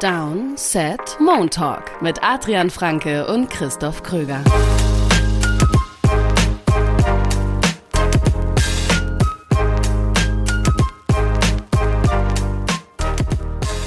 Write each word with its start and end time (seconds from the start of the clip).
Down, 0.00 0.56
Set, 0.56 1.18
Moon 1.20 1.50
Talk 1.50 2.00
mit 2.00 2.22
Adrian 2.22 2.70
Franke 2.70 3.26
und 3.26 3.50
Christoph 3.50 4.02
Kröger. 4.02 4.42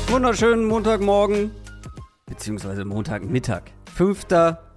Wunderschönen 0.08 0.66
Montagmorgen, 0.66 1.50
beziehungsweise 2.28 2.86
Montagmittag. 2.86 3.64
5. 3.96 4.28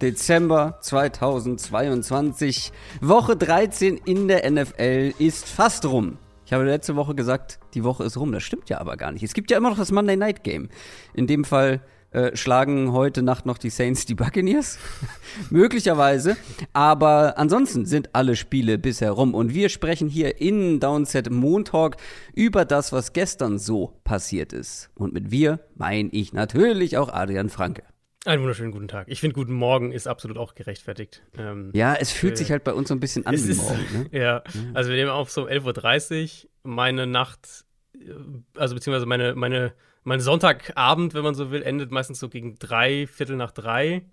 Dezember 0.01 0.79
2022. 0.81 2.71
Woche 2.99 3.35
13 3.35 3.97
in 4.05 4.27
der 4.27 4.49
NFL 4.49 5.13
ist 5.19 5.47
fast 5.47 5.85
rum. 5.85 6.17
Ich 6.47 6.53
habe 6.53 6.63
letzte 6.63 6.95
Woche 6.95 7.13
gesagt, 7.13 7.59
die 7.73 7.83
Woche 7.83 8.05
ist 8.05 8.15
rum. 8.15 8.31
Das 8.31 8.41
stimmt 8.41 8.69
ja 8.69 8.79
aber 8.79 8.95
gar 8.95 9.11
nicht. 9.11 9.21
Es 9.21 9.33
gibt 9.33 9.51
ja 9.51 9.57
immer 9.57 9.69
noch 9.69 9.77
das 9.77 9.91
Monday 9.91 10.15
Night 10.15 10.45
Game. 10.45 10.69
In 11.13 11.27
dem 11.27 11.43
Fall 11.43 11.81
äh, 12.11 12.37
schlagen 12.37 12.93
heute 12.93 13.21
Nacht 13.21 13.45
noch 13.45 13.57
die 13.57 13.69
Saints 13.69 14.05
die 14.05 14.15
Buccaneers. 14.15 14.79
Möglicherweise. 15.49 16.37
Aber 16.71 17.37
ansonsten 17.37 17.85
sind 17.85 18.15
alle 18.15 18.37
Spiele 18.37 18.77
bisher 18.77 19.11
rum. 19.11 19.35
Und 19.35 19.53
wir 19.53 19.67
sprechen 19.67 20.07
hier 20.07 20.39
in 20.39 20.79
Downset 20.79 21.29
Montalk 21.29 21.97
über 22.33 22.63
das, 22.63 22.93
was 22.93 23.11
gestern 23.11 23.59
so 23.59 23.99
passiert 24.05 24.53
ist. 24.53 24.89
Und 24.95 25.13
mit 25.13 25.31
wir 25.31 25.59
meine 25.75 26.07
ich 26.13 26.31
natürlich 26.31 26.97
auch 26.97 27.09
Adrian 27.09 27.49
Franke. 27.49 27.83
Einen 28.27 28.41
wunderschönen 28.41 28.73
guten 28.73 28.89
Tag. 28.89 29.07
Ich 29.07 29.21
finde, 29.21 29.35
guten 29.35 29.53
Morgen 29.53 29.93
ist 29.93 30.05
absolut 30.05 30.37
auch 30.37 30.53
gerechtfertigt. 30.53 31.23
Ähm, 31.37 31.71
ja, 31.73 31.95
es 31.95 32.11
fühlt 32.11 32.33
äh, 32.33 32.35
sich 32.35 32.51
halt 32.51 32.65
bei 32.65 32.73
uns 32.73 32.89
so 32.89 32.93
ein 32.93 32.99
bisschen 32.99 33.25
an 33.25 33.33
wie 33.35 33.53
morgen. 33.53 33.85
Ne? 33.93 34.09
Ja, 34.11 34.43
also 34.73 34.89
wir 34.89 34.97
nehmen 34.97 35.11
auf 35.11 35.31
so 35.31 35.43
um 35.43 35.47
11.30 35.47 36.43
Uhr. 36.43 36.49
Meine 36.63 37.07
Nacht, 37.07 37.63
äh, 37.95 38.11
also 38.57 38.75
beziehungsweise 38.75 39.05
meine, 39.05 39.33
meine, 39.33 39.71
mein 40.03 40.19
Sonntagabend, 40.19 41.13
wenn 41.13 41.23
man 41.23 41.35
so 41.35 41.51
will, 41.51 41.63
endet 41.63 41.91
meistens 41.91 42.19
so 42.19 42.27
gegen 42.27 42.59
drei, 42.59 43.07
Viertel 43.07 43.37
nach 43.37 43.51
drei. 43.51 44.03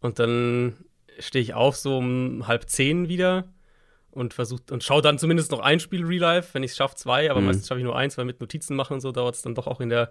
Und 0.00 0.18
dann 0.18 0.72
stehe 1.18 1.42
ich 1.42 1.52
auf 1.52 1.76
so 1.76 1.98
um 1.98 2.48
halb 2.48 2.70
zehn 2.70 3.10
wieder 3.10 3.44
und 4.12 4.32
versucht 4.32 4.72
und 4.72 4.82
schaue 4.82 5.02
dann 5.02 5.18
zumindest 5.18 5.50
noch 5.50 5.60
ein 5.60 5.78
Spiel 5.78 6.06
Real 6.06 6.20
Life, 6.20 6.54
wenn 6.54 6.62
ich 6.62 6.70
es 6.70 6.78
schaffe, 6.78 6.96
zwei, 6.96 7.30
aber 7.30 7.42
mhm. 7.42 7.48
meistens 7.48 7.68
schaffe 7.68 7.80
ich 7.80 7.84
nur 7.84 7.96
eins, 7.96 8.16
weil 8.16 8.24
mit 8.24 8.40
Notizen 8.40 8.76
machen 8.76 8.94
und 8.94 9.00
so 9.00 9.12
dauert 9.12 9.34
es 9.34 9.42
dann 9.42 9.54
doch 9.54 9.66
auch 9.66 9.82
in 9.82 9.90
der 9.90 10.10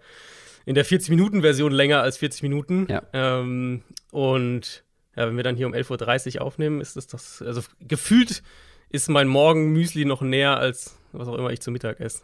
in 0.66 0.76
der 0.76 0.86
40-Minuten-Version 0.86 1.72
länger 1.72 2.02
als 2.02 2.18
40 2.18 2.44
Minuten. 2.44 2.88
Ja. 2.90 3.04
Ähm, 3.14 3.84
und 4.12 4.84
ja, 5.16 5.28
wenn 5.28 5.38
wir 5.38 5.44
dann 5.44 5.56
hier 5.56 5.68
um 5.68 5.74
11.30 5.74 6.36
Uhr 6.36 6.42
aufnehmen, 6.42 6.82
ist 6.82 6.96
das 6.96 7.08
das, 7.08 7.42
also 7.42 7.62
gefühlt 7.80 8.44
ist 8.90 9.10
mein 9.10 9.28
Morgen-Müsli 9.28 10.06
noch 10.06 10.22
näher 10.22 10.58
als 10.58 10.98
was 11.12 11.28
auch 11.28 11.36
immer 11.36 11.50
ich 11.50 11.62
zu 11.62 11.72
Mittag 11.72 12.00
esse. 12.00 12.24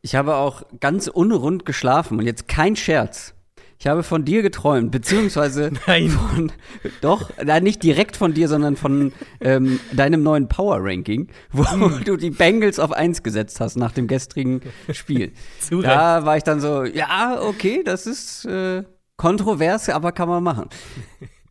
Ich 0.00 0.14
habe 0.14 0.36
auch 0.36 0.62
ganz 0.80 1.08
unrund 1.08 1.66
geschlafen 1.66 2.18
und 2.18 2.26
jetzt 2.26 2.48
kein 2.48 2.76
Scherz. 2.76 3.34
Ich 3.80 3.86
habe 3.86 4.02
von 4.02 4.24
dir 4.24 4.42
geträumt, 4.42 4.90
beziehungsweise 4.90 5.70
Nein. 5.86 6.08
von, 6.08 6.52
doch, 7.00 7.30
nein, 7.42 7.62
nicht 7.62 7.82
direkt 7.82 8.16
von 8.16 8.34
dir, 8.34 8.48
sondern 8.48 8.74
von 8.74 9.12
ähm, 9.40 9.78
deinem 9.92 10.24
neuen 10.24 10.48
Power 10.48 10.78
Ranking, 10.80 11.28
wo 11.52 11.64
hm. 11.64 12.02
du 12.04 12.16
die 12.16 12.30
Bengals 12.30 12.80
auf 12.80 12.90
eins 12.90 13.22
gesetzt 13.22 13.60
hast 13.60 13.76
nach 13.76 13.92
dem 13.92 14.08
gestrigen 14.08 14.62
Spiel. 14.92 15.32
Da 15.70 16.24
war 16.24 16.36
ich 16.36 16.42
dann 16.42 16.60
so, 16.60 16.84
ja, 16.84 17.40
okay, 17.40 17.82
das 17.84 18.06
ist 18.08 18.46
äh, 18.46 18.82
kontrovers, 19.16 19.88
aber 19.88 20.10
kann 20.10 20.28
man 20.28 20.42
machen. 20.42 20.68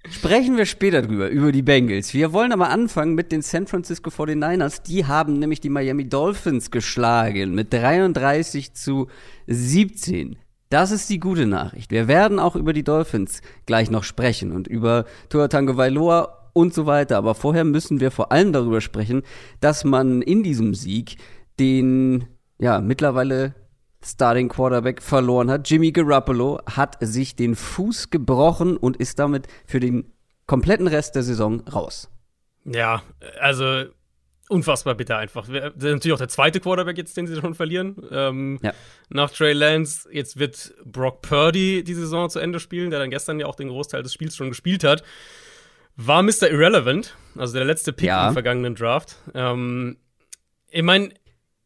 Sprechen 0.10 0.58
wir 0.58 0.66
später 0.66 1.02
drüber, 1.02 1.30
über 1.30 1.52
die 1.54 1.62
Bengals. 1.62 2.14
Wir 2.14 2.34
wollen 2.34 2.52
aber 2.52 2.70
anfangen 2.70 3.14
mit 3.14 3.32
den 3.32 3.42
San 3.42 3.68
Francisco 3.68 4.10
49ers. 4.10 4.84
Die 4.84 5.06
haben 5.06 5.40
nämlich 5.40 5.60
die 5.60 5.70
Miami 5.70 6.08
Dolphins 6.08 6.72
geschlagen 6.72 7.56
mit 7.56 7.74
33 7.74 8.74
zu 8.74 9.08
17. 9.48 10.38
Das 10.70 10.92
ist 10.92 11.10
die 11.10 11.20
gute 11.20 11.46
Nachricht. 11.46 11.92
Wir 11.92 12.08
werden 12.08 12.40
auch 12.40 12.56
über 12.56 12.74
die 12.74 12.84
Dolphins 12.84 13.42
gleich 13.66 13.90
noch 13.90 14.04
sprechen 14.04 14.52
und 14.52 14.68
über 14.68 15.06
Tua 15.30 15.48
Tagovailoa 15.48 16.50
und 16.54 16.74
so 16.74 16.86
weiter. 16.86 17.18
Aber 17.18 17.36
vorher 17.36 17.64
müssen 17.64 18.00
wir 18.00 18.12
vor 18.12 18.32
allem 18.32 18.52
darüber 18.52 18.82
sprechen, 18.82 19.24
dass 19.62 19.84
man 19.84 20.22
in 20.22 20.44
diesem 20.44 20.74
Sieg 20.74 21.18
den, 21.60 22.26
ja, 22.60 22.82
mittlerweile 22.82 23.56
Starting 24.04 24.50
Quarterback 24.50 25.02
verloren 25.02 25.50
hat. 25.50 25.70
Jimmy 25.70 25.92
Garoppolo 25.92 26.60
hat 26.66 26.98
sich 27.02 27.36
den 27.36 27.56
Fuß 27.56 28.10
gebrochen 28.10 28.78
und 28.78 28.98
ist 28.98 29.20
damit 29.20 29.48
für 29.66 29.80
den 29.80 30.12
kompletten 30.46 30.88
Rest 30.88 31.16
der 31.16 31.24
Saison 31.24 31.62
raus. 31.62 32.10
Ja, 32.66 33.02
also 33.40 33.86
unfassbar 34.50 34.96
bitter 34.96 35.18
einfach. 35.18 35.48
Das 35.48 35.74
ist 35.76 35.84
natürlich 35.84 36.14
auch 36.14 36.20
der 36.20 36.30
zweite 36.30 36.60
Quarterback 36.60 36.98
jetzt, 36.98 37.16
den 37.18 37.28
sie 37.28 37.36
schon 37.36 37.54
verlieren. 37.54 37.96
Ähm, 38.12 38.60
ja. 38.62 38.74
Nach 39.10 39.30
Trey 39.30 39.54
Lance, 39.54 40.08
jetzt 40.12 40.40
wird 40.40 40.74
Brock 40.86 41.22
Purdy 41.22 41.84
die 41.84 41.94
Saison 41.94 42.30
zu 42.30 42.40
Ende 42.40 42.60
spielen, 42.60 42.90
der 42.90 43.00
dann 43.00 43.10
gestern 43.10 43.40
ja 43.40 43.46
auch 43.46 43.56
den 43.56 43.70
Großteil 43.70 44.04
des 44.04 44.14
Spiels 44.14 44.36
schon 44.36 44.50
gespielt 44.50 44.84
hat. 44.84 45.04
War 45.96 46.22
Mr. 46.22 46.50
Irrelevant, 46.50 47.16
also 47.36 47.54
der 47.54 47.66
letzte 47.66 47.92
Pick 47.92 48.08
ja. 48.08 48.28
im 48.28 48.34
vergangenen 48.34 48.76
Draft. 48.76 49.16
Ähm, 49.34 49.98
ich 50.70 50.84
meine, 50.84 51.10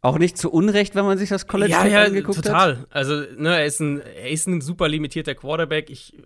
auch 0.02 0.18
nicht 0.18 0.38
zu 0.38 0.52
Unrecht, 0.52 0.96
wenn 0.96 1.06
man 1.06 1.18
sich 1.18 1.30
das 1.30 1.47
College 1.47 1.72
ja, 1.72 1.86
ja, 1.86 2.03
angeguckt 2.03 2.44
total. 2.44 2.78
hat. 2.78 2.84
total. 2.84 2.88
Also, 2.90 3.14
ne, 3.38 3.58
er 3.59 3.66
ist, 3.66 3.80
ein, 3.80 4.00
er 4.02 4.30
ist 4.30 4.47
ein 4.47 4.62
super 4.62 4.88
limitierter 4.88 5.36
Quarterback. 5.36 5.90
Ich, 5.90 6.18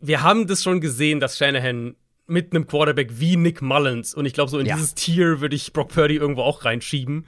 wir 0.00 0.22
haben 0.22 0.46
das 0.46 0.62
schon 0.62 0.80
gesehen, 0.80 1.20
dass 1.20 1.36
Shanahan 1.36 1.96
mit 2.26 2.52
einem 2.52 2.66
Quarterback 2.66 3.10
wie 3.20 3.36
Nick 3.36 3.62
Mullins. 3.62 4.14
Und 4.14 4.26
ich 4.26 4.32
glaube, 4.32 4.50
so 4.50 4.58
in 4.58 4.66
ja. 4.66 4.74
dieses 4.74 4.94
Tier 4.94 5.40
würde 5.40 5.56
ich 5.56 5.72
Brock 5.72 5.88
Purdy 5.88 6.16
irgendwo 6.16 6.42
auch 6.42 6.64
reinschieben. 6.64 7.26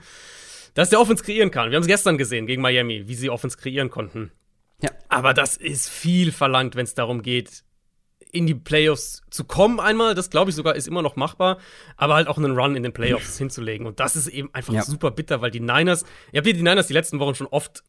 Dass 0.73 0.89
der 0.89 0.99
Offense 0.99 1.23
kreieren 1.23 1.51
kann. 1.51 1.71
Wir 1.71 1.77
haben 1.77 1.83
es 1.83 1.87
gestern 1.87 2.17
gesehen 2.17 2.45
gegen 2.45 2.61
Miami, 2.61 3.07
wie 3.07 3.15
sie 3.15 3.29
Offense 3.29 3.57
kreieren 3.57 3.89
konnten. 3.89 4.31
Ja. 4.81 4.91
Aber 5.09 5.33
das 5.33 5.57
ist 5.57 5.89
viel 5.89 6.31
verlangt, 6.31 6.75
wenn 6.75 6.85
es 6.85 6.93
darum 6.93 7.21
geht, 7.21 7.63
in 8.31 8.45
die 8.45 8.55
Playoffs 8.55 9.23
zu 9.29 9.43
kommen 9.43 9.79
einmal. 9.79 10.15
Das 10.15 10.29
glaube 10.29 10.51
ich 10.51 10.55
sogar 10.55 10.75
ist 10.75 10.87
immer 10.87 11.01
noch 11.01 11.15
machbar. 11.15 11.57
Aber 11.97 12.15
halt 12.15 12.27
auch 12.27 12.37
einen 12.37 12.57
Run 12.57 12.75
in 12.75 12.83
den 12.83 12.93
Playoffs 12.93 13.37
hinzulegen. 13.39 13.87
Und 13.87 13.99
das 13.99 14.15
ist 14.15 14.27
eben 14.27 14.53
einfach 14.53 14.73
ja. 14.73 14.83
super 14.83 15.11
bitter, 15.11 15.41
weil 15.41 15.51
die 15.51 15.59
Niners, 15.59 16.05
ihr 16.31 16.39
habt 16.39 16.47
die 16.47 16.53
Niners 16.53 16.87
die 16.87 16.93
letzten 16.93 17.19
Wochen 17.19 17.35
schon 17.35 17.47
oft 17.47 17.83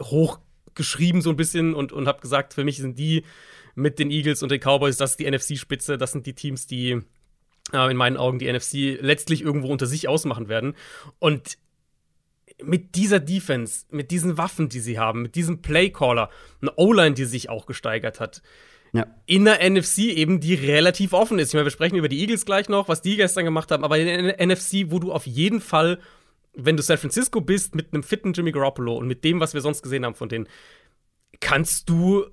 hochgeschrieben 0.00 1.22
so 1.22 1.30
ein 1.30 1.36
bisschen 1.36 1.74
und, 1.74 1.92
und 1.92 2.06
habt 2.06 2.20
gesagt, 2.20 2.54
für 2.54 2.64
mich 2.64 2.76
sind 2.78 2.98
die 2.98 3.24
mit 3.76 4.00
den 4.00 4.10
Eagles 4.10 4.42
und 4.42 4.50
den 4.50 4.60
Cowboys, 4.60 4.96
das 4.96 5.12
ist 5.12 5.20
die 5.20 5.30
NFC-Spitze, 5.30 5.98
das 5.98 6.10
sind 6.10 6.26
die 6.26 6.34
Teams, 6.34 6.66
die 6.66 7.02
äh, 7.72 7.90
in 7.90 7.96
meinen 7.96 8.16
Augen 8.16 8.38
die 8.38 8.52
NFC 8.52 8.98
letztlich 9.00 9.42
irgendwo 9.42 9.68
unter 9.68 9.86
sich 9.86 10.08
ausmachen 10.08 10.48
werden. 10.48 10.74
Und 11.18 11.58
mit 12.62 12.94
dieser 12.94 13.20
Defense, 13.20 13.84
mit 13.90 14.10
diesen 14.10 14.38
Waffen, 14.38 14.70
die 14.70 14.80
sie 14.80 14.98
haben, 14.98 15.22
mit 15.22 15.34
diesem 15.34 15.60
Playcaller, 15.60 16.30
eine 16.62 16.72
O-Line, 16.76 17.14
die 17.14 17.26
sich 17.26 17.50
auch 17.50 17.66
gesteigert 17.66 18.18
hat. 18.18 18.42
Ja. 18.92 19.06
In 19.26 19.44
der 19.44 19.68
NFC 19.68 19.98
eben, 19.98 20.40
die 20.40 20.54
relativ 20.54 21.12
offen 21.12 21.38
ist. 21.38 21.48
Ich 21.48 21.54
meine, 21.54 21.66
wir 21.66 21.70
sprechen 21.70 21.96
über 21.96 22.08
die 22.08 22.20
Eagles 22.20 22.46
gleich 22.46 22.70
noch, 22.70 22.88
was 22.88 23.02
die 23.02 23.16
gestern 23.16 23.44
gemacht 23.44 23.70
haben, 23.70 23.84
aber 23.84 23.98
in 23.98 24.06
der 24.06 24.46
NFC, 24.46 24.86
wo 24.90 24.98
du 24.98 25.12
auf 25.12 25.26
jeden 25.26 25.60
Fall, 25.60 25.98
wenn 26.54 26.78
du 26.78 26.82
San 26.82 26.96
Francisco 26.96 27.42
bist, 27.42 27.74
mit 27.74 27.92
einem 27.92 28.02
fitten 28.02 28.32
Jimmy 28.32 28.52
Garoppolo 28.52 28.96
und 28.96 29.06
mit 29.06 29.22
dem, 29.22 29.38
was 29.38 29.52
wir 29.52 29.60
sonst 29.60 29.82
gesehen 29.82 30.06
haben 30.06 30.14
von 30.14 30.30
denen, 30.30 30.48
kannst 31.40 31.90
du 31.90 32.24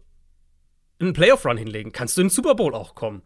einen 1.06 1.14
Playoff-Run 1.14 1.58
hinlegen, 1.58 1.92
kannst 1.92 2.18
du 2.18 2.22
in 2.22 2.28
den 2.28 2.32
Super 2.32 2.56
Bowl 2.56 2.74
auch 2.74 2.96
kommen. 2.96 3.24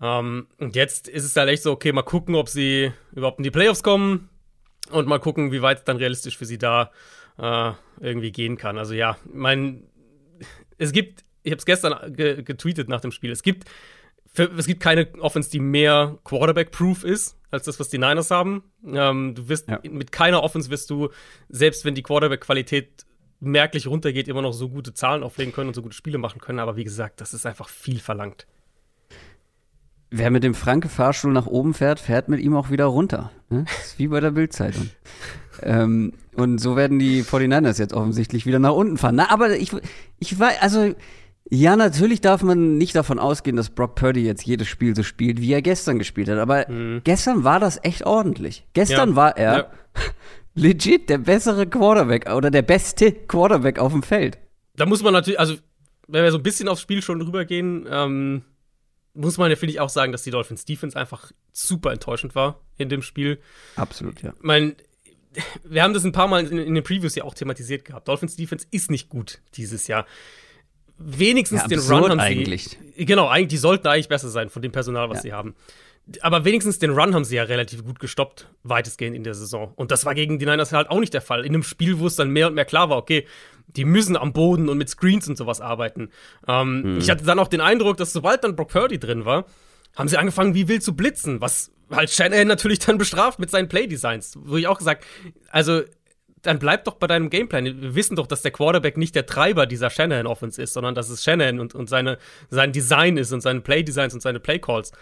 Ähm, 0.00 0.48
und 0.58 0.76
jetzt 0.76 1.08
ist 1.08 1.24
es 1.24 1.36
halt 1.36 1.48
echt 1.48 1.62
so, 1.62 1.72
okay, 1.72 1.92
mal 1.92 2.02
gucken, 2.02 2.34
ob 2.34 2.48
sie 2.48 2.92
überhaupt 3.12 3.38
in 3.38 3.44
die 3.44 3.50
Playoffs 3.50 3.82
kommen 3.82 4.28
und 4.90 5.08
mal 5.08 5.18
gucken, 5.18 5.52
wie 5.52 5.62
weit 5.62 5.78
es 5.78 5.84
dann 5.84 5.96
realistisch 5.96 6.36
für 6.36 6.46
sie 6.46 6.58
da 6.58 6.90
äh, 7.38 7.72
irgendwie 8.00 8.32
gehen 8.32 8.56
kann. 8.56 8.78
Also 8.78 8.94
ja, 8.94 9.16
mein, 9.24 9.84
es 10.78 10.92
gibt, 10.92 11.24
ich 11.42 11.52
habe 11.52 11.58
es 11.58 11.66
gestern 11.66 12.14
ge 12.14 12.42
getweetet 12.42 12.88
nach 12.88 13.00
dem 13.00 13.12
Spiel, 13.12 13.30
es 13.30 13.42
gibt, 13.42 13.64
für, 14.32 14.50
es 14.56 14.66
gibt 14.66 14.82
keine 14.82 15.08
Offense, 15.20 15.50
die 15.50 15.60
mehr 15.60 16.18
Quarterback-proof 16.24 17.04
ist 17.04 17.38
als 17.50 17.64
das, 17.64 17.80
was 17.80 17.88
die 17.88 17.98
Niners 17.98 18.30
haben. 18.30 18.64
Ähm, 18.86 19.34
du 19.34 19.48
wirst 19.48 19.68
ja. 19.68 19.80
mit 19.82 20.12
keiner 20.12 20.42
Offense 20.42 20.68
wirst 20.68 20.90
du, 20.90 21.08
selbst 21.48 21.86
wenn 21.86 21.94
die 21.94 22.02
Quarterback-Qualität 22.02 23.06
merklich 23.40 23.86
runtergeht, 23.86 24.28
immer 24.28 24.42
noch 24.42 24.52
so 24.52 24.68
gute 24.68 24.94
Zahlen 24.94 25.22
auflegen 25.22 25.52
können 25.52 25.68
und 25.68 25.74
so 25.74 25.82
gute 25.82 25.94
Spiele 25.94 26.18
machen 26.18 26.40
können. 26.40 26.58
Aber 26.58 26.76
wie 26.76 26.84
gesagt, 26.84 27.20
das 27.20 27.34
ist 27.34 27.46
einfach 27.46 27.68
viel 27.68 27.98
verlangt. 27.98 28.46
Wer 30.10 30.30
mit 30.30 30.44
dem 30.44 30.54
Franke-Fahrstuhl 30.54 31.32
nach 31.32 31.46
oben 31.46 31.74
fährt, 31.74 31.98
fährt 31.98 32.28
mit 32.28 32.40
ihm 32.40 32.54
auch 32.54 32.70
wieder 32.70 32.86
runter. 32.86 33.32
Ne? 33.50 33.64
Das 33.64 33.86
ist 33.86 33.98
wie 33.98 34.08
bei 34.08 34.20
der 34.20 34.30
Bildzeitung. 34.30 34.88
ähm, 35.62 36.12
und 36.34 36.58
so 36.58 36.76
werden 36.76 36.98
die 36.98 37.22
49ers 37.22 37.78
jetzt 37.78 37.92
offensichtlich 37.92 38.46
wieder 38.46 38.58
nach 38.58 38.72
unten 38.72 38.98
fahren. 38.98 39.16
Na, 39.16 39.30
aber 39.30 39.56
ich, 39.56 39.72
ich 40.18 40.38
weiß, 40.38 40.56
also, 40.60 40.94
ja, 41.50 41.76
natürlich 41.76 42.20
darf 42.20 42.42
man 42.42 42.78
nicht 42.78 42.94
davon 42.94 43.18
ausgehen, 43.18 43.56
dass 43.56 43.70
Brock 43.70 43.96
Purdy 43.96 44.24
jetzt 44.24 44.46
jedes 44.46 44.68
Spiel 44.68 44.94
so 44.94 45.02
spielt, 45.02 45.40
wie 45.40 45.52
er 45.52 45.62
gestern 45.62 45.98
gespielt 45.98 46.28
hat. 46.28 46.38
Aber 46.38 46.68
mhm. 46.68 47.02
gestern 47.04 47.44
war 47.44 47.60
das 47.60 47.80
echt 47.82 48.06
ordentlich. 48.06 48.64
Gestern 48.74 49.10
ja. 49.10 49.16
war 49.16 49.36
er 49.36 49.52
ja 49.52 49.70
legit 50.56 51.08
der 51.08 51.18
bessere 51.18 51.66
Quarterback 51.66 52.28
oder 52.32 52.50
der 52.50 52.62
beste 52.62 53.12
Quarterback 53.12 53.78
auf 53.78 53.92
dem 53.92 54.02
Feld. 54.02 54.38
Da 54.74 54.86
muss 54.86 55.02
man 55.02 55.12
natürlich, 55.12 55.38
also 55.38 55.54
wenn 56.08 56.24
wir 56.24 56.32
so 56.32 56.38
ein 56.38 56.42
bisschen 56.42 56.68
aufs 56.68 56.80
Spiel 56.80 57.02
schon 57.02 57.20
rübergehen, 57.20 57.86
ähm, 57.88 58.42
muss 59.14 59.38
man 59.38 59.50
ja, 59.50 59.56
finde 59.56 59.72
ich, 59.72 59.80
auch 59.80 59.88
sagen, 59.88 60.12
dass 60.12 60.22
die 60.22 60.30
Dolphins 60.30 60.64
Defense 60.64 60.98
einfach 60.98 61.30
super 61.52 61.92
enttäuschend 61.92 62.34
war 62.34 62.60
in 62.76 62.88
dem 62.88 63.02
Spiel. 63.02 63.38
Absolut, 63.76 64.22
ja. 64.22 64.32
Ich 64.36 64.42
meine, 64.42 64.76
wir 65.64 65.82
haben 65.82 65.94
das 65.94 66.04
ein 66.04 66.12
paar 66.12 66.28
Mal 66.28 66.46
in, 66.46 66.58
in 66.58 66.74
den 66.74 66.84
Previews 66.84 67.14
ja 67.14 67.24
auch 67.24 67.34
thematisiert 67.34 67.84
gehabt. 67.84 68.08
Dolphins 68.08 68.36
Defense 68.36 68.66
ist 68.70 68.90
nicht 68.90 69.08
gut 69.08 69.40
dieses 69.54 69.86
Jahr. 69.86 70.06
Wenigstens 70.98 71.62
ja, 71.62 71.68
den 71.68 71.80
Run 71.80 72.10
haben 72.10 72.20
eigentlich. 72.20 72.78
sie. 72.96 73.04
Genau, 73.04 73.28
eigentlich, 73.28 73.48
die 73.48 73.56
sollten 73.58 73.86
eigentlich 73.86 74.08
besser 74.08 74.30
sein 74.30 74.48
von 74.48 74.62
dem 74.62 74.72
Personal, 74.72 75.10
was 75.10 75.18
ja. 75.18 75.22
sie 75.22 75.32
haben. 75.32 75.54
Aber 76.20 76.44
wenigstens 76.44 76.78
den 76.78 76.90
Run 76.90 77.14
haben 77.14 77.24
sie 77.24 77.36
ja 77.36 77.42
relativ 77.42 77.84
gut 77.84 77.98
gestoppt, 77.98 78.48
weitestgehend 78.62 79.16
in 79.16 79.24
der 79.24 79.34
Saison. 79.34 79.72
Und 79.74 79.90
das 79.90 80.04
war 80.04 80.14
gegen 80.14 80.38
die 80.38 80.46
Niners 80.46 80.72
halt 80.72 80.88
auch 80.88 81.00
nicht 81.00 81.14
der 81.14 81.20
Fall. 81.20 81.40
In 81.40 81.54
einem 81.54 81.64
Spiel, 81.64 81.98
wo 81.98 82.06
es 82.06 82.14
dann 82.14 82.30
mehr 82.30 82.46
und 82.46 82.54
mehr 82.54 82.64
klar 82.64 82.90
war, 82.90 82.96
okay, 82.96 83.26
die 83.66 83.84
müssen 83.84 84.16
am 84.16 84.32
Boden 84.32 84.68
und 84.68 84.78
mit 84.78 84.88
Screens 84.88 85.28
und 85.28 85.36
sowas 85.36 85.60
arbeiten. 85.60 86.10
Ähm, 86.46 86.82
hm. 86.84 86.98
Ich 86.98 87.10
hatte 87.10 87.24
dann 87.24 87.38
auch 87.38 87.48
den 87.48 87.60
Eindruck, 87.60 87.96
dass 87.96 88.12
sobald 88.12 88.44
dann 88.44 88.54
Brock 88.54 88.68
Purdy 88.68 89.00
drin 89.00 89.24
war, 89.24 89.46
haben 89.96 90.08
sie 90.08 90.16
angefangen, 90.16 90.54
wie 90.54 90.68
wild 90.68 90.82
zu 90.82 90.94
blitzen, 90.94 91.40
was 91.40 91.72
halt 91.90 92.10
Shanahan 92.10 92.46
natürlich 92.46 92.78
dann 92.78 92.98
bestraft 92.98 93.38
mit 93.38 93.50
seinen 93.50 93.68
Playdesigns. 93.68 94.38
Wo 94.40 94.56
ich 94.56 94.68
auch 94.68 94.78
gesagt, 94.78 95.04
also 95.50 95.82
dann 96.42 96.58
bleib 96.58 96.84
doch 96.84 96.94
bei 96.94 97.06
deinem 97.06 97.30
Gameplan. 97.30 97.64
Wir 97.64 97.94
wissen 97.94 98.16
doch, 98.16 98.26
dass 98.26 98.42
der 98.42 98.52
Quarterback 98.52 98.96
nicht 98.96 99.14
der 99.14 99.26
Treiber 99.26 99.66
dieser 99.66 99.90
Shanahan-Offense 99.90 100.62
ist, 100.62 100.74
sondern 100.74 100.94
dass 100.94 101.08
es 101.08 101.24
Shanahan 101.24 101.58
und, 101.58 101.74
und 101.74 101.88
seine, 101.88 102.18
sein 102.48 102.72
Design 102.72 103.16
ist 103.16 103.32
und 103.32 103.40
seine 103.40 103.60
Playdesigns 103.60 104.14
und 104.14 104.20
seine 104.20 104.38
Playcalls. 104.38 104.92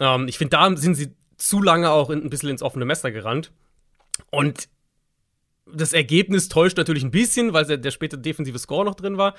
Ähm, 0.00 0.28
ich 0.28 0.38
finde, 0.38 0.50
da 0.50 0.76
sind 0.76 0.94
sie 0.94 1.14
zu 1.36 1.62
lange 1.62 1.90
auch 1.90 2.10
ein 2.10 2.30
bisschen 2.30 2.48
ins 2.48 2.62
offene 2.62 2.84
Messer 2.84 3.10
gerannt. 3.10 3.52
Und 4.30 4.68
das 5.66 5.92
Ergebnis 5.92 6.48
täuscht 6.48 6.76
natürlich 6.76 7.04
ein 7.04 7.10
bisschen, 7.10 7.52
weil 7.52 7.64
der, 7.64 7.76
der 7.76 7.90
späte 7.90 8.18
defensive 8.18 8.58
Score 8.58 8.84
noch 8.84 8.94
drin 8.94 9.18
war. 9.18 9.34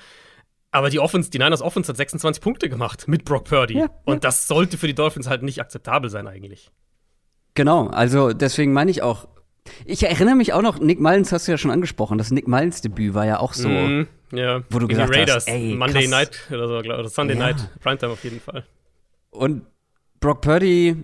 Aber 0.70 0.88
die 0.88 1.00
Offense, 1.00 1.30
die 1.30 1.38
Niners 1.38 1.62
Offense 1.62 1.88
hat 1.88 1.96
26 1.96 2.42
Punkte 2.42 2.68
gemacht 2.68 3.08
mit 3.08 3.24
Brock 3.24 3.44
Purdy. 3.44 3.78
Ja, 3.78 3.90
Und 4.04 4.14
ja. 4.14 4.20
das 4.20 4.46
sollte 4.46 4.78
für 4.78 4.86
die 4.86 4.94
Dolphins 4.94 5.28
halt 5.28 5.42
nicht 5.42 5.60
akzeptabel 5.60 6.10
sein 6.10 6.28
eigentlich. 6.28 6.70
Genau, 7.54 7.88
also 7.88 8.32
deswegen 8.32 8.72
meine 8.72 8.92
ich 8.92 9.02
auch, 9.02 9.26
ich 9.84 10.04
erinnere 10.04 10.36
mich 10.36 10.52
auch 10.52 10.62
noch, 10.62 10.78
Nick 10.78 11.00
Mullins 11.00 11.32
hast 11.32 11.48
du 11.48 11.52
ja 11.52 11.58
schon 11.58 11.72
angesprochen, 11.72 12.18
das 12.18 12.30
Nick 12.30 12.46
Mullins 12.46 12.80
Debüt 12.80 13.14
war 13.14 13.26
ja 13.26 13.40
auch 13.40 13.52
so, 13.52 13.68
mm, 13.68 14.06
ja. 14.32 14.62
wo 14.70 14.78
du 14.78 14.86
gesagt 14.86 15.12
Raiders, 15.12 15.46
hast, 15.46 15.48
ey, 15.48 15.74
Monday 15.74 16.02
krass. 16.02 16.10
Night 16.10 16.40
oder 16.50 16.68
so, 16.68 16.78
oder 16.78 17.08
Sunday 17.08 17.36
ja. 17.36 17.46
Night, 17.46 17.68
Primetime 17.80 18.12
auf 18.12 18.22
jeden 18.22 18.40
Fall. 18.40 18.64
Und 19.30 19.66
Brock 20.20 20.42
Purdy, 20.42 21.02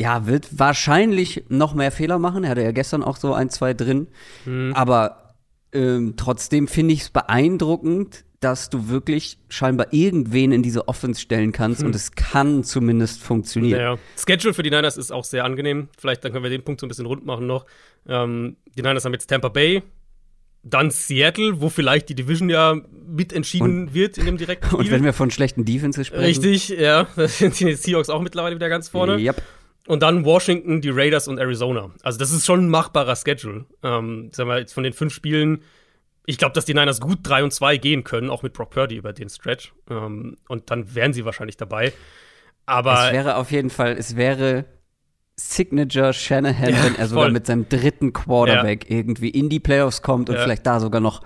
ja, 0.00 0.26
wird 0.26 0.58
wahrscheinlich 0.58 1.44
noch 1.48 1.74
mehr 1.74 1.92
Fehler 1.92 2.18
machen. 2.18 2.44
Er 2.44 2.50
hatte 2.50 2.62
ja 2.62 2.72
gestern 2.72 3.02
auch 3.02 3.16
so 3.16 3.34
ein, 3.34 3.50
zwei 3.50 3.74
drin. 3.74 4.08
Mhm. 4.44 4.72
Aber 4.74 5.34
ähm, 5.72 6.14
trotzdem 6.16 6.68
finde 6.68 6.94
ich 6.94 7.02
es 7.02 7.10
beeindruckend, 7.10 8.24
dass 8.40 8.70
du 8.70 8.88
wirklich 8.88 9.38
scheinbar 9.48 9.92
irgendwen 9.92 10.52
in 10.52 10.62
diese 10.62 10.88
Offense 10.88 11.20
stellen 11.20 11.52
kannst 11.52 11.80
hm. 11.80 11.86
und 11.86 11.94
es 11.94 12.12
kann 12.12 12.64
zumindest 12.64 13.22
funktionieren. 13.22 13.78
Naja. 13.78 13.98
Schedule 14.16 14.52
für 14.52 14.64
die 14.64 14.70
Niners 14.70 14.96
ist 14.96 15.12
auch 15.12 15.22
sehr 15.22 15.44
angenehm. 15.44 15.88
Vielleicht 15.96 16.24
dann 16.24 16.32
können 16.32 16.42
wir 16.42 16.50
den 16.50 16.64
Punkt 16.64 16.80
so 16.80 16.86
ein 16.86 16.88
bisschen 16.88 17.06
rund 17.06 17.24
machen 17.24 17.46
noch. 17.46 17.66
Ähm, 18.08 18.56
die 18.76 18.82
Niners 18.82 19.04
haben 19.04 19.12
jetzt 19.12 19.28
Tampa 19.28 19.48
Bay, 19.48 19.84
dann 20.62 20.90
Seattle, 20.90 21.60
wo 21.60 21.68
vielleicht 21.68 22.08
die 22.08 22.14
Division 22.14 22.48
ja 22.48 22.76
mitentschieden 23.06 23.88
und, 23.88 23.94
wird 23.94 24.18
in 24.18 24.26
dem 24.26 24.36
direkten 24.36 24.66
Spiel. 24.68 24.78
Und 24.78 24.90
wenn 24.90 25.04
wir 25.04 25.12
von 25.12 25.30
schlechten 25.30 25.64
Defenses 25.64 26.06
sprechen. 26.06 26.24
Richtig, 26.24 26.68
ja. 26.68 27.06
Da 27.16 27.28
sind 27.28 27.58
die 27.58 27.74
Seahawks 27.74 28.08
auch 28.08 28.22
mittlerweile 28.22 28.56
wieder 28.56 28.68
ganz 28.68 28.88
vorne. 28.88 29.18
Yep. 29.18 29.42
Und 29.88 30.02
dann 30.02 30.24
Washington, 30.24 30.80
die 30.80 30.90
Raiders 30.90 31.26
und 31.26 31.38
Arizona. 31.38 31.90
Also, 32.02 32.18
das 32.18 32.30
ist 32.30 32.46
schon 32.46 32.66
ein 32.66 32.68
machbarer 32.68 33.16
Schedule. 33.16 33.66
Ähm, 33.82 34.30
sagen 34.32 34.48
wir 34.48 34.58
jetzt 34.58 34.72
von 34.72 34.84
den 34.84 34.92
fünf 34.92 35.12
Spielen. 35.12 35.62
Ich 36.24 36.38
glaube, 36.38 36.52
dass 36.52 36.64
die 36.64 36.74
Niners 36.74 37.00
gut 37.00 37.18
3 37.24 37.42
und 37.42 37.52
2 37.52 37.78
gehen 37.78 38.04
können, 38.04 38.30
auch 38.30 38.44
mit 38.44 38.52
Brock 38.52 38.70
Purdy 38.70 38.94
über 38.94 39.12
den 39.12 39.28
Stretch. 39.28 39.72
Ähm, 39.90 40.36
und 40.46 40.70
dann 40.70 40.94
wären 40.94 41.12
sie 41.12 41.24
wahrscheinlich 41.24 41.56
dabei. 41.56 41.92
Aber. 42.64 43.06
Es 43.06 43.12
wäre 43.12 43.36
auf 43.36 43.50
jeden 43.50 43.70
Fall, 43.70 43.96
es 43.98 44.14
wäre 44.14 44.66
Signature 45.36 46.12
Shanahan, 46.12 46.70
ja, 46.70 46.84
wenn 46.84 46.96
er 46.96 47.08
sogar 47.08 47.24
voll. 47.24 47.32
mit 47.32 47.46
seinem 47.46 47.68
dritten 47.68 48.12
Quarterback 48.12 48.88
ja. 48.88 48.96
irgendwie 48.96 49.30
in 49.30 49.48
die 49.48 49.60
Playoffs 49.60 50.02
kommt 50.02 50.28
und 50.28 50.36
ja. 50.36 50.42
vielleicht 50.42 50.66
da 50.66 50.78
sogar 50.78 51.00
noch 51.00 51.22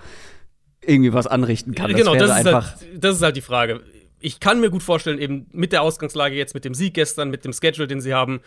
irgendwie 0.80 1.12
was 1.12 1.26
anrichten 1.26 1.74
kann. 1.74 1.90
Das 1.90 1.98
genau, 1.98 2.14
das 2.14 2.38
ist, 2.38 2.44
halt, 2.44 2.76
das 2.94 3.16
ist 3.16 3.22
halt 3.22 3.36
die 3.36 3.42
Frage. 3.42 3.82
Ich 4.20 4.40
kann 4.40 4.60
mir 4.60 4.70
gut 4.70 4.82
vorstellen, 4.82 5.18
eben 5.18 5.46
mit 5.52 5.72
der 5.72 5.82
Ausgangslage 5.82 6.36
jetzt, 6.36 6.54
mit 6.54 6.64
dem 6.64 6.74
Sieg 6.74 6.94
gestern, 6.94 7.30
mit 7.30 7.44
dem 7.44 7.52
Schedule, 7.52 7.86
den 7.86 8.00
sie 8.00 8.14
haben, 8.14 8.40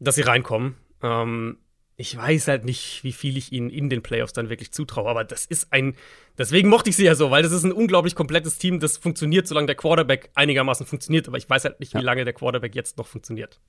dass 0.00 0.14
sie 0.14 0.22
reinkommen. 0.22 0.76
Ähm, 1.02 1.58
ich 1.96 2.16
weiß 2.16 2.48
halt 2.48 2.64
nicht, 2.64 3.04
wie 3.04 3.12
viel 3.12 3.36
ich 3.36 3.52
ihnen 3.52 3.70
in 3.70 3.88
den 3.88 4.02
Playoffs 4.02 4.34
dann 4.34 4.50
wirklich 4.50 4.72
zutraue, 4.72 5.08
aber 5.08 5.24
das 5.24 5.46
ist 5.46 5.72
ein. 5.72 5.96
Deswegen 6.36 6.68
mochte 6.68 6.90
ich 6.90 6.96
sie 6.96 7.04
ja 7.04 7.14
so, 7.14 7.30
weil 7.30 7.42
das 7.42 7.52
ist 7.52 7.64
ein 7.64 7.72
unglaublich 7.72 8.14
komplettes 8.14 8.58
Team, 8.58 8.80
das 8.80 8.98
funktioniert, 8.98 9.46
solange 9.46 9.66
der 9.66 9.76
Quarterback 9.76 10.30
einigermaßen 10.34 10.84
funktioniert, 10.84 11.28
aber 11.28 11.38
ich 11.38 11.48
weiß 11.48 11.64
halt 11.64 11.80
nicht, 11.80 11.94
wie 11.94 12.02
lange 12.02 12.24
der 12.24 12.34
Quarterback 12.34 12.74
jetzt 12.74 12.98
noch 12.98 13.06
funktioniert. 13.06 13.60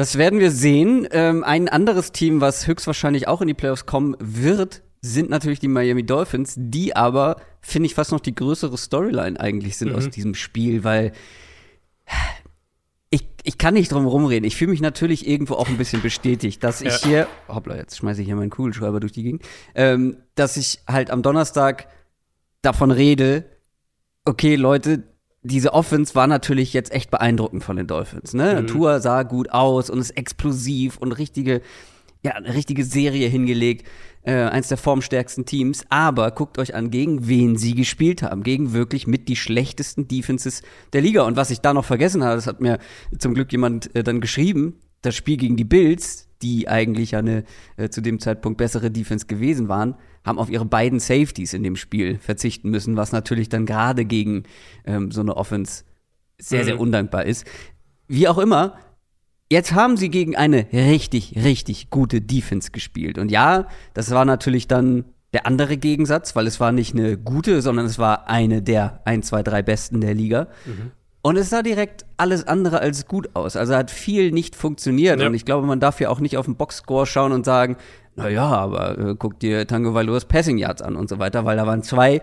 Das 0.00 0.16
werden 0.16 0.40
wir 0.40 0.50
sehen. 0.50 1.06
Ähm, 1.10 1.44
ein 1.44 1.68
anderes 1.68 2.10
Team, 2.10 2.40
was 2.40 2.66
höchstwahrscheinlich 2.66 3.28
auch 3.28 3.42
in 3.42 3.48
die 3.48 3.54
Playoffs 3.54 3.84
kommen 3.84 4.16
wird, 4.18 4.80
sind 5.02 5.28
natürlich 5.28 5.58
die 5.58 5.68
Miami 5.68 6.06
Dolphins, 6.06 6.54
die 6.56 6.96
aber, 6.96 7.36
finde 7.60 7.84
ich, 7.84 7.94
fast 7.94 8.10
noch 8.10 8.20
die 8.20 8.34
größere 8.34 8.78
Storyline 8.78 9.38
eigentlich 9.38 9.76
sind 9.76 9.90
mhm. 9.90 9.96
aus 9.96 10.08
diesem 10.08 10.34
Spiel, 10.34 10.84
weil 10.84 11.12
ich, 13.10 13.28
ich 13.42 13.58
kann 13.58 13.74
nicht 13.74 13.92
drum 13.92 14.06
rumreden. 14.06 14.46
Ich 14.46 14.56
fühle 14.56 14.70
mich 14.70 14.80
natürlich 14.80 15.28
irgendwo 15.28 15.56
auch 15.56 15.68
ein 15.68 15.76
bisschen 15.76 16.00
bestätigt, 16.00 16.64
dass 16.64 16.80
ich 16.80 17.02
ja. 17.02 17.06
hier, 17.06 17.28
hoppla, 17.48 17.76
jetzt 17.76 17.98
schmeiße 17.98 18.22
ich 18.22 18.26
hier 18.26 18.36
meinen 18.36 18.48
Kugelschreiber 18.48 19.00
durch 19.00 19.12
die 19.12 19.24
Gegend, 19.24 19.42
ähm, 19.74 20.16
dass 20.34 20.56
ich 20.56 20.80
halt 20.88 21.10
am 21.10 21.22
Donnerstag 21.22 21.88
davon 22.62 22.90
rede, 22.90 23.44
okay, 24.24 24.56
Leute, 24.56 25.02
diese 25.42 25.72
Offense 25.72 26.14
war 26.14 26.26
natürlich 26.26 26.72
jetzt 26.72 26.92
echt 26.92 27.10
beeindruckend 27.10 27.64
von 27.64 27.76
den 27.76 27.86
Dolphins. 27.86 28.34
Ne? 28.34 28.60
Mhm. 28.60 28.66
Tour 28.66 29.00
sah 29.00 29.22
gut 29.22 29.50
aus 29.50 29.88
und 29.90 29.98
ist 29.98 30.10
explosiv 30.10 30.98
und 30.98 31.12
richtige, 31.12 31.62
ja, 32.22 32.32
eine 32.32 32.52
richtige 32.54 32.84
Serie 32.84 33.28
hingelegt. 33.28 33.86
Äh, 34.22 34.34
eins 34.34 34.68
der 34.68 34.76
formstärksten 34.76 35.46
Teams. 35.46 35.86
Aber 35.88 36.30
guckt 36.30 36.58
euch 36.58 36.74
an, 36.74 36.90
gegen 36.90 37.26
wen 37.26 37.56
sie 37.56 37.74
gespielt 37.74 38.22
haben. 38.22 38.42
Gegen 38.42 38.74
wirklich 38.74 39.06
mit 39.06 39.28
die 39.28 39.36
schlechtesten 39.36 40.08
Defenses 40.08 40.62
der 40.92 41.00
Liga. 41.00 41.22
Und 41.22 41.36
was 41.36 41.50
ich 41.50 41.60
da 41.60 41.72
noch 41.72 41.86
vergessen 41.86 42.22
habe, 42.22 42.34
das 42.34 42.46
hat 42.46 42.60
mir 42.60 42.78
zum 43.18 43.32
Glück 43.32 43.50
jemand 43.50 43.94
äh, 43.96 44.02
dann 44.02 44.20
geschrieben, 44.20 44.76
das 45.00 45.16
Spiel 45.16 45.38
gegen 45.38 45.56
die 45.56 45.64
Bills, 45.64 46.28
die 46.42 46.68
eigentlich 46.68 47.16
eine 47.16 47.44
äh, 47.78 47.88
zu 47.88 48.02
dem 48.02 48.20
Zeitpunkt 48.20 48.58
bessere 48.58 48.90
Defense 48.90 49.26
gewesen 49.26 49.68
waren, 49.68 49.94
haben 50.24 50.38
auf 50.38 50.50
ihre 50.50 50.64
beiden 50.64 51.00
Safeties 51.00 51.54
in 51.54 51.62
dem 51.62 51.76
Spiel 51.76 52.18
verzichten 52.18 52.70
müssen, 52.70 52.96
was 52.96 53.12
natürlich 53.12 53.48
dann 53.48 53.66
gerade 53.66 54.04
gegen 54.04 54.44
ähm, 54.84 55.10
so 55.10 55.20
eine 55.20 55.36
Offense 55.36 55.84
sehr, 56.38 56.62
mhm. 56.62 56.64
sehr 56.64 56.80
undankbar 56.80 57.24
ist. 57.24 57.46
Wie 58.08 58.28
auch 58.28 58.38
immer, 58.38 58.74
jetzt 59.50 59.72
haben 59.72 59.96
sie 59.96 60.10
gegen 60.10 60.36
eine 60.36 60.66
richtig, 60.72 61.36
richtig 61.36 61.90
gute 61.90 62.20
Defense 62.20 62.70
gespielt. 62.70 63.18
Und 63.18 63.30
ja, 63.30 63.66
das 63.94 64.10
war 64.10 64.24
natürlich 64.24 64.68
dann 64.68 65.04
der 65.32 65.46
andere 65.46 65.76
Gegensatz, 65.76 66.34
weil 66.34 66.46
es 66.46 66.58
war 66.60 66.72
nicht 66.72 66.94
eine 66.94 67.16
gute, 67.16 67.62
sondern 67.62 67.86
es 67.86 67.98
war 67.98 68.28
eine 68.28 68.62
der 68.62 69.00
1, 69.04 69.28
2, 69.28 69.42
3 69.42 69.62
besten 69.62 70.00
der 70.00 70.14
Liga. 70.14 70.48
Mhm. 70.66 70.92
Und 71.22 71.36
es 71.36 71.50
sah 71.50 71.62
direkt 71.62 72.06
alles 72.16 72.46
andere 72.46 72.80
als 72.80 73.06
gut 73.06 73.30
aus. 73.34 73.54
Also 73.54 73.74
hat 73.74 73.90
viel 73.90 74.32
nicht 74.32 74.56
funktioniert. 74.56 75.20
Ja. 75.20 75.26
Und 75.26 75.34
ich 75.34 75.44
glaube, 75.44 75.66
man 75.66 75.78
darf 75.78 76.00
ja 76.00 76.08
auch 76.08 76.20
nicht 76.20 76.38
auf 76.38 76.46
den 76.46 76.56
Boxscore 76.56 77.06
schauen 77.06 77.32
und 77.32 77.44
sagen, 77.44 77.76
naja, 78.22 78.46
aber 78.46 78.98
äh, 78.98 79.14
guck 79.18 79.38
dir 79.40 79.66
Tango 79.66 79.94
Valois 79.94 80.24
Passing 80.26 80.58
Yards 80.58 80.82
an 80.82 80.96
und 80.96 81.08
so 81.08 81.18
weiter, 81.18 81.44
weil 81.44 81.56
da 81.56 81.66
waren 81.66 81.82
zwei 81.82 82.22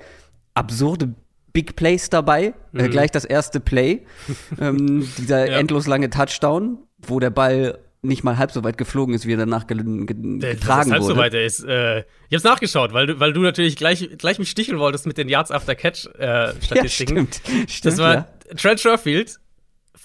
absurde 0.53 1.13
Big 1.53 1.75
Plays 1.75 2.09
dabei. 2.09 2.45
Äh, 2.45 2.53
mhm. 2.71 2.79
Äh, 2.79 2.89
gleich 2.89 3.11
das 3.11 3.25
erste 3.25 3.59
Play, 3.59 4.05
ähm, 4.61 5.07
dieser 5.17 5.49
ja. 5.49 5.57
endlos 5.57 5.87
lange 5.87 6.09
Touchdown, 6.09 6.79
wo 6.99 7.19
der 7.19 7.29
Ball 7.29 7.79
nicht 8.03 8.23
mal 8.23 8.37
halb 8.37 8.51
so 8.51 8.63
weit 8.63 8.77
geflogen 8.77 9.15
ist, 9.15 9.25
wie 9.25 9.33
er 9.33 9.37
danach 9.37 9.65
getragen 9.67 10.91
halb 10.91 11.01
wurde. 11.01 11.13
so 11.13 11.17
weit 11.17 11.33
er 11.33 11.45
ist. 11.45 11.63
Äh, 11.63 11.99
ich 12.29 12.33
hab's 12.33 12.43
nachgeschaut, 12.43 12.93
weil 12.93 13.07
du, 13.07 13.19
weil 13.19 13.33
du 13.33 13.41
natürlich 13.41 13.75
gleich, 13.75 14.07
gleich 14.17 14.39
mich 14.39 14.49
sticheln 14.49 14.79
wolltest 14.79 15.07
mit 15.07 15.17
den 15.17 15.29
Yards 15.29 15.51
after 15.51 15.75
Catch 15.75 16.05
äh, 16.17 16.53
Statistiken. 16.61 17.17
Ja, 17.17 17.23
stimmt. 17.23 17.69
stimmt. 17.69 17.85
Das 17.85 17.97
war 17.97 18.13
ja. 18.13 18.27
Trent 18.55 18.79
Sherfield 18.79 19.39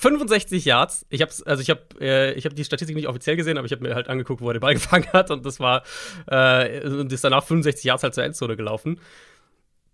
65 0.03 0.65
Yards. 0.65 1.07
Ich 1.11 1.23
habe 1.23 1.33
also 1.47 1.63
ich 1.63 1.71
habe 1.71 1.81
äh, 2.01 2.33
ich 2.33 2.45
habe 2.45 2.55
die 2.55 2.65
Statistik 2.65 2.97
nicht 2.97 3.07
offiziell 3.07 3.37
gesehen, 3.37 3.57
aber 3.57 3.67
ich 3.67 3.73
habe 3.73 3.83
mir 3.83 3.95
halt 3.95 4.09
angeguckt, 4.09 4.41
wo 4.41 4.49
er 4.49 4.55
den 4.55 4.61
Ball 4.61 4.75
gefangen 4.75 5.07
hat 5.13 5.31
und 5.31 5.47
das 5.47 5.61
war 5.61 5.85
äh, 6.27 6.87
und 6.87 7.13
ist 7.13 7.23
danach 7.23 7.45
65 7.45 7.85
Yards 7.85 8.03
halt 8.03 8.15
zur 8.15 8.25
Endzone 8.25 8.57
gelaufen. 8.57 8.99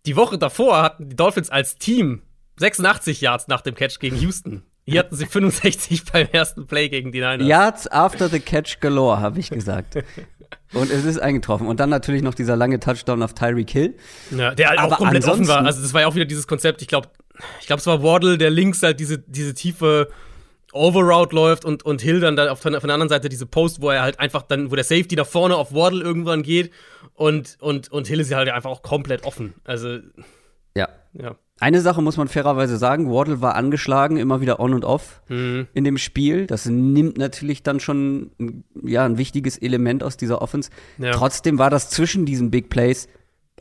Die 0.06 0.16
Woche 0.16 0.38
davor 0.38 0.82
hatten 0.82 1.10
die 1.10 1.16
Dolphins 1.16 1.50
als 1.50 1.76
Team 1.76 2.22
86 2.56 3.20
Yards 3.20 3.48
nach 3.48 3.60
dem 3.60 3.74
Catch 3.74 3.98
gegen 4.00 4.16
Houston. 4.16 4.62
Hier 4.86 5.00
hatten 5.00 5.14
sie 5.14 5.26
65 5.30 6.04
beim 6.10 6.28
ersten 6.32 6.66
Play 6.66 6.88
gegen 6.88 7.12
die 7.12 7.20
Niners. 7.20 7.46
Yards 7.46 7.92
after 7.92 8.28
the 8.28 8.40
catch 8.40 8.80
galore, 8.80 9.20
habe 9.20 9.38
ich 9.38 9.50
gesagt. 9.50 9.96
Und 10.72 10.90
es 10.90 11.04
ist 11.04 11.18
eingetroffen. 11.18 11.66
Und 11.66 11.80
dann 11.80 11.90
natürlich 11.90 12.22
noch 12.22 12.34
dieser 12.34 12.56
lange 12.56 12.80
Touchdown 12.80 13.22
auf 13.22 13.34
Tyreek 13.34 13.70
Hill. 13.70 13.96
Ja, 14.30 14.54
der 14.54 14.70
halt 14.70 14.80
auch 14.80 14.96
komplett 14.96 15.26
offen 15.26 15.46
war. 15.46 15.64
Also, 15.64 15.82
das 15.82 15.92
war 15.92 16.02
ja 16.02 16.06
auch 16.06 16.14
wieder 16.14 16.24
dieses 16.24 16.46
Konzept. 16.46 16.80
Ich 16.80 16.88
glaube, 16.88 17.08
ich 17.60 17.66
glaube, 17.66 17.80
es 17.80 17.86
war 17.86 18.02
Waddle, 18.02 18.38
der 18.38 18.50
links 18.50 18.82
halt 18.82 19.00
diese, 19.00 19.18
diese 19.18 19.54
tiefe 19.54 20.08
Overroute 20.72 21.34
läuft 21.34 21.64
und, 21.64 21.82
und 21.82 22.02
Hill 22.02 22.20
dann 22.20 22.36
da 22.36 22.50
auf, 22.50 22.60
von 22.60 22.72
der 22.72 22.82
anderen 22.82 23.08
Seite 23.08 23.28
diese 23.28 23.46
Post, 23.46 23.80
wo 23.80 23.90
er 23.90 24.02
halt 24.02 24.20
einfach 24.20 24.42
dann, 24.42 24.70
wo 24.70 24.74
der 24.74 24.84
Safety 24.84 25.16
da 25.16 25.24
vorne 25.24 25.56
auf 25.56 25.72
Waddle 25.72 26.02
irgendwann 26.02 26.42
geht 26.42 26.70
und, 27.14 27.56
und, 27.60 27.90
und 27.90 28.06
Hill 28.06 28.20
ist 28.20 28.30
ja 28.30 28.36
halt 28.36 28.48
einfach 28.50 28.70
auch 28.70 28.82
komplett 28.82 29.24
offen. 29.24 29.54
Also. 29.64 29.98
Ja. 30.76 30.88
ja. 31.14 31.36
Eine 31.60 31.80
Sache 31.80 32.02
muss 32.02 32.16
man 32.16 32.28
fairerweise 32.28 32.76
sagen, 32.76 33.10
Waddle 33.10 33.40
war 33.40 33.56
angeschlagen, 33.56 34.16
immer 34.16 34.40
wieder 34.40 34.60
on 34.60 34.74
und 34.74 34.84
off 34.84 35.22
mhm. 35.28 35.66
in 35.74 35.84
dem 35.84 35.98
Spiel. 35.98 36.46
Das 36.46 36.66
nimmt 36.66 37.18
natürlich 37.18 37.62
dann 37.62 37.80
schon 37.80 38.30
ja, 38.84 39.04
ein 39.04 39.18
wichtiges 39.18 39.58
Element 39.58 40.04
aus 40.04 40.16
dieser 40.16 40.40
Offense. 40.40 40.70
Ja. 40.98 41.12
Trotzdem 41.12 41.58
war 41.58 41.70
das 41.70 41.90
zwischen 41.90 42.26
diesen 42.26 42.50
Big 42.50 42.68
Plays 42.68 43.08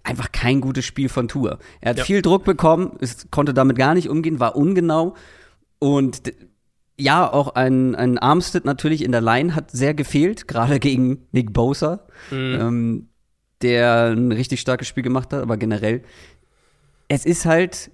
einfach 0.08 0.32
kein 0.32 0.62
gutes 0.62 0.86
Spiel 0.86 1.10
von 1.10 1.28
Tour. 1.28 1.60
Er 1.82 1.92
hat 1.92 1.98
ja. 1.98 2.04
viel 2.04 2.22
Druck 2.22 2.44
bekommen, 2.44 2.98
ist, 3.00 3.32
konnte 3.32 3.54
damit 3.54 3.78
gar 3.78 3.94
nicht 3.94 4.10
umgehen, 4.10 4.40
war 4.40 4.56
ungenau. 4.56 5.16
Und 5.80 6.34
ja, 6.98 7.32
auch 7.32 7.56
ein, 7.56 7.94
ein 7.96 8.18
Armstead 8.18 8.66
natürlich 8.66 9.04
in 9.04 9.12
der 9.12 9.22
Line 9.22 9.54
hat 9.54 9.72
sehr 9.72 9.94
gefehlt, 9.94 10.48
gerade 10.48 10.80
gegen 10.82 11.28
Nick 11.32 11.54
Bosa, 11.54 12.08
mhm. 12.32 12.58
ähm, 12.60 13.10
der 13.62 14.16
ein 14.16 14.32
richtig 14.32 14.62
starkes 14.62 14.88
Spiel 14.88 15.04
gemacht 15.04 15.34
hat, 15.34 15.42
aber 15.42 15.58
generell 15.58 16.04
es 17.08 17.26
ist 17.26 17.46
halt 17.46 17.92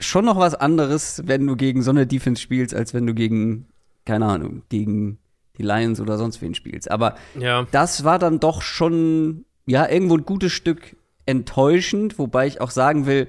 schon 0.00 0.24
noch 0.24 0.38
was 0.38 0.54
anderes, 0.54 1.22
wenn 1.26 1.46
du 1.46 1.56
gegen 1.56 1.82
so 1.82 1.90
eine 1.90 2.06
Defense 2.06 2.40
spielst, 2.40 2.74
als 2.74 2.94
wenn 2.94 3.06
du 3.06 3.14
gegen, 3.14 3.68
keine 4.04 4.26
Ahnung, 4.26 4.62
gegen 4.68 5.18
die 5.56 5.62
Lions 5.62 6.00
oder 6.00 6.18
sonst 6.18 6.40
wen 6.40 6.54
spielst. 6.54 6.90
Aber 6.90 7.16
ja. 7.38 7.66
das 7.70 8.04
war 8.04 8.18
dann 8.18 8.40
doch 8.40 8.62
schon, 8.62 9.44
ja, 9.66 9.88
irgendwo 9.88 10.16
ein 10.16 10.24
gutes 10.24 10.52
Stück 10.52 10.96
enttäuschend, 11.28 12.18
wobei 12.18 12.46
ich 12.46 12.60
auch 12.60 12.70
sagen 12.70 13.06
will, 13.06 13.28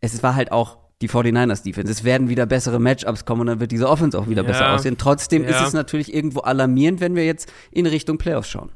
es 0.00 0.22
war 0.22 0.34
halt 0.34 0.52
auch 0.52 0.78
die 1.00 1.08
49ers 1.08 1.62
Defense. 1.62 1.92
Es 1.92 2.04
werden 2.04 2.28
wieder 2.28 2.46
bessere 2.46 2.80
Matchups 2.80 3.24
kommen 3.24 3.42
und 3.42 3.46
dann 3.46 3.60
wird 3.60 3.70
diese 3.70 3.88
Offense 3.88 4.18
auch 4.18 4.28
wieder 4.28 4.42
ja. 4.42 4.48
besser 4.48 4.72
aussehen. 4.72 4.98
Trotzdem 4.98 5.44
ja. 5.44 5.50
ist 5.50 5.68
es 5.68 5.72
natürlich 5.72 6.12
irgendwo 6.12 6.40
alarmierend, 6.40 7.00
wenn 7.00 7.14
wir 7.14 7.24
jetzt 7.24 7.52
in 7.70 7.86
Richtung 7.86 8.18
Playoffs 8.18 8.48
schauen. 8.48 8.70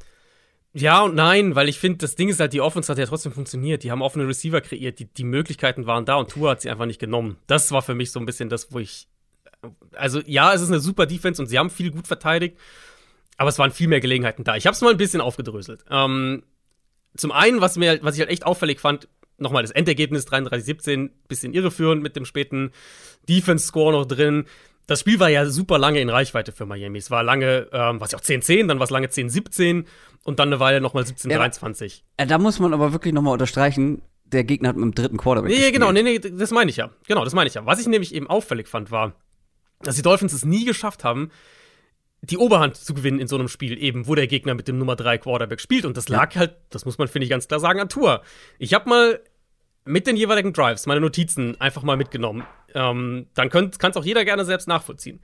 Ja 0.75 1.03
und 1.03 1.13
nein, 1.13 1.53
weil 1.53 1.69
ich 1.69 1.77
finde, 1.77 1.99
das 1.99 2.15
Ding 2.15 2.29
ist 2.29 2.39
halt, 2.39 2.53
die 2.53 2.61
Offense 2.61 2.91
hat 2.91 2.97
ja 2.97 3.05
trotzdem 3.05 3.31
funktioniert. 3.31 3.83
Die 3.83 3.91
haben 3.91 4.01
offene 4.01 4.27
Receiver 4.27 4.59
kreiert, 4.59 4.99
die, 4.99 5.05
die 5.05 5.23
Möglichkeiten 5.23 5.85
waren 5.85 6.05
da 6.05 6.15
und 6.15 6.31
Tour 6.31 6.49
hat 6.49 6.61
sie 6.61 6.69
einfach 6.69 6.87
nicht 6.87 6.99
genommen. 6.99 7.37
Das 7.45 7.71
war 7.71 7.83
für 7.83 7.93
mich 7.93 8.11
so 8.11 8.19
ein 8.19 8.25
bisschen 8.25 8.49
das, 8.49 8.71
wo 8.71 8.79
ich. 8.79 9.07
Also, 9.93 10.21
ja, 10.25 10.53
es 10.53 10.61
ist 10.61 10.69
eine 10.69 10.79
super 10.79 11.05
Defense 11.05 11.41
und 11.41 11.47
sie 11.47 11.59
haben 11.59 11.69
viel 11.69 11.91
gut 11.91 12.07
verteidigt, 12.07 12.57
aber 13.37 13.49
es 13.49 13.59
waren 13.59 13.71
viel 13.71 13.87
mehr 13.87 14.01
Gelegenheiten 14.01 14.43
da. 14.43 14.55
Ich 14.55 14.65
habe 14.65 14.73
es 14.73 14.81
mal 14.81 14.91
ein 14.91 14.97
bisschen 14.97 15.21
aufgedröselt. 15.21 15.85
Ähm, 15.89 16.43
zum 17.15 17.31
einen, 17.31 17.61
was, 17.61 17.77
mir, 17.77 17.99
was 18.01 18.15
ich 18.15 18.21
halt 18.21 18.29
echt 18.31 18.45
auffällig 18.45 18.79
fand, 18.79 19.07
nochmal 19.37 19.63
das 19.63 19.71
Endergebnis 19.71 20.27
33-17, 20.27 21.09
bisschen 21.27 21.53
irreführend 21.53 22.01
mit 22.03 22.15
dem 22.15 22.25
späten 22.25 22.71
Defense-Score 23.27 23.91
noch 23.91 24.05
drin 24.05 24.45
das 24.87 24.99
Spiel 24.99 25.19
war 25.19 25.29
ja 25.29 25.45
super 25.45 25.77
lange 25.77 26.01
in 26.01 26.09
Reichweite 26.09 26.51
für 26.51 26.65
Miami. 26.65 26.97
Es 26.97 27.09
war 27.09 27.23
lange, 27.23 27.67
ähm, 27.71 28.01
was 28.01 28.11
ja 28.11 28.17
auch 28.17 28.23
10-10, 28.23 28.67
dann 28.67 28.79
war 28.79 28.83
es 28.85 28.89
lange 28.89 29.07
10-17 29.07 29.85
und 30.23 30.39
dann 30.39 30.49
eine 30.49 30.59
Weile 30.59 30.81
nochmal 30.81 31.03
17-23. 31.03 32.01
Ja, 32.19 32.25
da 32.25 32.37
muss 32.37 32.59
man 32.59 32.73
aber 32.73 32.91
wirklich 32.91 33.13
nochmal 33.13 33.33
unterstreichen, 33.33 34.01
der 34.25 34.43
Gegner 34.43 34.69
hat 34.69 34.75
mit 34.75 34.83
dem 34.83 34.95
dritten 34.95 35.17
Quarterback 35.17 35.49
Nee, 35.49 35.55
gespielt. 35.55 35.73
genau, 35.75 35.91
nee, 35.91 36.03
nee, 36.03 36.19
das 36.19 36.51
meine 36.51 36.69
ich 36.69 36.77
ja. 36.77 36.89
Genau, 37.07 37.23
das 37.23 37.33
meine 37.33 37.47
ich 37.47 37.53
ja. 37.53 37.65
Was 37.65 37.79
ich 37.79 37.87
nämlich 37.87 38.13
eben 38.13 38.27
auffällig 38.27 38.67
fand, 38.67 38.91
war, 38.91 39.15
dass 39.81 39.95
die 39.95 40.01
Dolphins 40.01 40.33
es 40.33 40.43
nie 40.43 40.65
geschafft 40.65 41.03
haben, 41.03 41.29
die 42.23 42.37
Oberhand 42.37 42.77
zu 42.77 42.93
gewinnen 42.93 43.19
in 43.19 43.27
so 43.27 43.35
einem 43.35 43.49
Spiel, 43.49 43.77
eben, 43.81 44.07
wo 44.07 44.15
der 44.15 44.27
Gegner 44.27 44.53
mit 44.53 44.69
dem 44.69 44.77
Nummer 44.77 44.95
3 44.95 45.17
Quarterback 45.17 45.59
spielt. 45.59 45.83
Und 45.83 45.97
das 45.97 46.07
lag 46.07 46.33
halt, 46.35 46.55
das 46.69 46.85
muss 46.85 46.97
man, 46.97 47.09
finde 47.09 47.25
ich, 47.25 47.29
ganz 47.29 47.49
klar 47.49 47.59
sagen, 47.59 47.81
an 47.81 47.89
Tour. 47.89 48.21
Ich 48.59 48.73
habe 48.73 48.89
mal 48.89 49.19
mit 49.83 50.07
den 50.07 50.15
jeweiligen 50.15 50.53
Drives 50.53 50.85
meine 50.85 51.01
Notizen 51.01 51.59
einfach 51.59 51.83
mal 51.83 51.97
mitgenommen. 51.97 52.45
Ähm, 52.73 53.27
dann 53.33 53.49
kann 53.49 53.71
es 53.77 53.97
auch 53.97 54.05
jeder 54.05 54.23
gerne 54.23 54.45
selbst 54.45 54.69
nachvollziehen. 54.69 55.19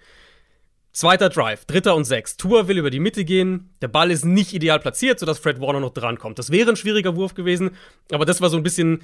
Zweiter 0.92 1.30
Drive, 1.30 1.64
dritter 1.64 1.96
und 1.96 2.04
sechs. 2.04 2.36
Tour 2.36 2.68
will 2.68 2.78
über 2.78 2.90
die 2.90 3.00
Mitte 3.00 3.24
gehen. 3.24 3.74
Der 3.82 3.88
Ball 3.88 4.12
ist 4.12 4.26
nicht 4.26 4.54
ideal 4.54 4.80
platziert, 4.80 5.20
sodass 5.20 5.40
Fred 5.40 5.62
Warner 5.62 5.80
noch 5.80 5.94
drankommt. 5.94 6.38
Das 6.38 6.52
wäre 6.52 6.70
ein 6.70 6.76
schwieriger 6.76 7.16
Wurf 7.16 7.34
gewesen, 7.34 7.72
aber 8.12 8.26
das 8.26 8.42
war 8.42 8.50
so 8.50 8.58
ein 8.58 8.64
bisschen, 8.64 9.02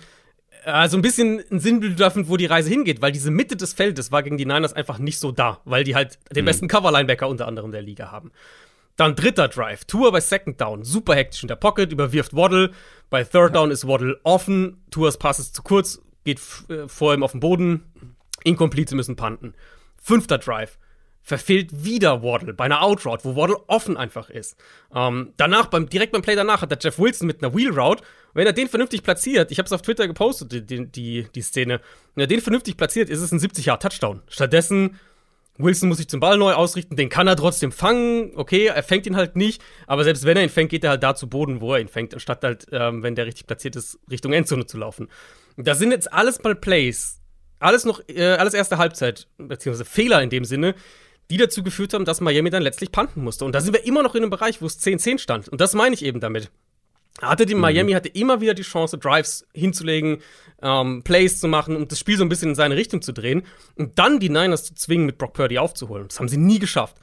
äh, 0.65 0.89
so 0.89 0.97
ein 0.97 1.01
bisschen 1.01 1.43
ein 1.51 1.59
Sinnbild 1.59 1.99
davon, 1.99 2.27
wo 2.27 2.37
die 2.37 2.45
Reise 2.45 2.69
hingeht, 2.69 3.01
weil 3.01 3.11
diese 3.11 3.31
Mitte 3.31 3.55
des 3.55 3.73
Feldes 3.73 4.11
war 4.11 4.23
gegen 4.23 4.37
die 4.37 4.45
Niners 4.45 4.73
einfach 4.73 4.97
nicht 4.97 5.19
so 5.19 5.31
da, 5.31 5.61
weil 5.65 5.83
die 5.83 5.95
halt 5.95 6.19
den 6.35 6.43
mhm. 6.43 6.47
besten 6.47 6.67
Cover-Linebacker 6.67 7.27
unter 7.27 7.47
anderem 7.47 7.71
der 7.71 7.81
Liga 7.81 8.11
haben. 8.11 8.31
Dann 8.95 9.15
dritter 9.15 9.47
Drive, 9.47 9.85
Tour 9.85 10.11
bei 10.11 10.21
Second 10.21 10.59
Down, 10.59 10.83
super 10.83 11.15
hektisch 11.15 11.43
in 11.43 11.49
der 11.49 11.57
Pocket, 11.57 11.91
überwirft 11.91 12.35
Waddle. 12.35 12.71
Bei 13.09 13.23
Third 13.23 13.55
Down 13.55 13.69
ist 13.69 13.87
Waddle 13.87 14.19
offen, 14.23 14.83
Tours 14.89 15.17
Pass 15.17 15.39
ist 15.39 15.55
zu 15.55 15.63
kurz, 15.63 16.01
geht 16.23 16.39
äh, 16.69 16.87
vor 16.87 17.13
ihm 17.13 17.23
auf 17.23 17.31
den 17.31 17.41
Boden, 17.41 17.83
Incomplete, 18.43 18.95
müssen 18.95 19.15
punten. 19.15 19.53
Fünfter 20.01 20.37
Drive, 20.37 20.77
verfehlt 21.21 21.83
wieder 21.83 22.23
Waddle 22.23 22.53
bei 22.53 22.65
einer 22.65 22.83
Outroute, 22.83 23.25
wo 23.25 23.35
Waddle 23.35 23.57
offen 23.67 23.97
einfach 23.97 24.29
ist. 24.29 24.57
Ähm, 24.93 25.33
danach, 25.37 25.65
beim, 25.65 25.89
direkt 25.89 26.13
beim 26.13 26.21
Play 26.21 26.35
danach, 26.35 26.61
hat 26.61 26.71
der 26.71 26.79
Jeff 26.79 26.97
Wilson 26.97 27.27
mit 27.27 27.43
einer 27.43 27.53
Wheel 27.53 27.77
Route, 27.77 28.03
wenn 28.35 28.45
er 28.45 28.53
den 28.53 28.67
vernünftig 28.67 29.01
platziert, 29.01 29.49
ich 29.49 29.57
habe 29.57 29.65
es 29.65 29.71
auf 29.71 29.81
Twitter 29.81 30.07
gepostet, 30.07 30.51
die, 30.51 30.61
die, 30.61 30.85
die, 30.85 31.27
die 31.33 31.41
Szene, 31.41 31.81
wenn 32.13 32.23
er 32.23 32.27
den 32.27 32.41
vernünftig 32.41 32.77
platziert, 32.77 33.09
ist 33.09 33.21
es 33.21 33.31
ein 33.31 33.39
70-Jahr-Touchdown. 33.39 34.21
Stattdessen 34.27 34.99
Wilson 35.57 35.87
muss 35.87 35.99
sich 35.99 36.09
zum 36.09 36.19
Ball 36.19 36.37
neu 36.37 36.53
ausrichten, 36.53 36.97
den 36.97 37.07
kann 37.07 37.27
er 37.27 37.37
trotzdem 37.37 37.71
fangen. 37.71 38.33
Okay, 38.35 38.65
er 38.65 38.83
fängt 38.83 39.07
ihn 39.07 39.15
halt 39.15 39.37
nicht, 39.37 39.63
aber 39.87 40.03
selbst 40.03 40.25
wenn 40.25 40.35
er 40.35 40.43
ihn 40.43 40.49
fängt, 40.49 40.69
geht 40.69 40.83
er 40.83 40.91
halt 40.91 41.03
da 41.03 41.15
zu 41.15 41.29
Boden, 41.29 41.61
wo 41.61 41.73
er 41.73 41.79
ihn 41.79 41.87
fängt, 41.87 42.13
anstatt 42.13 42.43
halt, 42.43 42.67
ähm, 42.71 43.03
wenn 43.03 43.15
der 43.15 43.25
richtig 43.25 43.47
platziert 43.47 43.77
ist, 43.77 43.97
Richtung 44.11 44.33
Endzone 44.33 44.65
zu 44.65 44.77
laufen. 44.77 45.07
Das 45.55 45.79
sind 45.79 45.91
jetzt 45.91 46.11
alles 46.11 46.43
mal 46.43 46.55
Plays, 46.55 47.21
alles 47.59 47.85
noch, 47.85 48.01
äh, 48.09 48.33
alles 48.33 48.53
erste 48.53 48.77
Halbzeit, 48.77 49.27
beziehungsweise 49.37 49.85
Fehler 49.85 50.21
in 50.21 50.29
dem 50.29 50.43
Sinne, 50.43 50.75
die 51.31 51.37
dazu 51.37 51.63
geführt 51.63 51.93
haben, 51.93 52.03
dass 52.03 52.19
Miami 52.19 52.49
dann 52.49 52.61
letztlich 52.61 52.91
panten 52.91 53.23
musste. 53.23 53.45
Und 53.45 53.55
da 53.55 53.61
sind 53.61 53.73
wir 53.73 53.85
immer 53.85 54.03
noch 54.03 54.13
in 54.13 54.23
einem 54.23 54.29
Bereich, 54.29 54.61
wo 54.61 54.65
es 54.65 54.79
10-10 54.79 55.19
stand. 55.19 55.47
Und 55.49 55.61
das 55.61 55.73
meine 55.73 55.95
ich 55.95 56.03
eben 56.03 56.19
damit. 56.19 56.51
Hatte 57.21 57.45
die 57.45 57.55
mhm. 57.55 57.61
Miami 57.61 57.93
hatte 57.93 58.09
immer 58.09 58.41
wieder 58.41 58.53
die 58.53 58.63
Chance, 58.63 58.97
Drives 58.97 59.47
hinzulegen, 59.53 60.21
ähm, 60.61 61.03
Plays 61.03 61.39
zu 61.39 61.47
machen 61.47 61.75
und 61.75 61.91
das 61.91 61.99
Spiel 61.99 62.17
so 62.17 62.23
ein 62.23 62.29
bisschen 62.29 62.49
in 62.49 62.55
seine 62.55 62.75
Richtung 62.75 63.01
zu 63.01 63.13
drehen 63.13 63.43
und 63.75 63.97
dann 63.99 64.19
die 64.19 64.29
Niners 64.29 64.65
zu 64.65 64.75
zwingen, 64.75 65.05
mit 65.05 65.17
Brock 65.17 65.33
Purdy 65.33 65.57
aufzuholen. 65.57 66.07
Das 66.07 66.19
haben 66.19 66.27
sie 66.27 66.37
nie 66.37 66.59
geschafft. 66.59 66.97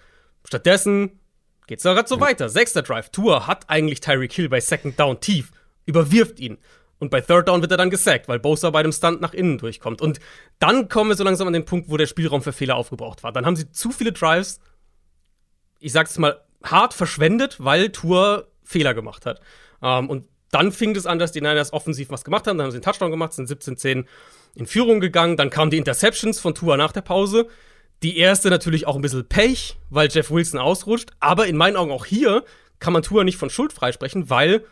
Stattdessen 0.45 1.21
geht's 1.66 1.83
gerade 1.83 2.09
so 2.09 2.16
ja. 2.16 2.21
weiter. 2.21 2.49
Sechster 2.49 2.83
Drive. 2.83 3.11
Tour 3.11 3.47
hat 3.47 3.71
eigentlich 3.71 4.00
Tyreek 4.00 4.33
Hill 4.33 4.49
bei 4.49 4.61
Second 4.61 4.99
Down 4.99 5.21
tief, 5.21 5.50
überwirft 5.87 6.40
ihn. 6.40 6.59
Und 6.99 7.11
bei 7.11 7.21
Third 7.21 7.49
Down 7.49 7.62
wird 7.62 7.73
er 7.73 7.78
dann 7.78 7.90
gesackt, 7.90 8.28
weil 8.28 8.38
Bosa 8.38 8.71
bei 8.71 8.83
dem 8.85 8.92
Stunt 8.92 9.21
nach 9.21 9.35
innen 9.35 9.59
durchkommt. 9.59 10.00
Und 10.00 10.21
dann 10.61 10.88
kommen 10.88 11.11
wir 11.11 11.16
so 11.16 11.25
langsam 11.25 11.49
an 11.49 11.52
den 11.52 11.64
Punkt, 11.64 11.90
wo 11.90 11.97
der 11.97 12.07
Spielraum 12.07 12.42
für 12.42 12.52
Fehler 12.52 12.76
aufgebraucht 12.76 13.25
war. 13.25 13.33
Dann 13.33 13.45
haben 13.45 13.57
sie 13.57 13.73
zu 13.73 13.90
viele 13.90 14.12
Drives, 14.12 14.61
ich 15.81 15.90
sag's 15.90 16.16
mal, 16.19 16.40
hart 16.62 16.95
verschwendet, 16.95 17.57
weil 17.59 17.88
Tour 17.88 18.47
Fehler 18.62 18.95
gemacht 18.95 19.26
hat. 19.26 19.40
Ähm, 19.83 20.09
und 20.09 20.27
dann 20.51 20.71
fing 20.71 20.95
es 20.97 21.07
an, 21.07 21.19
dass 21.19 21.33
die 21.33 21.41
Niners 21.41 21.73
offensiv 21.73 22.11
was 22.11 22.25
gemacht 22.25 22.47
haben. 22.47 22.59
Dann 22.59 22.67
haben 22.67 22.71
sie 22.71 22.77
einen 22.77 22.85
Touchdown 22.85 23.11
gemacht, 23.11 23.33
sind 23.33 23.49
17-10 23.49 24.05
in 24.55 24.67
Führung 24.67 25.01
gegangen. 25.01 25.37
Dann 25.37 25.51
kamen 25.51 25.71
die 25.71 25.79
Interceptions 25.79 26.41
von 26.41 26.55
Tua 26.55 26.77
nach 26.77 26.93
der 26.93 27.01
Pause. 27.01 27.49
Die 28.03 28.19
erste 28.19 28.51
natürlich 28.51 28.87
auch 28.87 28.97
ein 28.97 29.03
bisschen 29.03 29.27
Pech, 29.27 29.79
weil 29.89 30.09
Jeff 30.11 30.31
Wilson 30.31 30.61
ausrutscht. 30.61 31.11
Aber 31.21 31.47
in 31.47 31.57
meinen 31.57 31.77
Augen 31.77 31.91
auch 31.91 32.05
hier 32.05 32.45
kann 32.81 32.93
man 32.93 33.03
Tua 33.03 33.25
nicht 33.25 33.39
von 33.39 33.49
Schuld 33.49 33.73
freisprechen, 33.73 34.29
weil, 34.29 34.65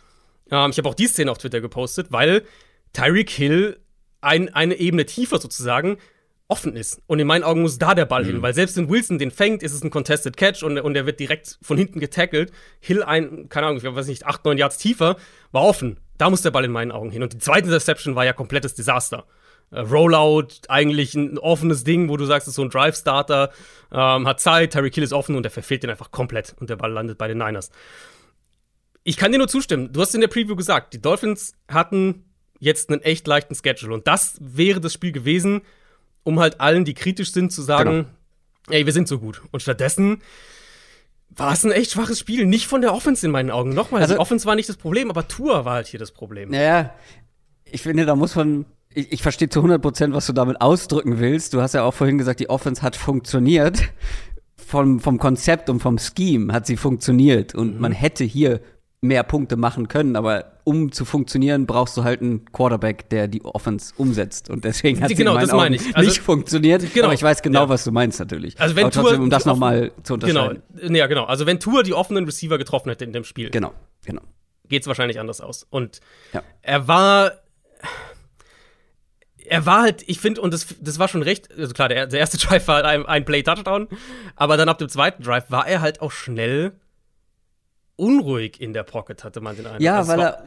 ähm, 0.51 0.71
ich 0.71 0.79
habe 0.79 0.89
auch 0.89 0.95
die 0.95 1.07
Szene 1.07 1.31
auf 1.31 1.39
Twitter 1.39 1.61
gepostet, 1.61 2.09
weil 2.11 2.43
Tyreek 2.93 3.31
Hill 3.31 3.79
ein, 4.21 4.53
eine 4.53 4.75
Ebene 4.75 5.07
tiefer 5.07 5.39
sozusagen 5.39 5.97
offen 6.51 6.77
ist. 6.77 7.01
Und 7.07 7.21
in 7.21 7.27
meinen 7.27 7.45
Augen 7.45 7.63
muss 7.63 7.79
da 7.79 7.95
der 7.95 8.07
Ball 8.07 8.23
mhm. 8.23 8.27
hin, 8.27 8.43
weil 8.43 8.55
selbst 8.55 8.77
wenn 8.77 8.91
Wilson 8.91 9.19
den 9.19 9.31
fängt, 9.31 9.63
ist 9.63 9.73
es 9.73 9.83
ein 9.83 9.91
Contested 9.91 10.37
Catch 10.37 10.63
und, 10.63 10.79
und 10.79 10.97
er 10.97 11.07
wird 11.07 11.21
direkt 11.21 11.59
von 11.63 11.79
hinten 11.79 12.01
getackelt. 12.01 12.53
Hill 12.81 13.03
ein, 13.03 13.49
keine 13.49 13.67
Ahnung, 13.67 13.79
ich 13.79 13.85
weiß 13.85 14.07
nicht, 14.07 14.27
acht, 14.27 14.45
neun 14.45 14.59
Yards 14.59 14.79
tiefer, 14.79 15.17
war 15.53 15.63
offen. 15.63 15.99
Da 16.19 16.29
muss 16.29 16.43
der 16.43 16.51
Ball 16.51 16.65
in 16.65 16.73
meinen 16.73 16.93
Augen 16.93 17.11
hin. 17.11 17.23
Und 17.23 17.33
die 17.33 17.39
zweite 17.39 17.67
Interception 17.67 18.17
war 18.17 18.25
ja 18.25 18.33
komplettes 18.33 18.75
Desaster. 18.75 19.27
Uh, 19.73 19.83
Rollout, 19.83 20.49
eigentlich 20.69 21.15
ein 21.15 21.39
offenes 21.39 21.85
Ding, 21.85 22.09
wo 22.09 22.17
du 22.17 22.25
sagst, 22.25 22.49
es 22.49 22.53
ist 22.53 22.57
so 22.57 22.63
ein 22.63 22.71
Drive-Starter, 22.71 23.51
ähm, 23.93 24.27
hat 24.27 24.41
Zeit, 24.41 24.73
Terry 24.73 24.91
Kill 24.91 25.05
ist 25.05 25.13
offen 25.13 25.37
und 25.37 25.47
er 25.47 25.53
verfehlt 25.53 25.85
den 25.85 25.91
einfach 25.91 26.11
komplett 26.11 26.57
und 26.59 26.69
der 26.69 26.77
Ball 26.77 26.91
landet 26.91 27.19
bei 27.19 27.29
den 27.29 27.39
Niners. 27.39 27.71
Ich 29.05 29.17
kann 29.17 29.31
dir 29.31 29.39
nur 29.39 29.47
zustimmen. 29.47 29.93
Du 29.93 30.01
hast 30.01 30.13
in 30.15 30.21
der 30.21 30.29
Preview 30.29 30.57
gesagt, 30.57 30.93
die 30.93 31.01
Dolphins 31.01 31.55
hatten 31.69 32.25
jetzt 32.59 32.91
einen 32.91 33.01
echt 33.01 33.29
leichten 33.29 33.55
Schedule 33.55 33.95
und 33.95 34.09
das 34.09 34.37
wäre 34.41 34.81
das 34.81 34.93
Spiel 34.93 35.13
gewesen, 35.13 35.63
um 36.23 36.41
halt 36.41 36.61
allen, 36.61 36.85
die 36.85 36.95
kritisch 36.95 37.33
sind, 37.33 37.53
zu 37.53 37.63
sagen, 37.63 37.91
genau. 38.67 38.77
ey, 38.77 38.87
wir 38.87 38.93
sind 38.93 39.09
so 39.09 39.19
gut. 39.19 39.43
Und 39.51 39.61
stattdessen 39.61 40.23
war 41.31 41.53
es 41.53 41.65
ein 41.65 41.73
echt 41.73 41.93
schwaches 41.93 42.19
Spiel. 42.19 42.47
Nicht 42.47 42.67
von 42.67 42.81
der 42.81 42.93
Offense 42.93 43.25
in 43.25 43.33
meinen 43.33 43.51
Augen. 43.51 43.75
Nochmal, 43.75 44.03
also, 44.03 44.15
die 44.15 44.21
Offense 44.21 44.47
war 44.47 44.57
nicht 44.57 44.69
das 44.69 44.77
Problem, 44.77 45.11
aber 45.11 45.29
Tour 45.29 45.65
war 45.65 45.75
halt 45.75 45.87
hier 45.87 46.01
das 46.01 46.13
Problem. 46.13 46.51
Naja, 46.51 46.93
ich 47.65 47.83
finde, 47.83 48.05
da 48.05 48.17
muss 48.17 48.35
man 48.35 48.67
ich, 48.95 49.13
ich 49.13 49.23
verstehe 49.23 49.49
zu 49.49 49.61
100 49.61 49.81
Prozent, 49.81 50.15
was 50.15 50.27
du 50.27 50.33
damit 50.33 50.61
ausdrücken 50.61 51.21
willst. 51.21 51.55
Du 51.55 51.61
hast 51.61 51.75
ja 51.75 51.85
auch 51.85 51.95
vorhin 51.95 52.19
gesagt, 52.19 52.41
die 52.41 52.51
Offense 52.51 52.83
hat 52.83 52.97
funktioniert. 52.97 53.83
Vom, 54.57 55.01
vom 55.01 55.19
Konzept 55.19 55.69
und 55.69 55.81
vom 55.81 55.99
Scheme 55.99 56.53
hat 56.53 56.67
sie 56.67 56.77
funktioniert. 56.77 57.55
Und 57.55 57.77
mhm. 57.77 57.81
man 57.81 57.93
hätte 57.93 58.25
hier 58.25 58.61
mehr 59.01 59.23
Punkte 59.25 59.57
machen 59.57 59.89
können, 59.89 60.15
aber 60.15 60.60
um 60.71 60.93
zu 60.93 61.05
funktionieren, 61.05 61.67
brauchst 61.67 61.97
du 61.97 62.05
halt 62.05 62.21
einen 62.21 62.45
Quarterback, 62.53 63.09
der 63.11 63.27
die 63.27 63.45
Offense 63.45 63.93
umsetzt. 63.97 64.49
Und 64.51 64.65
deswegen 64.65 65.03
hat 65.03 65.11
genau, 65.17 65.37
das 65.37 65.51
meine 65.51 65.75
ich. 65.75 65.97
Also, 65.97 66.09
nicht 66.09 66.21
funktioniert. 66.21 66.95
Genau, 66.95 67.07
aber 67.07 67.15
ich 67.15 67.23
weiß 67.25 67.43
genau, 67.43 67.63
ja. 67.63 67.69
was 67.69 67.83
du 67.83 67.91
meinst 67.91 68.21
natürlich. 68.21 68.61
Also 68.61 68.77
wenn 68.77 68.85
aber 68.85 68.93
trotzdem, 68.93 69.23
um 69.23 69.31
das 69.31 69.47
nochmal 69.47 69.91
zu 70.05 70.15
unterscheiden. 70.15 70.63
Genau, 70.77 70.97
ja, 70.97 71.09
genau. 71.09 71.25
Also 71.25 71.45
wenn 71.45 71.59
Tour 71.59 71.83
die 71.83 71.93
offenen 71.93 72.25
Receiver 72.25 72.57
getroffen 72.57 72.89
hätte 72.89 73.05
in 73.05 73.13
dem 73.13 73.25
Spiel. 73.25 73.51
Genau, 73.51 73.73
genau. 74.05 74.23
Geht's 74.69 74.87
wahrscheinlich 74.87 75.19
anders 75.19 75.41
aus. 75.41 75.67
Und 75.69 76.01
ja. 76.33 76.45
er 76.63 76.87
war 76.87 77.33
er 79.45 79.67
war 79.67 79.83
halt, 79.83 80.05
ich 80.07 80.21
finde, 80.21 80.41
und 80.43 80.55
das, 80.55 80.77
das 80.81 81.01
war 81.01 81.09
schon 81.09 81.23
recht, 81.23 81.49
also 81.59 81.75
klar, 81.75 81.89
der, 81.89 82.07
der 82.07 82.21
erste 82.21 82.39
Drive 82.47 82.69
war 82.69 82.85
ein, 82.85 83.05
ein 83.07 83.25
Play-Touchdown, 83.25 83.89
aber 84.37 84.57
dann 84.57 84.69
ab 84.69 84.79
dem 84.79 84.89
zweiten 84.89 85.25
Drive 85.25 85.51
war 85.51 85.67
er 85.67 85.81
halt 85.81 86.01
auch 86.01 86.13
schnell 86.13 86.75
unruhig 88.01 88.61
in 88.61 88.73
der 88.73 88.83
Pocket, 88.83 89.23
hatte 89.23 89.41
man 89.41 89.57
den 89.57 89.67
Eindruck. 89.67 89.83
Ja, 89.83 90.07
weil 90.09 90.21
er, 90.21 90.45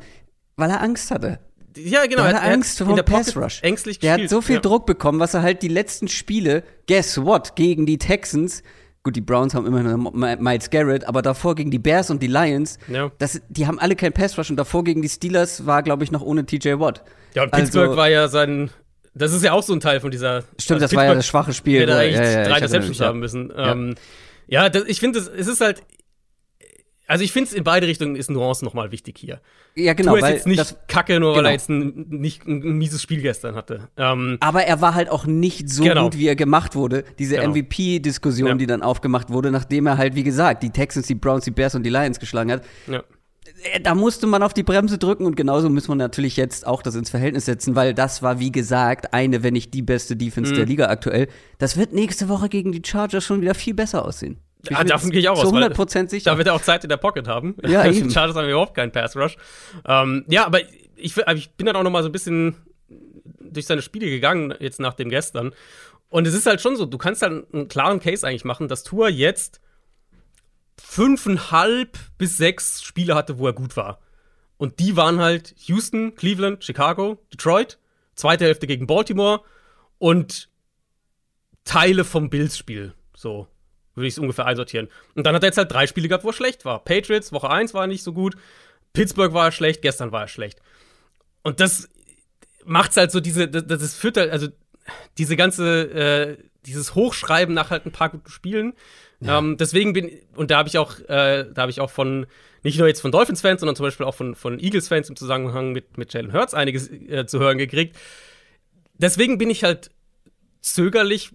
weil 0.56 0.70
er 0.70 0.82
Angst 0.82 1.12
hatte. 1.12 1.40
Ja, 1.78 2.06
genau. 2.06 2.24
Er 2.24 2.30
hatte 2.30 2.42
Angst 2.42 2.80
vor 2.80 2.96
Pass 3.04 3.36
Rush. 3.36 3.62
Ängstlich 3.64 4.00
der 4.00 4.14
hat 4.14 4.30
so 4.30 4.42
viel 4.42 4.56
ja. 4.56 4.62
Druck 4.62 4.86
bekommen, 4.86 5.20
was 5.20 5.34
er 5.34 5.42
halt 5.42 5.62
die 5.62 5.68
letzten 5.68 6.08
Spiele, 6.08 6.64
guess 6.88 7.18
what, 7.24 7.56
gegen 7.56 7.86
die 7.86 7.98
Texans, 7.98 8.64
gut, 9.04 9.16
die 9.16 9.22
Browns 9.22 9.54
haben 9.54 9.66
immer 9.66 9.82
noch 9.84 10.14
Miles 10.14 10.70
Garrett, 10.70 11.06
aber 11.06 11.22
davor 11.22 11.56
gegen 11.56 11.72
die 11.72 11.80
Bears 11.80 12.10
und 12.10 12.22
die 12.22 12.28
Lions, 12.28 12.78
ja. 12.88 13.12
das, 13.18 13.42
die 13.50 13.68
haben 13.68 13.80
alle 13.80 13.96
kein 13.96 14.14
Pass 14.14 14.38
Rush 14.38 14.50
und 14.50 14.58
davor 14.58 14.84
gegen 14.84 15.02
die 15.02 15.10
Steelers 15.10 15.66
war, 15.66 15.84
glaube 15.84 16.04
ich, 16.04 16.12
noch 16.12 16.22
ohne 16.22 16.46
TJ 16.46 16.80
Watt. 16.80 17.04
Ja, 17.34 17.44
und 17.44 17.54
also, 17.54 17.64
Pittsburgh 17.64 17.98
war 17.98 18.10
ja 18.10 18.28
sein, 18.28 18.70
das 19.16 19.34
ist 19.34 19.44
ja 19.44 19.54
auch 19.54 19.64
so 19.64 19.74
ein 19.74 19.80
Teil 19.80 20.00
von 20.00 20.12
dieser. 20.12 20.42
Stimmt, 20.42 20.52
also 20.58 20.68
das 20.68 20.80
Pittsburgh 20.80 20.98
war 20.98 21.06
ja 21.06 21.16
das 21.16 21.28
schwache 21.28 21.54
Spiel. 21.54 21.82
Hätte 21.82 21.96
eigentlich 21.96 22.16
ja, 22.16 22.42
ja, 22.42 22.44
drei 22.48 22.60
Deceptions 22.60 23.00
haben 23.00 23.20
müssen. 23.20 23.52
Ja, 23.56 23.72
ähm, 23.72 23.96
ja 24.48 24.70
das, 24.70 24.84
ich 24.86 25.00
finde, 25.00 25.20
es 25.20 25.48
ist 25.48 25.62
halt, 25.62 25.82
also 27.14 27.24
ich 27.24 27.32
finde 27.32 27.50
es 27.50 27.54
in 27.54 27.64
beide 27.64 27.86
Richtungen 27.86 28.16
ist 28.16 28.32
Nuance 28.32 28.66
nochmal 28.66 28.92
wichtig 28.92 29.20
hier. 29.20 29.40
Ja, 29.76 29.94
genau. 29.94 30.14
Tu 30.14 30.26
ist 30.26 30.30
jetzt 30.30 30.48
nicht 30.48 30.88
kacke, 30.88 31.20
nur 31.20 31.34
genau. 31.34 31.38
weil 31.38 31.46
er 31.46 31.52
jetzt 31.52 31.70
ein, 31.70 32.08
nicht 32.10 32.48
ein, 32.48 32.64
ein, 32.64 32.78
mieses 32.80 33.04
Spiel 33.04 33.22
gestern 33.22 33.54
hatte. 33.54 33.88
Ähm, 33.98 34.38
Aber 34.40 34.64
er 34.64 34.82
war 34.82 34.96
halt 34.96 35.12
auch 35.12 35.28
nicht 35.28 35.70
so 35.70 35.84
genau. 35.84 36.06
gut, 36.06 36.18
wie 36.18 36.28
er 36.28 36.36
gemacht 36.36 36.74
wurde. 36.74 37.04
Diese 37.20 37.36
genau. 37.36 37.52
MVP-Diskussion, 37.52 38.48
ja. 38.48 38.56
die 38.56 38.66
dann 38.66 38.82
aufgemacht 38.82 39.30
wurde, 39.30 39.52
nachdem 39.52 39.86
er 39.86 40.00
halt, 40.00 40.16
wie 40.16 40.24
gesagt, 40.24 40.64
die 40.64 40.72
Texans, 40.72 41.06
die 41.06 41.14
Browns, 41.14 41.46
die 41.46 41.52
Bears 41.52 41.76
und 41.76 41.84
die 41.84 41.92
Lions 41.92 42.20
geschlagen 42.20 42.52
hat. 42.52 42.64
Ja. 42.88 43.04
Äh, 43.74 43.80
da 43.80 43.94
musste 43.94 44.26
man 44.26 44.42
auf 44.42 44.56
die 44.56 44.64
Bremse 44.64 44.98
drücken 44.98 45.28
und 45.28 45.36
genauso 45.36 45.70
muss 45.70 45.88
man 45.88 46.00
natürlich 46.00 46.36
jetzt 46.36 46.66
auch 46.66 46.82
das 46.82 46.96
ins 46.96 47.12
Verhältnis 47.12 47.46
setzen, 47.46 47.76
weil 47.76 47.94
das 47.94 48.24
war, 48.24 48.40
wie 48.40 48.52
gesagt, 48.52 49.14
eine, 49.14 49.44
wenn 49.44 49.54
nicht 49.54 49.72
die 49.76 49.84
beste 49.84 50.16
Defense 50.16 50.52
mhm. 50.52 50.58
der 50.58 50.66
Liga 50.66 50.88
aktuell. 50.88 51.28
Das 51.60 51.78
wird 51.78 51.94
nächste 51.94 52.28
Woche 52.28 52.50
gegen 52.50 52.72
die 52.72 52.82
Chargers 52.84 53.24
schon 53.24 53.42
wieder 53.42 53.54
viel 53.54 53.76
besser 53.76 54.04
aussehen. 54.04 54.40
Ja, 54.70 54.84
davon 54.84 55.10
gehe 55.10 55.20
ich 55.20 55.30
auch 55.30 55.38
aus. 55.38 55.50
Zu 55.50 55.56
100% 55.56 56.10
sicher. 56.10 56.32
Da 56.32 56.38
wird 56.38 56.48
er 56.48 56.54
auch 56.54 56.62
Zeit 56.62 56.84
in 56.84 56.90
der 56.90 56.98
Pocket 56.98 57.28
haben. 57.28 57.56
Ja, 57.68 57.86
eben. 57.92 58.10
Chargers 58.10 58.36
haben 58.36 58.48
überhaupt 58.48 58.76
keinen 58.76 58.92
Pass 58.92 59.16
Rush. 59.16 59.36
Ähm, 59.86 60.26
ja, 60.30 60.46
aber 60.46 60.60
ich, 60.96 61.18
ich 61.18 61.52
bin 61.52 61.66
dann 61.66 61.76
auch 61.76 61.84
noch 61.84 61.92
mal 61.92 62.04
so 62.04 62.10
ein 62.10 62.14
bisschen 62.14 62.56
durch 63.40 63.66
seine 63.66 63.82
Spiele 63.82 64.10
gegangen, 64.10 64.54
jetzt 64.60 64.80
nach 64.80 64.94
dem 64.94 65.10
gestern. 65.10 65.54
Und 66.10 66.28
es 66.28 66.34
ist 66.34 66.46
halt 66.46 66.62
schon 66.62 66.76
so, 66.76 66.86
du 66.86 66.98
kannst 66.98 67.22
halt 67.22 67.54
einen 67.54 67.68
klaren 67.68 68.00
Case 68.00 68.26
eigentlich 68.26 68.46
machen, 68.46 68.68
dass 68.68 68.84
Tour 68.84 69.10
jetzt 69.10 69.60
fünfeinhalb 70.80 71.98
bis 72.18 72.38
sechs 72.38 72.84
Spiele 72.84 73.16
hatte, 73.16 73.40
wo 73.40 73.48
er 73.48 73.54
gut 73.54 73.76
war. 73.76 74.00
Und 74.58 74.80
die 74.80 74.96
waren 74.96 75.20
halt 75.20 75.56
Houston, 75.66 76.16
Cleveland, 76.16 76.64
Chicago, 76.64 77.20
Detroit, 77.34 77.80
zweite 78.16 78.46
Hälfte 78.46 78.68
gegen 78.68 78.88
Baltimore 78.88 79.42
und 79.98 80.50
Teile 81.66 82.04
vom 82.04 82.30
Bills-Spiel. 82.30 82.94
So 83.16 83.48
würde 83.96 84.08
ich 84.08 84.14
es 84.14 84.20
ungefähr 84.20 84.46
einsortieren. 84.46 84.90
Und 85.16 85.26
dann 85.26 85.36
hat 85.36 85.44
er 85.44 85.48
jetzt 85.48 85.58
halt 85.58 85.72
drei 85.72 85.88
Spiele 85.88 86.08
gehabt, 86.08 86.24
wo 86.24 86.30
er 86.30 86.34
schlecht 86.34 86.66
war. 86.66 86.84
Patriots, 86.84 87.32
Woche 87.32 87.50
1 87.50 87.74
war 87.74 87.88
nicht 87.88 88.04
so 88.04 88.14
gut. 88.14 88.36
Pittsburgh 88.94 89.34
war 89.34 89.46
er 89.46 89.52
schlecht, 89.52 89.82
gestern 89.82 90.12
war 90.12 90.22
er 90.22 90.28
schlecht. 90.28 90.62
Und 91.42 91.60
das 91.60 91.90
macht's 92.66 92.98
halt 92.98 93.12
so 93.12 93.20
diese, 93.20 93.48
das, 93.48 93.66
das 93.66 93.96
führt 93.96 94.18
halt, 94.18 94.32
also 94.32 94.48
diese 95.18 95.36
ganze, 95.36 95.84
äh, 95.92 96.38
dieses 96.66 96.96
Hochschreiben 96.96 97.54
nach 97.54 97.70
halt 97.70 97.86
ein 97.86 97.92
paar 97.92 98.10
guten 98.10 98.30
Spielen. 98.30 98.74
Ja. 99.20 99.40
Ähm, 99.40 99.58
deswegen 99.58 99.94
bin, 99.94 100.12
und 100.36 100.52
da 100.52 100.58
habe 100.58 100.70
ich 100.70 100.78
auch, 100.78 101.00
äh, 101.00 101.46
da 101.52 101.64
habe 101.64 101.72
ich 101.72 101.80
auch 101.80 101.90
von, 101.90 102.26
nicht 102.64 102.78
nur 102.78 102.88
jetzt 102.88 103.02
von 103.02 103.12
Dolphins-Fans, 103.12 103.62
sondern 103.62 103.76
zum 103.76 103.86
Beispiel 103.86 104.06
auch 104.06 104.16
von, 104.16 104.36
von 104.36 104.60
Eagles-Fans 104.60 105.10
im 105.10 105.16
Zusammenhang 105.16 105.72
mit, 105.72 105.98
mit 105.98 106.14
Jalen 106.14 106.34
Hurts 106.34 106.54
einiges 106.54 106.90
äh, 106.90 107.26
zu 107.26 107.40
hören 107.40 107.58
gekriegt. 107.58 107.98
Deswegen 108.96 109.38
bin 109.38 109.50
ich 109.50 109.64
halt 109.64 109.90
zögerlich, 110.62 111.32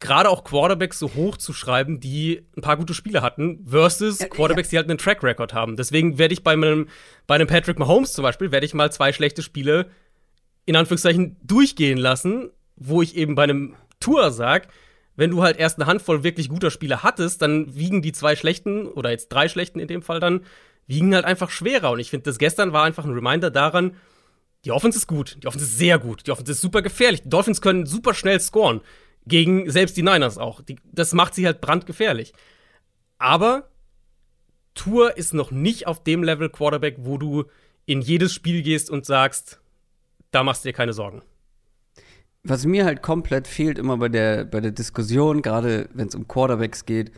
gerade 0.00 0.28
auch 0.30 0.44
Quarterbacks 0.44 0.98
so 0.98 1.14
hoch 1.14 1.36
zu 1.36 1.52
schreiben, 1.52 2.00
die 2.00 2.46
ein 2.56 2.62
paar 2.62 2.76
gute 2.76 2.94
Spiele 2.94 3.22
hatten, 3.22 3.64
versus 3.66 4.18
Quarterbacks, 4.18 4.70
die 4.70 4.76
halt 4.76 4.88
einen 4.88 4.98
Track 4.98 5.22
Record 5.22 5.54
haben. 5.54 5.76
Deswegen 5.76 6.18
werde 6.18 6.32
ich 6.34 6.42
bei 6.42 6.52
einem, 6.52 6.88
bei 7.26 7.34
einem 7.34 7.46
Patrick 7.46 7.78
Mahomes 7.78 8.12
zum 8.12 8.22
Beispiel, 8.22 8.50
werde 8.50 8.66
ich 8.66 8.74
mal 8.74 8.90
zwei 8.90 9.12
schlechte 9.12 9.42
Spiele 9.42 9.90
in 10.64 10.76
Anführungszeichen 10.76 11.36
durchgehen 11.42 11.98
lassen, 11.98 12.50
wo 12.76 13.02
ich 13.02 13.16
eben 13.16 13.34
bei 13.34 13.44
einem 13.44 13.76
Tour 14.00 14.30
sag, 14.30 14.68
wenn 15.16 15.30
du 15.30 15.42
halt 15.42 15.58
erst 15.58 15.78
eine 15.78 15.86
Handvoll 15.86 16.24
wirklich 16.24 16.48
guter 16.48 16.70
Spiele 16.70 17.02
hattest, 17.02 17.42
dann 17.42 17.74
wiegen 17.74 18.00
die 18.00 18.12
zwei 18.12 18.36
schlechten 18.36 18.86
oder 18.86 19.10
jetzt 19.10 19.28
drei 19.28 19.48
schlechten 19.48 19.78
in 19.78 19.88
dem 19.88 20.02
Fall 20.02 20.18
dann, 20.18 20.40
wiegen 20.86 21.14
halt 21.14 21.26
einfach 21.26 21.50
schwerer. 21.50 21.90
Und 21.90 22.00
ich 22.00 22.10
finde, 22.10 22.24
das 22.24 22.38
gestern 22.38 22.72
war 22.72 22.84
einfach 22.84 23.04
ein 23.04 23.12
Reminder 23.12 23.50
daran, 23.50 23.96
die 24.64 24.72
Offense 24.72 24.98
ist 24.98 25.06
gut, 25.06 25.38
die 25.42 25.46
Offense 25.46 25.66
ist 25.66 25.78
sehr 25.78 25.98
gut, 25.98 26.26
die 26.26 26.30
Offense 26.30 26.52
ist 26.52 26.60
super 26.60 26.82
gefährlich. 26.82 27.22
Die 27.22 27.28
Dolphins 27.28 27.60
können 27.60 27.86
super 27.86 28.14
schnell 28.14 28.40
scoren. 28.40 28.80
Gegen 29.26 29.70
selbst 29.70 29.96
die 29.96 30.02
Niners 30.02 30.38
auch. 30.38 30.62
Die, 30.62 30.76
das 30.92 31.12
macht 31.12 31.34
sie 31.34 31.46
halt 31.46 31.60
brandgefährlich. 31.60 32.32
Aber 33.18 33.68
Tour 34.74 35.16
ist 35.16 35.34
noch 35.34 35.50
nicht 35.50 35.86
auf 35.86 36.02
dem 36.02 36.22
Level 36.22 36.48
Quarterback, 36.48 36.96
wo 37.00 37.18
du 37.18 37.44
in 37.86 38.00
jedes 38.00 38.32
Spiel 38.32 38.62
gehst 38.62 38.90
und 38.90 39.04
sagst, 39.04 39.60
da 40.30 40.42
machst 40.42 40.64
du 40.64 40.68
dir 40.68 40.72
keine 40.72 40.92
Sorgen. 40.92 41.22
Was 42.42 42.64
mir 42.64 42.86
halt 42.86 43.02
komplett 43.02 43.46
fehlt 43.46 43.78
immer 43.78 43.98
bei 43.98 44.08
der, 44.08 44.44
bei 44.44 44.60
der 44.60 44.70
Diskussion, 44.70 45.42
gerade 45.42 45.88
wenn 45.92 46.08
es 46.08 46.14
um 46.14 46.26
Quarterbacks 46.26 46.86
geht, 46.86 47.12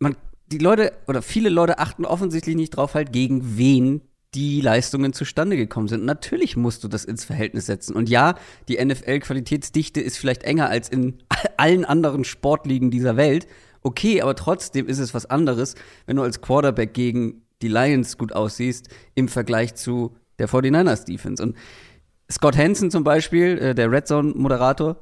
man, 0.00 0.16
die 0.46 0.58
Leute 0.58 0.92
oder 1.06 1.22
viele 1.22 1.50
Leute 1.50 1.78
achten 1.78 2.04
offensichtlich 2.04 2.56
nicht 2.56 2.70
drauf, 2.70 2.94
halt 2.94 3.12
gegen 3.12 3.56
wen 3.56 4.00
die 4.34 4.60
Leistungen 4.60 5.12
zustande 5.12 5.56
gekommen 5.56 5.88
sind. 5.88 6.04
Natürlich 6.04 6.56
musst 6.56 6.84
du 6.84 6.88
das 6.88 7.04
ins 7.04 7.24
Verhältnis 7.24 7.66
setzen. 7.66 7.96
Und 7.96 8.08
ja, 8.08 8.36
die 8.68 8.82
NFL-Qualitätsdichte 8.84 10.00
ist 10.00 10.18
vielleicht 10.18 10.44
enger 10.44 10.68
als 10.68 10.88
in 10.88 11.18
allen 11.56 11.84
anderen 11.84 12.24
Sportligen 12.24 12.90
dieser 12.90 13.16
Welt. 13.16 13.46
Okay, 13.82 14.22
aber 14.22 14.36
trotzdem 14.36 14.86
ist 14.86 14.98
es 14.98 15.14
was 15.14 15.26
anderes, 15.26 15.74
wenn 16.06 16.16
du 16.16 16.22
als 16.22 16.40
Quarterback 16.40 16.94
gegen 16.94 17.42
die 17.62 17.68
Lions 17.68 18.18
gut 18.18 18.32
aussiehst 18.32 18.88
im 19.14 19.28
Vergleich 19.28 19.74
zu 19.74 20.16
der 20.38 20.48
49ers 20.48 21.04
Defense. 21.04 21.42
Und 21.42 21.56
Scott 22.30 22.56
Hansen 22.56 22.90
zum 22.90 23.04
Beispiel, 23.04 23.58
äh, 23.58 23.74
der 23.74 23.90
Red 23.90 24.06
Zone-Moderator, 24.06 24.96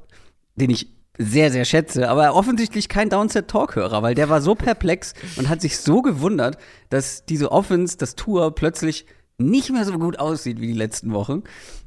den 0.57 0.71
ich 0.71 0.89
sehr, 1.19 1.51
sehr 1.51 1.65
schätze, 1.65 2.09
aber 2.09 2.35
offensichtlich 2.35 2.89
kein 2.89 3.11
Downset-Talk-Hörer, 3.11 4.03
weil 4.03 4.15
der 4.15 4.29
war 4.29 4.41
so 4.41 4.55
perplex 4.55 5.15
und 5.37 5.49
hat 5.49 5.61
sich 5.61 5.79
so 5.79 6.01
gewundert, 6.01 6.59
dass 6.91 7.25
diese 7.25 7.51
Offense, 7.51 7.99
das 7.99 8.15
Tour 8.15 8.55
plötzlich 8.55 9.05
nicht 9.39 9.71
mehr 9.71 9.85
so 9.85 9.99
gut 9.99 10.19
aussieht 10.19 10.61
wie 10.61 10.67
die 10.67 10.73
letzten 10.79 11.13
Wochen, 11.13 11.45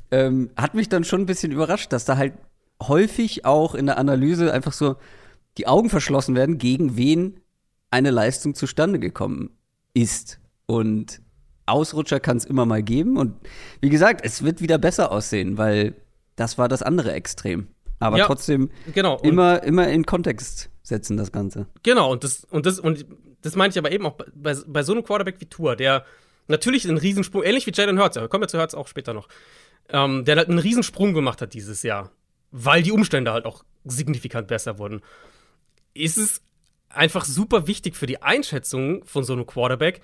ähm, 0.10 0.50
hat 0.58 0.74
mich 0.74 0.90
dann 0.90 1.04
schon 1.04 1.22
ein 1.22 1.26
bisschen 1.26 1.52
überrascht, 1.52 1.94
dass 1.94 2.06
da 2.06 2.18
halt 2.18 2.34
häufig 2.82 3.46
auch 3.46 3.76
in 3.76 3.86
der 3.86 3.98
Analyse 3.98 4.52
einfach 4.52 4.74
so 4.74 4.96
die 5.58 5.68
Augen 5.68 5.90
verschlossen 5.90 6.36
werden, 6.36 6.58
gegen 6.58 6.98
wen 6.98 7.40
eine 7.92 8.10
Leistung 8.10 8.56
zustande 8.56 9.00
gekommen 9.00 9.52
ist. 9.94 10.40
Und 10.66 11.22
Ausrutscher 11.66 12.20
kann 12.20 12.38
es 12.38 12.46
immer 12.46 12.66
mal 12.66 12.82
geben. 12.82 13.18
Und 13.18 13.36
wie 13.82 13.90
gesagt, 13.90 14.22
es 14.26 14.44
wird 14.44 14.62
wieder 14.62 14.78
besser 14.78 15.12
aussehen, 15.12 15.58
weil 15.58 15.96
das 16.36 16.58
war 16.58 16.70
das 16.70 16.82
andere 16.82 17.12
Extrem. 17.12 17.68
Aber 18.00 18.18
ja, 18.18 18.26
trotzdem 18.26 18.72
genau. 18.94 19.20
immer, 19.20 19.62
immer 19.64 19.88
in 19.90 20.06
Kontext 20.06 20.70
setzen, 20.82 21.18
das 21.18 21.32
Ganze. 21.32 21.68
Genau, 21.84 22.12
und 22.12 22.24
das, 22.24 22.46
und 22.46 22.66
das, 22.66 22.80
und 22.80 23.06
das 23.42 23.56
meine 23.56 23.72
ich 23.72 23.78
aber 23.78 23.92
eben 23.92 24.06
auch 24.06 24.18
bei, 24.34 24.56
bei 24.66 24.84
so 24.84 24.94
einem 24.94 25.04
Quarterback 25.04 25.36
wie 25.40 25.46
Tour, 25.46 25.76
der 25.76 26.04
natürlich 26.47 26.88
einen 26.88 26.97
Riesensprung, 26.97 27.43
ähnlich 27.43 27.65
wie 27.67 27.71
Jalen 27.73 27.99
Hurts, 27.99 28.17
aber 28.17 28.30
kommen 28.30 28.43
wir 28.43 28.47
zu 28.47 28.60
Hurts 28.60 28.75
auch 28.75 28.88
später 28.88 29.13
noch, 29.13 29.27
ähm, 29.89 30.25
der 30.25 30.38
halt 30.38 30.49
einen 30.49 30.60
Riesensprung 30.60 31.13
gemacht 31.13 31.41
hat 31.41 31.54
dieses 31.54 31.84
Jahr, 31.84 32.12
weil 32.51 32.84
die 32.84 32.91
Umstände 32.91 33.32
halt 33.32 33.45
auch 33.45 33.63
signifikant 33.84 34.47
besser 34.47 34.77
wurden, 34.77 35.01
ist 35.93 36.17
es 36.17 36.41
einfach 36.89 37.25
super 37.25 37.67
wichtig 37.67 37.95
für 37.95 38.06
die 38.06 38.21
Einschätzung 38.21 39.04
von 39.06 39.23
so 39.23 39.34
einem 39.34 39.45
Quarterback, 39.45 40.01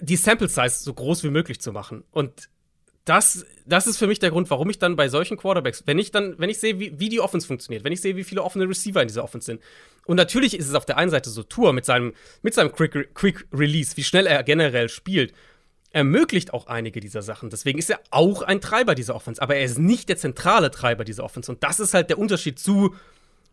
die 0.00 0.16
Sample 0.16 0.48
Size 0.48 0.70
so 0.70 0.94
groß 0.94 1.24
wie 1.24 1.30
möglich 1.30 1.60
zu 1.60 1.72
machen. 1.72 2.04
Und 2.10 2.48
das, 3.04 3.46
das 3.64 3.86
ist 3.86 3.98
für 3.98 4.08
mich 4.08 4.18
der 4.18 4.30
Grund, 4.30 4.50
warum 4.50 4.68
ich 4.68 4.78
dann 4.78 4.96
bei 4.96 5.08
solchen 5.08 5.36
Quarterbacks, 5.36 5.84
wenn 5.86 5.98
ich 5.98 6.10
dann, 6.10 6.38
wenn 6.38 6.50
ich 6.50 6.58
sehe, 6.58 6.78
wie, 6.80 6.98
wie 6.98 7.08
die 7.08 7.20
Offense 7.20 7.46
funktioniert, 7.46 7.84
wenn 7.84 7.92
ich 7.92 8.00
sehe, 8.00 8.16
wie 8.16 8.24
viele 8.24 8.42
offene 8.42 8.68
Receiver 8.68 9.00
in 9.00 9.08
dieser 9.08 9.24
Offense 9.24 9.46
sind. 9.46 9.62
Und 10.06 10.16
natürlich 10.16 10.56
ist 10.56 10.68
es 10.68 10.74
auf 10.74 10.86
der 10.86 10.98
einen 10.98 11.10
Seite 11.10 11.30
so 11.30 11.42
Tour 11.42 11.72
mit 11.72 11.84
seinem, 11.84 12.14
mit 12.42 12.54
seinem 12.54 12.72
Quick, 12.72 13.14
Quick 13.14 13.46
Release, 13.52 13.96
wie 13.96 14.04
schnell 14.04 14.26
er 14.26 14.42
generell 14.42 14.88
spielt, 14.88 15.32
ermöglicht 15.90 16.52
auch 16.52 16.66
einige 16.66 17.00
dieser 17.00 17.22
Sachen. 17.22 17.50
Deswegen 17.50 17.78
ist 17.78 17.90
er 17.90 18.00
auch 18.10 18.42
ein 18.42 18.60
Treiber 18.60 18.94
dieser 18.94 19.14
Offense, 19.14 19.40
aber 19.42 19.56
er 19.56 19.64
ist 19.64 19.78
nicht 19.78 20.08
der 20.08 20.16
zentrale 20.16 20.70
Treiber 20.70 21.04
dieser 21.04 21.24
Offense. 21.24 21.50
Und 21.50 21.62
das 21.62 21.80
ist 21.80 21.94
halt 21.94 22.10
der 22.10 22.18
Unterschied 22.18 22.58
zu 22.58 22.94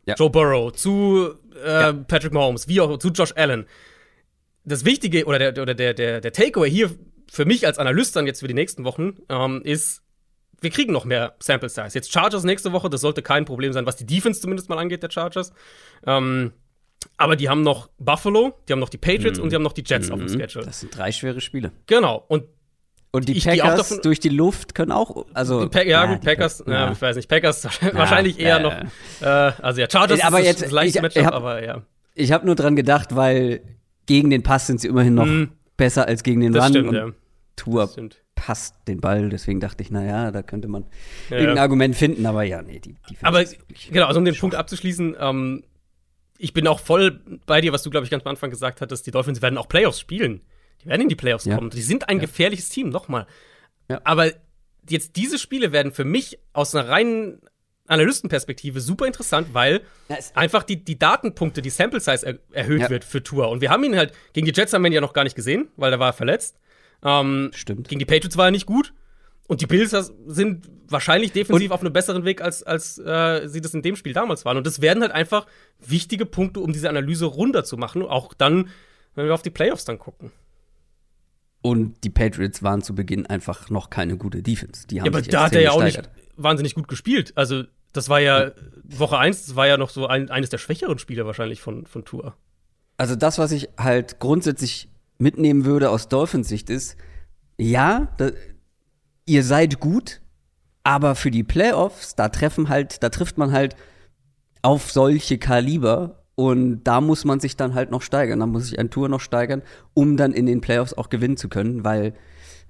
ja. 0.06 0.16
Joe 0.16 0.30
Burrow, 0.30 0.72
zu 0.72 1.36
äh, 1.64 1.68
ja. 1.68 1.94
Patrick 1.94 2.34
Mahomes, 2.34 2.68
wie 2.68 2.82
auch 2.82 2.98
zu 3.00 3.10
Josh 3.10 3.34
Allen. 3.36 3.66
Das 4.66 4.86
Wichtige 4.86 5.26
oder 5.26 5.40
der, 5.40 5.62
oder 5.62 5.74
der, 5.74 5.94
der, 5.94 6.22
der 6.22 6.34
Takeaway 6.34 6.70
hier 6.70 6.92
für 7.32 7.46
mich 7.46 7.66
als 7.66 7.80
Analyst 7.80 8.16
dann 8.16 8.28
jetzt 8.28 8.42
für 8.42 8.48
die 8.48 8.54
nächsten 8.54 8.84
Wochen 8.84 9.18
ähm, 9.30 9.62
ist, 9.64 10.03
wir 10.64 10.70
kriegen 10.70 10.94
noch 10.94 11.06
mehr 11.06 11.36
Sample 11.40 11.70
Size. 11.70 11.90
Jetzt 11.94 12.12
Chargers 12.12 12.44
nächste 12.44 12.72
Woche, 12.72 12.90
das 12.90 13.02
sollte 13.02 13.22
kein 13.22 13.46
Problem 13.46 13.74
sein, 13.74 13.86
was 13.86 13.96
die 13.96 14.06
Defense 14.06 14.42
zumindest 14.42 14.70
mal 14.70 14.78
angeht, 14.78 15.04
der 15.04 15.12
Chargers. 15.12 15.54
Ähm, 16.06 16.54
aber 17.18 17.36
die 17.36 17.50
haben 17.50 17.62
noch 17.62 17.90
Buffalo, 18.00 18.54
die 18.68 18.74
haben 18.74 18.80
noch 18.80 18.90
die 18.90 18.98
Patriots 18.98 19.38
mhm. 19.38 19.44
und 19.44 19.50
die 19.52 19.56
haben 19.56 19.64
noch 19.64 19.74
die 19.74 19.84
Jets 19.86 20.08
mhm. 20.08 20.14
auf 20.14 20.20
dem 20.20 20.28
mhm. 20.28 20.40
Schedule. 20.40 20.66
Das 20.66 20.80
sind 20.80 20.96
drei 20.96 21.12
schwere 21.12 21.42
Spiele. 21.42 21.72
Genau. 21.86 22.24
Und 22.28 22.46
Und 23.12 23.28
die 23.28 23.40
Packers 23.40 23.90
davon, 23.90 24.02
durch 24.04 24.20
die 24.20 24.30
Luft 24.30 24.74
können 24.74 24.92
auch, 24.92 25.26
also. 25.34 25.70
Pa 25.70 25.82
ja, 25.82 26.06
gut, 26.06 26.22
Packers, 26.22 26.64
ja. 26.66 26.92
ich 26.92 27.02
weiß 27.02 27.16
nicht, 27.18 27.30
Packers 27.30 27.66
wahrscheinlich 27.94 28.40
eher 28.40 28.60
noch, 28.60 28.74
äh, 29.22 29.26
also 29.26 29.82
ja, 29.82 29.88
Chargers 29.90 30.22
aber 30.22 30.40
ist 30.40 30.46
jetzt, 30.48 30.62
das 30.64 30.70
gleiche 30.70 31.02
Matchup, 31.02 31.26
hab, 31.26 31.34
aber 31.34 31.64
ja. 31.64 31.82
Ich 32.16 32.32
habe 32.32 32.46
nur 32.46 32.56
dran 32.56 32.76
gedacht, 32.76 33.16
weil 33.16 33.62
gegen 34.06 34.30
den 34.30 34.44
Pass 34.44 34.68
sind 34.68 34.80
sie 34.80 34.88
immerhin 34.88 35.16
noch 35.16 35.26
mm. 35.26 35.52
besser 35.78 36.08
als 36.08 36.24
gegen 36.24 36.42
den 36.42 36.54
das 36.54 36.66
Run. 36.66 36.72
Stimmt, 36.72 36.94
ja. 36.94 37.10
Tour 37.56 37.90
passt 38.36 38.76
den 38.88 39.00
Ball, 39.00 39.30
deswegen 39.30 39.60
dachte 39.60 39.84
ich, 39.84 39.92
naja, 39.92 40.32
da 40.32 40.42
könnte 40.42 40.68
man 40.68 40.86
ja, 41.30 41.38
irgendein 41.38 41.60
Argument 41.60 41.96
finden, 41.96 42.26
aber 42.26 42.44
ja, 42.44 42.62
nee, 42.62 42.80
die, 42.80 42.96
die 43.10 43.18
Aber 43.22 43.44
genau, 43.92 44.08
also 44.08 44.20
um 44.20 44.26
den 44.26 44.36
Punkt 44.36 44.56
abzuschließen, 44.56 45.16
ähm, 45.20 45.64
ich 46.38 46.54
bin 46.54 46.68
auch 46.68 46.80
voll 46.80 47.22
bei 47.46 47.62
dir, 47.62 47.72
was 47.72 47.84
du, 47.84 47.90
glaube 47.90 48.06
ich, 48.06 48.12
ganz 48.12 48.26
am 48.26 48.32
Anfang 48.32 48.50
gesagt 48.50 48.82
hattest, 48.82 49.08
die 49.08 49.12
Dolphins 49.12 49.42
werden 49.42 49.58
auch 49.58 49.68
Playoffs 49.68 50.00
spielen. 50.00 50.42
Die 50.82 50.88
werden 50.88 51.02
in 51.02 51.10
die 51.10 51.16
Playoffs 51.16 51.46
ja. 51.46 51.56
kommen. 51.56 51.70
Die 51.70 51.82
sind 51.82 52.10
ein 52.10 52.18
ja. 52.18 52.22
gefährliches 52.22 52.70
Team, 52.70 52.90
nochmal. 52.90 53.28
Aber 54.04 54.32
jetzt 54.90 55.16
diese 55.16 55.38
Spiele 55.38 55.72
werden 55.72 55.92
für 55.92 56.04
mich 56.04 56.40
aus 56.52 56.76
einer 56.76 56.90
reinen 56.90 57.42
Analystenperspektive 57.88 58.82
super 58.82 59.06
interessant, 59.06 59.54
weil 59.54 59.82
einfach 60.34 60.64
die, 60.64 60.84
die 60.84 60.98
Datenpunkte, 60.98 61.62
die 61.62 61.70
Sample 61.70 62.00
Size 62.00 62.26
er 62.26 62.40
erhöht 62.52 62.90
wird 62.90 63.04
für 63.04 63.22
Tour. 63.22 63.50
Und 63.50 63.62
wir 63.62 63.70
haben 63.70 63.84
ihn 63.84 63.96
halt, 63.96 64.14
gegen 64.34 64.46
die 64.46 64.54
Jets 64.54 64.74
haben 64.74 64.82
wir 64.84 64.88
ihn 64.88 64.94
ja 64.94 65.02
noch 65.02 65.14
gar 65.14 65.24
nicht 65.24 65.36
gesehen, 65.36 65.70
weil 65.76 65.92
der 65.92 66.00
war 66.00 66.14
verletzt. 66.14 66.58
Ähm, 67.04 67.52
Stimmt. 67.54 67.90
Gegen 67.90 68.00
die 68.00 68.06
Patriots 68.06 68.38
war 68.38 68.46
er 68.46 68.52
nicht 68.52 68.66
gut. 68.66 68.94
Und 69.48 69.60
die 69.60 69.68
Bills 69.68 69.92
sind 70.26 70.70
wahrscheinlich 70.88 71.34
defensiv 71.34 71.70
und 71.70 71.74
auf 71.74 71.82
einem 71.82 71.92
besseren 71.92 72.24
Weg, 72.24 72.42
als, 72.42 72.64
als 72.64 72.98
äh, 72.98 73.48
sie 73.48 73.60
das 73.60 73.74
in 73.74 73.82
dem 73.82 73.98
Spiel 73.98 74.14
damals 74.14 74.46
waren. 74.46 74.58
Und 74.58 74.66
das 74.66 74.82
werden 74.82 75.04
halt 75.04 75.12
einfach 75.12 75.46
wichtige 75.86 76.26
Punkte, 76.26 76.62
um 76.62 76.72
diese 76.72 76.90
Analyse 76.90 77.26
runterzumachen. 77.26 78.04
Auch 78.04 78.34
dann, 78.34 78.70
wenn 79.16 79.26
wir 79.26 79.34
auf 79.34 79.42
die 79.42 79.50
Playoffs 79.50 79.84
dann 79.84 80.00
gucken. 80.00 80.32
Und 81.62 82.04
die 82.04 82.10
Patriots 82.10 82.64
waren 82.64 82.82
zu 82.82 82.96
Beginn 82.96 83.26
einfach 83.26 83.70
noch 83.70 83.90
keine 83.90 84.18
gute 84.18 84.42
Defense. 84.42 84.88
Die 84.88 85.00
haben 85.00 85.06
ja, 85.06 85.12
aber 85.12 85.22
da 85.22 85.46
hat 85.46 85.56
er 85.56 85.62
ja 85.62 85.72
auch 85.72 85.84
nicht 85.84 86.02
wahnsinnig 86.36 86.76
gut 86.76 86.88
gespielt. 86.88 87.34
Also, 87.36 87.64
das 87.92 88.10
war 88.10 88.20
ja 88.20 88.52
Woche 88.84 89.18
1, 89.18 89.46
das 89.46 89.56
war 89.56 89.68
ja 89.68 89.78
noch 89.78 89.90
so 89.90 90.08
ein, 90.08 90.30
eines 90.30 90.50
der 90.50 90.58
schwächeren 90.58 91.00
Spiele 91.00 91.26
wahrscheinlich 91.26 91.62
von, 91.62 91.86
von 91.86 92.04
Tour. 92.06 92.36
Also, 92.98 93.16
das, 93.16 93.38
was 93.38 93.52
ich 93.52 93.70
halt 93.78 94.20
grundsätzlich 94.20 94.90
mitnehmen 95.18 95.66
würde 95.66 95.90
aus 95.90 96.08
Dolphins 96.08 96.48
Sicht 96.48 96.70
ist, 96.70 96.98
ja, 97.58 98.10
da, 98.18 98.32
ihr 99.26 99.44
seid 99.44 99.80
gut, 99.80 100.22
aber 100.84 101.16
für 101.16 101.32
die 101.32 101.44
Playoffs, 101.44 102.16
da 102.16 102.30
treffen 102.30 102.70
halt, 102.70 103.04
da 103.04 103.10
trifft 103.10 103.38
man 103.38 103.52
halt 103.52 103.76
auf 104.62 104.92
solche 104.92 105.38
Kaliber 105.38 106.24
und 106.36 106.84
da 106.84 107.00
muss 107.00 107.26
man 107.26 107.40
sich 107.40 107.56
dann 107.56 107.74
halt 107.76 107.92
noch 107.92 108.02
steigern. 108.02 108.40
Da 108.40 108.48
muss 108.48 108.68
sich 108.68 108.80
ein 108.80 108.90
Tour 108.90 109.08
noch 109.08 109.22
steigern, 109.22 109.62
um 109.94 110.18
dann 110.18 110.34
in 110.34 110.46
den 110.46 110.62
Playoffs 110.62 110.94
auch 110.94 111.10
gewinnen 111.10 111.38
zu 111.38 111.48
können, 111.48 111.84
weil 111.84 112.14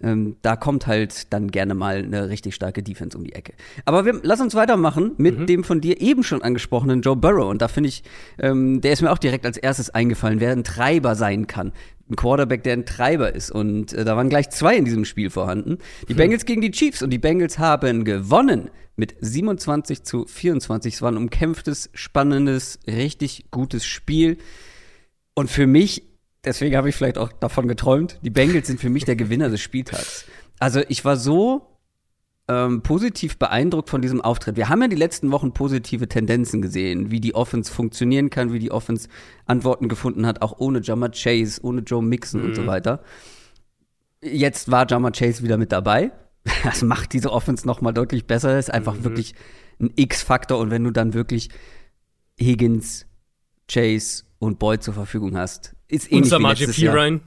ähm, 0.01 0.35
da 0.41 0.57
kommt 0.57 0.85
halt 0.85 1.31
dann 1.31 1.49
gerne 1.49 1.73
mal 1.73 1.97
eine 1.97 2.27
richtig 2.27 2.55
starke 2.55 2.83
Defense 2.83 3.17
um 3.17 3.23
die 3.23 3.33
Ecke. 3.33 3.53
Aber 3.85 4.05
wir, 4.05 4.19
lass 4.21 4.41
uns 4.41 4.53
weitermachen 4.53 5.13
mit 5.17 5.39
mhm. 5.39 5.45
dem 5.45 5.63
von 5.63 5.79
dir 5.79 6.01
eben 6.01 6.23
schon 6.23 6.41
angesprochenen 6.41 7.01
Joe 7.01 7.15
Burrow. 7.15 7.49
Und 7.49 7.61
da 7.61 7.69
finde 7.69 7.87
ich, 7.87 8.03
ähm, 8.37 8.81
der 8.81 8.91
ist 8.91 9.01
mir 9.01 9.11
auch 9.11 9.17
direkt 9.17 9.45
als 9.45 9.57
erstes 9.57 9.89
eingefallen, 9.89 10.41
wer 10.41 10.51
ein 10.51 10.65
Treiber 10.65 11.15
sein 11.15 11.47
kann. 11.47 11.71
Ein 12.09 12.15
Quarterback, 12.15 12.63
der 12.63 12.73
ein 12.73 12.85
Treiber 12.85 13.33
ist. 13.33 13.51
Und 13.51 13.93
äh, 13.93 14.03
da 14.05 14.17
waren 14.17 14.29
gleich 14.29 14.49
zwei 14.49 14.75
in 14.75 14.85
diesem 14.85 15.05
Spiel 15.05 15.29
vorhanden. 15.29 15.77
Die 16.07 16.13
mhm. 16.13 16.17
Bengals 16.17 16.45
gegen 16.45 16.61
die 16.61 16.71
Chiefs. 16.71 17.01
Und 17.01 17.09
die 17.09 17.19
Bengals 17.19 17.59
haben 17.59 18.03
gewonnen 18.03 18.69
mit 18.95 19.15
27 19.19 20.03
zu 20.03 20.25
24. 20.25 20.95
Es 20.95 21.01
war 21.01 21.11
ein 21.11 21.17
umkämpftes, 21.17 21.89
spannendes, 21.93 22.79
richtig 22.87 23.45
gutes 23.51 23.85
Spiel. 23.85 24.37
Und 25.33 25.49
für 25.49 25.65
mich 25.65 26.03
deswegen 26.43 26.75
habe 26.75 26.89
ich 26.89 26.95
vielleicht 26.95 27.17
auch 27.17 27.31
davon 27.31 27.67
geträumt. 27.67 28.19
Die 28.21 28.29
Bengals 28.29 28.67
sind 28.67 28.79
für 28.79 28.89
mich 28.89 29.05
der 29.05 29.15
Gewinner 29.15 29.49
des 29.49 29.61
Spieltags. 29.61 30.25
Also 30.59 30.81
ich 30.87 31.03
war 31.05 31.17
so 31.17 31.72
ähm, 32.47 32.81
positiv 32.81 33.37
beeindruckt 33.37 33.89
von 33.89 34.01
diesem 34.01 34.19
Auftritt. 34.19 34.57
Wir 34.57 34.69
haben 34.69 34.81
ja 34.81 34.87
die 34.87 34.97
letzten 34.97 35.31
Wochen 35.31 35.53
positive 35.53 36.09
Tendenzen 36.09 36.61
gesehen, 36.61 37.09
wie 37.09 37.21
die 37.21 37.35
Offense 37.35 37.71
funktionieren 37.71 38.29
kann, 38.29 38.51
wie 38.51 38.59
die 38.59 38.71
Offense 38.71 39.07
Antworten 39.45 39.87
gefunden 39.87 40.25
hat, 40.25 40.41
auch 40.41 40.59
ohne 40.59 40.81
Jammer 40.81 41.09
Chase, 41.09 41.61
ohne 41.63 41.81
Joe 41.81 42.03
Mixon 42.03 42.41
mhm. 42.41 42.47
und 42.47 42.55
so 42.55 42.61
mhm. 42.63 42.67
weiter. 42.67 43.03
Jetzt 44.21 44.69
war 44.71 44.85
Jammer 44.89 45.11
Chase 45.11 45.43
wieder 45.43 45.57
mit 45.57 45.71
dabei. 45.71 46.11
Das 46.65 46.81
macht 46.81 47.13
diese 47.13 47.31
Offense 47.31 47.65
noch 47.65 47.79
mal 47.79 47.93
deutlich 47.93 48.27
besser. 48.27 48.49
Das 48.49 48.67
ist 48.67 48.73
einfach 48.73 48.95
mhm. 48.95 49.03
wirklich 49.05 49.33
ein 49.79 49.91
X-Faktor. 49.95 50.59
Und 50.59 50.71
wenn 50.71 50.83
du 50.83 50.91
dann 50.91 51.13
wirklich 51.13 51.49
Higgins, 52.37 53.05
Chase 53.71 54.25
und 54.39 54.59
Boyd 54.59 54.83
zur 54.83 54.93
Verfügung 54.93 55.37
hast, 55.37 55.73
ist 55.87 56.11
ähnlich 56.11 56.23
Und 56.23 56.29
Samaje 56.29 56.67
Piran. 56.67 57.21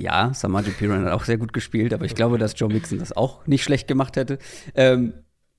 Ja, 0.00 0.32
Samaje 0.32 0.70
Piran 0.70 1.04
hat 1.04 1.12
auch 1.12 1.24
sehr 1.24 1.36
gut 1.36 1.52
gespielt, 1.52 1.92
aber 1.92 2.06
ich 2.06 2.14
glaube, 2.14 2.38
dass 2.38 2.58
Joe 2.58 2.72
Mixon 2.72 2.98
das 2.98 3.12
auch 3.12 3.46
nicht 3.46 3.62
schlecht 3.62 3.86
gemacht 3.86 4.16
hätte. 4.16 4.38
Ähm, 4.74 5.12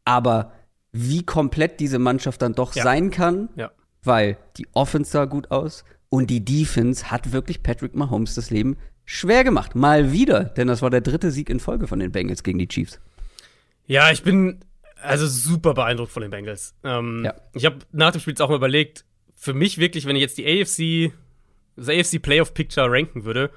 aber 0.04 0.54
wie 0.92 1.24
komplett 1.24 1.80
diese 1.80 2.00
Mannschaft 2.00 2.42
dann 2.42 2.54
doch 2.54 2.76
ja. 2.76 2.84
sein 2.84 3.12
kann, 3.12 3.50
ja. 3.56 3.72
weil 4.04 4.38
die 4.58 4.68
Offense 4.74 5.12
sah 5.12 5.26
gut 5.26 5.52
aus 5.52 5.86
und 6.10 6.30
die 6.30 6.44
Defense 6.44 7.12
hat 7.12 7.32
wirklich 7.32 7.62
Patrick 7.62 7.96
Mahomes 7.96 8.34
das 8.34 8.50
Leben 8.50 8.78
schwer 9.06 9.44
gemacht. 9.44 9.76
Mal 9.76 10.12
wieder, 10.12 10.44
denn 10.44 10.68
das 10.68 10.82
war 10.82 10.90
der 10.90 11.02
dritte 11.02 11.30
Sieg 11.30 11.50
in 11.50 11.60
Folge 11.60 11.88
von 11.88 12.00
den 12.00 12.12
Bengals 12.12 12.42
gegen 12.42 12.58
die 12.58 12.68
Chiefs. 12.68 13.00
Ja, 13.86 14.12
ich 14.12 14.24
bin 14.24 14.60
also 15.04 15.28
super 15.28 15.76
beeindruckt 15.76 16.12
von 16.12 16.22
den 16.24 16.32
Bengals. 16.32 16.74
Ähm, 16.84 17.24
ja. 17.26 17.36
Ich 17.54 17.66
habe 17.66 17.78
nach 17.92 18.12
dem 18.12 18.22
Spiel 18.22 18.34
auch 18.40 18.50
mal 18.50 18.56
überlegt, 18.56 19.06
für 19.36 19.54
mich 19.54 19.78
wirklich, 19.78 20.06
wenn 20.06 20.16
ich 20.16 20.22
jetzt 20.22 20.38
die 20.38 20.46
AFC 20.48 21.14
das 21.76 21.90
AFC 21.90 22.22
Playoff 22.22 22.54
Picture 22.54 22.92
ranken 22.92 23.24
würde, 23.24 23.52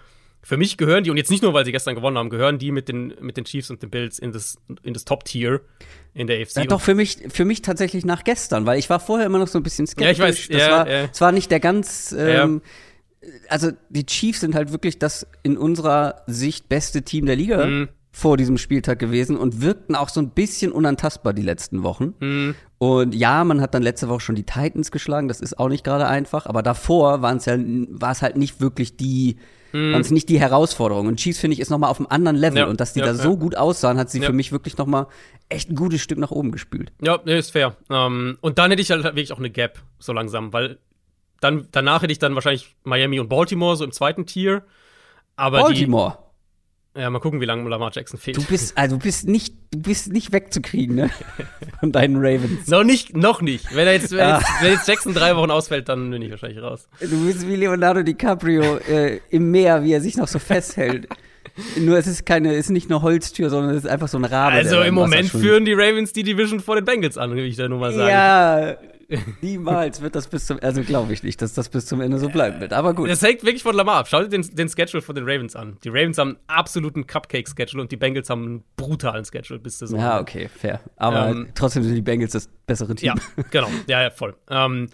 für 0.44 0.57
mich 0.57 0.76
gehören 0.76 1.04
die, 1.04 1.11
und 1.11 1.16
jetzt 1.16 1.30
nicht 1.30 1.42
nur, 1.42 1.54
weil 1.54 1.64
sie 1.64 1.72
gestern 1.72 1.94
gewonnen 1.94 2.18
haben, 2.18 2.28
gehören 2.28 2.59
die 2.59 2.70
mit 2.70 2.88
den, 2.88 3.14
mit 3.20 3.37
den 3.37 3.44
Chiefs 3.44 3.70
und 3.70 3.83
den 3.83 3.90
Bills 3.90 4.18
in 4.18 4.33
das, 4.33 4.59
in 4.83 4.92
das 4.92 5.04
Top-Tier 5.04 5.62
in 6.12 6.26
der 6.26 6.40
AFC. 6.40 6.57
Ja, 6.57 6.64
doch, 6.64 6.80
für 6.80 6.94
mich, 6.94 7.18
für 7.30 7.44
mich 7.44 7.62
tatsächlich 7.62 8.04
nach 8.04 8.24
gestern, 8.24 8.66
weil 8.66 8.78
ich 8.78 8.90
war 8.90 9.00
vorher 9.00 9.26
immer 9.26 9.38
noch 9.38 9.48
so 9.48 9.59
ein 9.59 9.62
bisschen 9.62 9.87
skeptisch. 9.87 10.18
Ja, 10.18 10.28
ich 10.28 10.38
weiß. 10.38 10.48
Das 10.48 10.61
ja, 10.61 10.70
war, 10.70 10.88
ja. 10.88 11.09
Es 11.12 11.20
war 11.20 11.33
nicht 11.33 11.50
der 11.50 11.61
ganz, 11.61 12.14
ähm, 12.16 12.62
ja. 13.22 13.28
also 13.48 13.70
die 13.88 14.07
Chiefs 14.07 14.40
sind 14.40 14.54
halt 14.54 14.70
wirklich 14.70 14.98
das 14.98 15.26
in 15.42 15.57
unserer 15.57 16.22
Sicht 16.26 16.68
beste 16.68 17.02
Team 17.02 17.26
der 17.26 17.37
Liga. 17.37 17.66
Mhm 17.66 17.88
vor 18.14 18.37
diesem 18.37 18.59
Spieltag 18.59 19.00
gewesen 19.00 19.37
und 19.37 19.61
wirkten 19.61 19.96
auch 19.96 20.09
so 20.09 20.20
ein 20.20 20.30
bisschen 20.30 20.70
unantastbar 20.70 21.33
die 21.33 21.42
letzten 21.42 21.83
Wochen. 21.83 22.14
Mhm. 22.20 22.54
Und 22.78 23.12
ja, 23.12 23.42
man 23.42 23.61
hat 23.61 23.74
dann 23.74 23.83
letzte 23.83 24.09
Woche 24.09 24.20
schon 24.20 24.37
die 24.37 24.44
Titans 24.44 24.92
geschlagen, 24.92 25.26
das 25.26 25.40
ist 25.40 25.59
auch 25.59 25.68
nicht 25.68 25.83
gerade 25.83 26.07
einfach, 26.07 26.46
aber 26.46 26.62
davor 26.62 27.22
waren 27.22 27.38
es 27.38 27.46
ja, 27.46 27.57
war 27.59 28.12
es 28.12 28.22
halt 28.22 28.37
nicht 28.37 28.61
wirklich 28.61 28.96
die, 28.96 29.38
mhm. 29.74 29.92
waren 29.92 30.00
es 30.00 30.10
nicht 30.10 30.28
die 30.28 30.40
Herausforderung. 30.40 31.06
Und 31.06 31.16
Chiefs, 31.16 31.40
finde 31.40 31.54
ich, 31.54 31.60
ist 31.60 31.70
nochmal 31.70 31.90
auf 31.90 31.98
einem 31.98 32.06
anderen 32.08 32.37
Level. 32.37 32.58
Ja, 32.58 32.66
und 32.66 32.80
dass 32.80 32.94
die 32.94 33.00
ja, 33.00 33.06
da 33.06 33.14
so 33.14 33.37
gut 33.37 33.56
aussahen, 33.56 33.98
hat 33.98 34.10
sie 34.10 34.20
für 34.20 34.32
mich 34.32 34.52
wirklich 34.52 34.78
nochmal 34.78 35.06
echt 35.48 35.70
ein 35.70 35.76
gutes 35.76 36.00
Stück 36.00 36.18
nach 36.18 36.30
oben 36.30 36.52
gespült. 36.52 36.92
Ja, 37.02 37.16
ist 37.16 37.50
fair. 37.50 37.76
Ähm, 37.90 38.38
und 38.40 38.58
dann 38.58 38.70
hätte 38.70 38.80
ich 38.82 38.90
halt 38.90 39.04
wirklich 39.04 39.32
auch 39.32 39.38
eine 39.38 39.50
Gap 39.50 39.80
so 39.98 40.12
langsam, 40.12 40.52
weil 40.52 40.78
dann, 41.40 41.68
danach 41.72 42.02
hätte 42.02 42.12
ich 42.12 42.18
dann 42.18 42.34
wahrscheinlich 42.34 42.74
Miami 42.84 43.20
und 43.20 43.28
Baltimore 43.28 43.76
so 43.76 43.84
im 43.84 43.92
zweiten 43.92 44.24
Tier. 44.24 44.62
Aber 45.37 45.60
Baltimore. 45.60 46.16
Die, 46.18 46.23
ja, 46.96 47.11
mal 47.11 47.18
gucken, 47.18 47.40
wie 47.40 47.44
lange 47.44 47.68
Lamar 47.68 47.90
Jackson 47.92 48.18
fehlt. 48.20 48.37
Du 48.37 48.44
bist, 48.44 48.78
also 48.78 48.98
bist 48.98 49.26
nicht, 49.26 49.54
du 49.72 49.83
bist 49.83 50.12
nicht 50.12 50.33
wegzukriegen, 50.33 50.94
ne? 50.94 51.11
Von 51.80 51.90
deinen 51.90 52.16
Ravens. 52.16 52.68
noch 52.68 52.85
nicht, 52.85 53.16
noch 53.16 53.42
nicht. 53.42 53.74
Wenn, 53.74 53.87
er 53.87 53.94
jetzt, 53.94 54.12
wenn, 54.12 54.20
ah. 54.20 54.38
jetzt, 54.38 54.62
wenn 54.62 54.72
jetzt 54.72 54.88
Jackson 54.88 55.12
drei 55.12 55.35
Wochen 55.37 55.50
ausfällt, 55.50 55.88
dann 55.88 56.11
bin 56.11 56.22
ich 56.22 56.30
wahrscheinlich 56.30 56.62
raus. 56.62 56.88
Du 57.00 57.26
bist 57.26 57.48
wie 57.48 57.57
Leonardo 57.57 58.02
DiCaprio 58.02 58.76
äh, 58.78 59.20
im 59.30 59.50
Meer, 59.50 59.83
wie 59.83 59.92
er 59.92 60.00
sich 60.00 60.16
noch 60.16 60.28
so 60.28 60.38
festhält. 60.38 61.09
Nur 61.78 61.98
es 61.98 62.07
ist 62.07 62.26
keine, 62.26 62.52
es 62.52 62.66
ist 62.66 62.70
nicht 62.70 62.90
eine 62.90 63.02
Holztür, 63.02 63.50
sondern 63.50 63.76
es 63.76 63.85
ist 63.85 63.90
einfach 63.90 64.09
so 64.09 64.18
ein 64.18 64.24
Rabe. 64.24 64.57
Also 64.57 64.80
im 64.80 64.94
Moment 64.94 65.28
führen 65.28 65.64
die 65.64 65.72
Ravens 65.72 66.12
die 66.12 66.22
Division 66.22 66.61
vor 66.61 66.76
den 66.76 66.85
Bengals 66.85 67.18
an, 67.18 67.35
will 67.35 67.44
ich 67.44 67.57
da 67.57 67.68
nur 67.68 67.78
mal 67.78 67.92
sagen. 67.92 68.09
Ja, 68.09 68.76
Niemals 69.40 70.00
wird 70.00 70.14
das 70.14 70.29
bis 70.29 70.46
zum, 70.46 70.59
also 70.62 70.83
glaube 70.83 71.12
ich 71.12 71.22
nicht, 71.22 71.40
dass 71.42 71.55
das 71.55 71.68
bis 71.68 71.87
zum 71.87 72.00
Ende 72.00 72.18
so 72.18 72.29
bleiben 72.29 72.61
wird. 72.61 72.72
Aber 72.72 72.94
gut. 72.94 73.09
Das 73.09 73.22
hängt 73.22 73.42
wirklich 73.42 73.62
von 73.62 73.74
Lamar 73.74 73.96
ab. 73.96 74.09
Schau 74.09 74.22
dir 74.22 74.29
den, 74.29 74.42
den 74.55 74.68
Schedule 74.68 75.03
von 75.03 75.14
den 75.14 75.24
Ravens 75.24 75.57
an. 75.57 75.79
Die 75.85 75.88
Ravens 75.88 76.18
haben 76.18 76.31
einen 76.31 76.38
absoluten 76.46 77.07
Cupcake-Schedule 77.07 77.83
und 77.83 77.92
die 77.92 77.96
Bengals 77.96 78.31
haben 78.31 78.44
einen 78.44 78.64
brutalen 78.77 79.24
Schedule 79.24 79.59
bis 79.59 79.79
zur 79.79 79.88
Saison. 79.88 80.00
Ja, 80.00 80.20
okay, 80.20 80.48
fair. 80.48 80.81
Aber 80.96 81.29
ähm, 81.29 81.48
trotzdem 81.55 81.83
sind 81.83 81.94
die 81.94 82.03
Bengals 82.03 82.33
das 82.33 82.48
bessere 82.66 82.94
Team. 82.94 83.14
Ja, 83.14 83.44
genau. 83.50 83.68
Ja, 83.87 84.03
ja, 84.03 84.11
voll. 84.11 84.37
Ähm, 84.48 84.88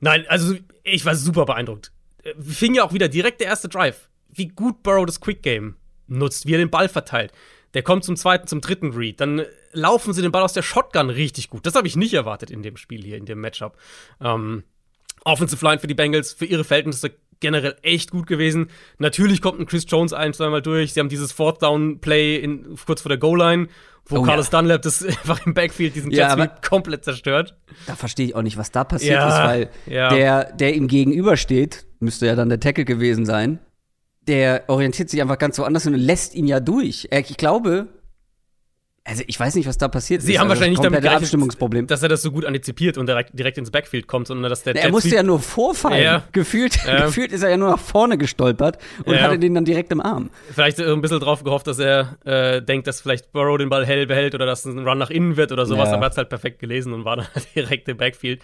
nein, 0.00 0.24
also 0.28 0.54
ich 0.82 1.04
war 1.04 1.14
super 1.14 1.44
beeindruckt. 1.44 1.92
Fing 2.40 2.74
ja 2.74 2.84
auch 2.84 2.92
wieder 2.92 3.08
direkt 3.08 3.40
der 3.40 3.48
erste 3.48 3.68
Drive. 3.68 4.08
Wie 4.28 4.48
gut 4.48 4.82
Burrow 4.82 5.06
das 5.06 5.20
Quick 5.20 5.42
Game 5.42 5.76
nutzt, 6.08 6.46
wie 6.46 6.54
er 6.54 6.58
den 6.58 6.70
Ball 6.70 6.88
verteilt. 6.88 7.32
Der 7.74 7.82
kommt 7.82 8.04
zum 8.04 8.16
zweiten, 8.16 8.46
zum 8.46 8.60
dritten 8.60 8.92
Read. 8.92 9.20
Dann 9.20 9.42
laufen 9.76 10.12
sie 10.12 10.22
den 10.22 10.32
Ball 10.32 10.42
aus 10.42 10.52
der 10.52 10.62
Shotgun 10.62 11.10
richtig 11.10 11.50
gut. 11.50 11.66
Das 11.66 11.74
habe 11.74 11.86
ich 11.86 11.96
nicht 11.96 12.14
erwartet 12.14 12.50
in 12.50 12.62
dem 12.62 12.76
Spiel 12.76 13.02
hier, 13.02 13.16
in 13.16 13.26
dem 13.26 13.40
Matchup. 13.40 13.76
Ähm, 14.20 14.64
Offensive 15.24 15.64
Line 15.64 15.78
für 15.78 15.86
die 15.86 15.94
Bengals, 15.94 16.32
für 16.32 16.46
ihre 16.46 16.64
Verhältnisse 16.64 17.12
generell 17.40 17.76
echt 17.82 18.10
gut 18.10 18.26
gewesen. 18.26 18.70
Natürlich 18.98 19.42
kommt 19.42 19.60
ein 19.60 19.66
Chris 19.66 19.84
Jones 19.86 20.12
ein, 20.12 20.32
zweimal 20.32 20.62
durch. 20.62 20.94
Sie 20.94 21.00
haben 21.00 21.08
dieses 21.08 21.32
Fourth 21.32 21.62
Down 21.62 22.00
Play 22.00 22.36
in, 22.36 22.76
kurz 22.86 23.02
vor 23.02 23.10
der 23.10 23.18
Goal 23.18 23.38
Line, 23.38 23.68
wo 24.06 24.18
oh, 24.18 24.22
Carlos 24.22 24.50
ja. 24.50 24.58
Dunlap 24.58 24.82
das 24.82 25.04
einfach 25.04 25.44
im 25.44 25.52
Backfield 25.52 25.94
diesen 25.94 26.10
ja, 26.10 26.34
Jet 26.36 26.62
komplett 26.62 27.04
zerstört. 27.04 27.56
Da 27.86 27.96
verstehe 27.96 28.26
ich 28.26 28.34
auch 28.34 28.42
nicht, 28.42 28.56
was 28.56 28.70
da 28.70 28.84
passiert 28.84 29.14
ja, 29.14 29.28
ist, 29.28 29.48
weil 29.48 29.70
ja. 29.86 30.08
der, 30.08 30.52
der 30.52 30.74
ihm 30.74 30.88
gegenübersteht, 30.88 31.86
müsste 32.00 32.26
ja 32.26 32.34
dann 32.34 32.48
der 32.48 32.60
Tackle 32.60 32.84
gewesen 32.84 33.26
sein 33.26 33.58
der 34.26 34.64
orientiert 34.68 35.08
sich 35.08 35.20
einfach 35.22 35.38
ganz 35.38 35.58
woanders 35.58 35.86
und 35.86 35.94
lässt 35.94 36.34
ihn 36.34 36.46
ja 36.46 36.60
durch. 36.60 37.08
Ich 37.10 37.36
glaube, 37.36 37.86
also 39.06 39.22
ich 39.26 39.38
weiß 39.38 39.54
nicht, 39.54 39.68
was 39.68 39.78
da 39.78 39.86
passiert 39.86 40.22
Sie 40.22 40.32
ist. 40.32 40.38
haben 40.40 40.50
also 40.50 40.60
wahrscheinlich 40.60 40.80
nicht 40.80 40.84
damit 40.84 41.02
gerechnet, 41.02 41.90
dass 41.90 42.02
er 42.02 42.08
das 42.08 42.22
so 42.22 42.32
gut 42.32 42.44
antizipiert 42.44 42.98
und 42.98 43.06
direkt, 43.06 43.38
direkt 43.38 43.56
ins 43.56 43.70
Backfield 43.70 44.08
kommt, 44.08 44.26
sondern 44.26 44.50
dass 44.50 44.64
der 44.64 44.74
Er 44.74 44.90
musste 44.90 45.14
ja 45.14 45.22
nur 45.22 45.38
vorfallen. 45.38 46.02
Ja. 46.02 46.24
Gefühlt, 46.32 46.76
ja. 46.84 47.02
gefühlt 47.06 47.30
ist 47.30 47.42
er 47.42 47.50
ja 47.50 47.56
nur 47.56 47.70
nach 47.70 47.78
vorne 47.78 48.18
gestolpert 48.18 48.78
und 49.04 49.14
ja. 49.14 49.22
hatte 49.22 49.38
den 49.38 49.54
dann 49.54 49.64
direkt 49.64 49.92
im 49.92 50.00
Arm. 50.00 50.30
Vielleicht 50.52 50.80
ein 50.80 51.00
bisschen 51.00 51.20
drauf 51.20 51.44
gehofft, 51.44 51.68
dass 51.68 51.78
er 51.78 52.16
äh, 52.24 52.62
denkt, 52.62 52.88
dass 52.88 53.00
vielleicht 53.00 53.30
Burrow 53.30 53.56
den 53.56 53.68
Ball 53.68 53.86
hell 53.86 54.06
behält 54.06 54.34
oder 54.34 54.44
dass 54.44 54.64
es 54.64 54.74
ein 54.74 54.86
Run 54.86 54.98
nach 54.98 55.10
innen 55.10 55.36
wird 55.36 55.52
oder 55.52 55.66
sowas, 55.66 55.90
aber 55.90 56.02
er 56.02 56.06
hat 56.06 56.12
es 56.12 56.18
halt 56.18 56.28
perfekt 56.28 56.58
gelesen 56.58 56.92
und 56.92 57.04
war 57.04 57.16
dann 57.16 57.26
direkt 57.54 57.88
im 57.88 57.96
Backfield 57.96 58.42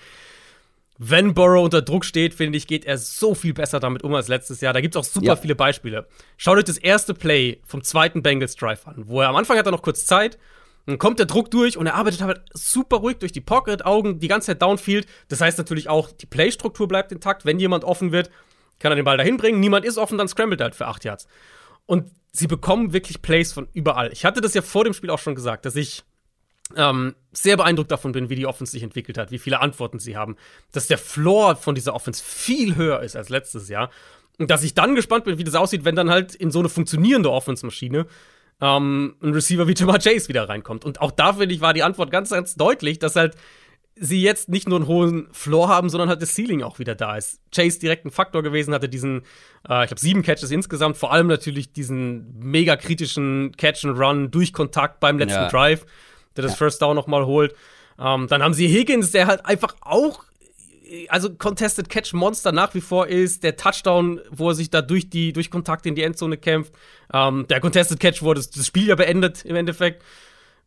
wenn 1.05 1.35
Burrow 1.35 1.65
unter 1.65 1.83
Druck 1.83 2.05
steht, 2.05 2.33
finde 2.33 2.57
ich, 2.57 2.69
geht 2.69 2.85
er 2.85 2.97
so 2.97 3.35
viel 3.35 3.55
besser 3.55 3.81
damit 3.81 4.05
um 4.05 4.15
als 4.15 4.29
letztes 4.29 4.61
Jahr. 4.61 4.73
Da 4.73 4.81
gibt 4.81 4.95
es 4.95 5.01
auch 5.01 5.05
super 5.05 5.27
ja. 5.27 5.37
viele 5.37 5.57
Beispiele. 5.57 6.07
Schaut 6.37 6.59
euch 6.59 6.65
das 6.65 6.79
erste 6.79 7.13
Play 7.13 7.61
vom 7.67 7.83
zweiten 7.83 8.23
Bengals 8.23 8.55
Drive 8.55 8.87
an, 8.87 9.03
wo 9.09 9.21
er 9.21 9.29
am 9.29 9.37
Anfang 9.37 9.59
hat 9.59 9.67
er 9.67 9.73
noch 9.73 9.83
kurz 9.83 10.07
Zeit, 10.07 10.39
dann 10.87 10.99
kommt 10.99 11.19
der 11.19 11.27
Druck 11.27 11.51
durch 11.51 11.77
und 11.77 11.87
er 11.87 11.95
arbeitet 11.95 12.23
halt 12.23 12.43
super 12.53 12.99
ruhig 12.99 13.19
durch 13.19 13.33
die 13.33 13.41
Pocket, 13.41 13.85
Augen, 13.85 14.21
die 14.21 14.29
ganze 14.29 14.47
Zeit 14.47 14.63
downfield. 14.63 15.07
Das 15.29 15.41
heißt 15.41 15.59
natürlich 15.59 15.89
auch, 15.89 16.11
die 16.11 16.27
Playstruktur 16.27 16.87
bleibt 16.87 17.11
intakt. 17.13 17.45
Wenn 17.45 17.59
jemand 17.59 17.85
offen 17.85 18.13
wird, 18.13 18.31
kann 18.79 18.93
er 18.93 18.97
den 18.97 19.05
Ball 19.05 19.17
dahin 19.17 19.37
bringen. 19.37 19.61
Niemand 19.61 19.85
ist 19.85 19.99
offen, 19.99 20.19
dann 20.19 20.29
scrambled 20.29 20.61
er 20.61 20.65
halt 20.65 20.75
für 20.75 20.87
acht 20.87 21.05
Yards. 21.05 21.27
Und 21.87 22.11
sie 22.33 22.47
bekommen 22.47 22.93
wirklich 22.93 23.23
Plays 23.23 23.53
von 23.53 23.69
überall. 23.73 24.13
Ich 24.13 24.25
hatte 24.25 24.41
das 24.41 24.55
ja 24.55 24.63
vor 24.63 24.85
dem 24.85 24.93
Spiel 24.93 25.11
auch 25.11 25.19
schon 25.19 25.35
gesagt, 25.35 25.67
dass 25.67 25.77
ich 25.77 26.05
ähm, 26.77 27.15
sehr 27.33 27.57
beeindruckt 27.57 27.91
davon 27.91 28.13
bin, 28.13 28.29
wie 28.29 28.37
die 28.37 28.47
Offense 28.47 28.73
sich 28.73 28.83
entwickelt 28.83 29.19
hat, 29.19 29.31
wie 29.31 29.39
viele 29.39 29.61
Antworten 29.61 29.99
sie 29.99 30.17
haben, 30.17 30.37
dass 30.73 30.87
der 30.87 30.99
Floor 30.99 31.57
von 31.57 31.75
dieser 31.75 31.95
Offense 31.95 32.23
viel 32.25 32.77
höher 32.77 33.01
ist 33.01 33.17
als 33.17 33.29
letztes 33.29 33.69
Jahr. 33.69 33.91
Und 34.39 34.51
dass 34.51 34.63
ich 34.63 34.75
dann 34.75 34.95
gespannt 34.95 35.25
bin, 35.25 35.39
wie 35.39 35.45
das 35.45 35.55
aussieht, 35.55 35.85
wenn 35.85 35.95
dann 35.95 36.11
halt 36.11 36.35
in 36.35 36.51
so 36.51 36.59
eine 36.59 36.69
funktionierende 36.69 37.31
Offense-Maschine 37.31 38.07
ähm, 38.61 39.17
ein 39.23 39.33
Receiver 39.33 39.69
wie 39.69 39.75
Jamar 39.75 39.99
Chase 39.99 40.29
wieder 40.29 40.49
reinkommt. 40.49 40.85
Und 40.85 41.01
auch 41.01 41.11
da, 41.11 41.35
finde 41.35 41.55
ich, 41.55 41.61
war 41.61 41.75
die 41.75 41.83
Antwort 41.83 42.11
ganz, 42.11 42.31
ganz 42.31 42.55
deutlich, 42.55 42.99
dass 42.99 43.17
halt 43.17 43.37
sie 43.95 44.23
jetzt 44.23 44.49
nicht 44.49 44.69
nur 44.69 44.79
einen 44.79 44.87
hohen 44.87 45.29
Floor 45.33 45.69
haben, 45.69 45.91
sondern 45.91 46.09
halt 46.09 46.23
das 46.23 46.35
Ceiling 46.35 46.63
auch 46.63 46.79
wieder 46.79 46.95
da 46.95 47.17
ist. 47.17 47.41
Chase 47.55 47.79
direkt 47.79 48.07
ein 48.07 48.11
Faktor 48.11 48.43
gewesen, 48.43 48.73
hatte 48.73 48.89
diesen, 48.89 49.23
äh, 49.69 49.85
ich 49.85 49.89
glaube, 49.89 50.01
sieben 50.01 50.23
Catches 50.23 50.51
insgesamt, 50.51 50.97
vor 50.97 51.13
allem 51.13 51.27
natürlich 51.27 51.73
diesen 51.73 52.39
mega 52.39 52.77
kritischen 52.77 53.53
Catch 53.57 53.85
and 53.85 53.99
Run 53.99 54.31
durch 54.31 54.53
Kontakt 54.53 55.01
beim 55.01 55.19
letzten 55.19 55.43
ja. 55.43 55.49
Drive 55.49 55.85
der 56.37 56.43
das 56.43 56.53
ja. 56.53 56.57
First 56.57 56.83
Down 56.83 56.97
nochmal 56.97 57.27
holt. 57.27 57.55
Ähm, 57.99 58.27
dann 58.29 58.43
haben 58.43 58.55
sie 58.55 58.69
Higgins, 58.69 59.11
der 59.11 59.27
halt 59.27 59.45
einfach 59.47 59.77
auch, 59.81 60.25
also 61.09 61.33
Contested 61.35 61.89
Catch 61.89 62.13
Monster 62.13 62.53
nach 62.53 62.75
wie 62.75 62.81
vor 62.81 63.07
ist. 63.07 63.43
Der 63.45 63.57
Touchdown, 63.57 64.21
wo 64.31 64.51
er 64.51 64.55
sich 64.55 64.71
da 64.71 64.83
durch 64.83 65.11
die, 65.11 65.33
durch 65.33 65.51
Kontakt 65.51 65.87
in 65.87 65.95
die 65.95 66.03
Endzone 66.03 66.37
kämpft. 66.37 66.73
Ähm, 67.13 67.47
der 67.49 67.61
Contested 67.61 68.01
Catch 68.01 68.23
wurde 68.23 68.41
das, 68.41 68.51
das 68.51 68.67
Spiel 68.67 68.89
ja 68.89 68.95
beendet 68.95 69.45
im 69.45 69.57
Endeffekt. 69.57 70.03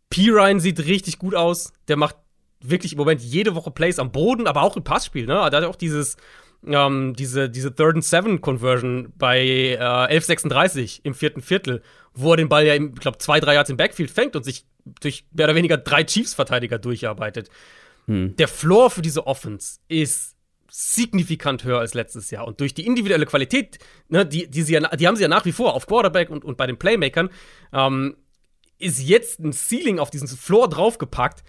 P. 0.10 0.30
Ryan 0.30 0.60
sieht 0.60 0.80
richtig 0.86 1.20
gut 1.20 1.36
aus. 1.36 1.74
Der 1.88 1.98
macht 1.98 2.16
wirklich 2.62 2.94
im 2.94 2.98
Moment 2.98 3.22
jede 3.22 3.56
Woche 3.56 3.72
Plays 3.72 4.00
am 4.00 4.12
Boden, 4.12 4.48
aber 4.48 4.64
auch 4.64 4.78
im 4.78 4.84
Passspiel. 4.84 5.26
Ne? 5.26 5.34
Da 5.34 5.46
hat 5.46 5.54
er 5.54 5.70
auch 5.70 5.76
dieses, 5.76 6.18
ähm, 6.66 7.14
diese, 7.18 7.50
diese 7.50 7.74
Third 7.74 7.96
and 7.96 8.06
Seven 8.06 8.42
Conversion 8.42 9.14
bei 9.18 9.42
äh, 9.42 9.78
11:36 9.78 11.02
im 11.04 11.14
vierten 11.14 11.42
Viertel, 11.42 11.82
wo 12.14 12.32
er 12.32 12.38
den 12.38 12.50
Ball 12.50 12.66
ja, 12.66 12.76
ich 12.76 12.96
glaube, 12.96 13.18
zwei, 13.18 13.40
drei 13.40 13.56
Yards 13.56 13.70
im 13.70 13.78
Backfield 13.78 14.12
fängt 14.12 14.36
und 14.36 14.44
sich 14.44 14.66
durch 15.02 15.26
mehr 15.32 15.46
oder 15.46 15.56
weniger 15.56 15.78
drei 15.78 16.04
Chiefs-Verteidiger 16.04 16.80
durcharbeitet. 16.80 17.50
Hm. 18.06 18.36
Der 18.36 18.48
Floor 18.48 18.90
für 18.90 19.02
diese 19.02 19.28
Offense 19.28 19.80
ist 19.88 20.36
signifikant 20.70 21.64
höher 21.64 21.80
als 21.80 21.94
letztes 21.94 22.32
Jahr. 22.32 22.48
Und 22.48 22.60
durch 22.60 22.74
die 22.74 22.86
individuelle 22.86 23.26
Qualität, 23.26 23.80
ne, 24.10 24.26
die, 24.26 24.50
die, 24.50 24.62
sie 24.62 24.74
ja, 24.74 24.96
die 24.96 25.08
haben 25.08 25.16
sie 25.16 25.24
ja 25.24 25.28
nach 25.28 25.46
wie 25.46 25.52
vor 25.52 25.74
auf 25.74 25.88
Quarterback 25.88 26.30
und, 26.30 26.44
und 26.44 26.58
bei 26.58 26.68
den 26.68 26.78
Playmakern, 26.78 27.30
ähm, 27.72 28.18
ist 28.78 29.02
jetzt 29.02 29.40
ein 29.40 29.54
Ceiling 29.54 30.00
auf 30.00 30.10
diesen 30.10 30.28
Floor 30.28 30.68
draufgepackt, 30.68 31.44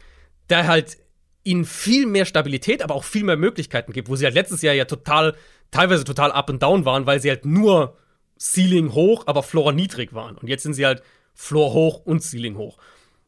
der 0.49 0.69
halt 0.69 0.99
ihnen 1.43 1.65
viel 1.65 2.07
mehr 2.07 2.25
Stabilität, 2.25 2.83
aber 2.83 2.95
auch 2.95 3.05
viel 3.05 3.25
mehr 3.25 3.37
Möglichkeiten 3.37 3.93
gibt, 3.93 4.09
wo 4.09 4.17
sie 4.17 4.25
halt 4.25 4.35
letztes 4.35 4.63
Jahr 4.63 4.75
ja 4.75 4.85
total, 4.85 5.35
teilweise 5.71 6.05
total 6.05 6.33
up 6.33 6.51
and 6.51 6.63
down 6.63 6.85
waren, 6.85 7.07
weil 7.07 7.21
sie 7.21 7.31
halt 7.31 7.45
nur 7.45 7.97
Ceiling 8.39 8.93
hoch, 8.93 9.25
aber 9.27 9.43
Floor 9.43 9.73
niedrig 9.73 10.13
waren. 10.13 10.37
Und 10.37 10.49
jetzt 10.49 10.63
sind 10.63 10.75
sie 10.75 10.87
halt 10.87 11.03
Floor 11.35 11.73
hoch 11.73 12.01
und 12.05 12.23
Ceiling 12.23 12.57
hoch. 12.57 12.79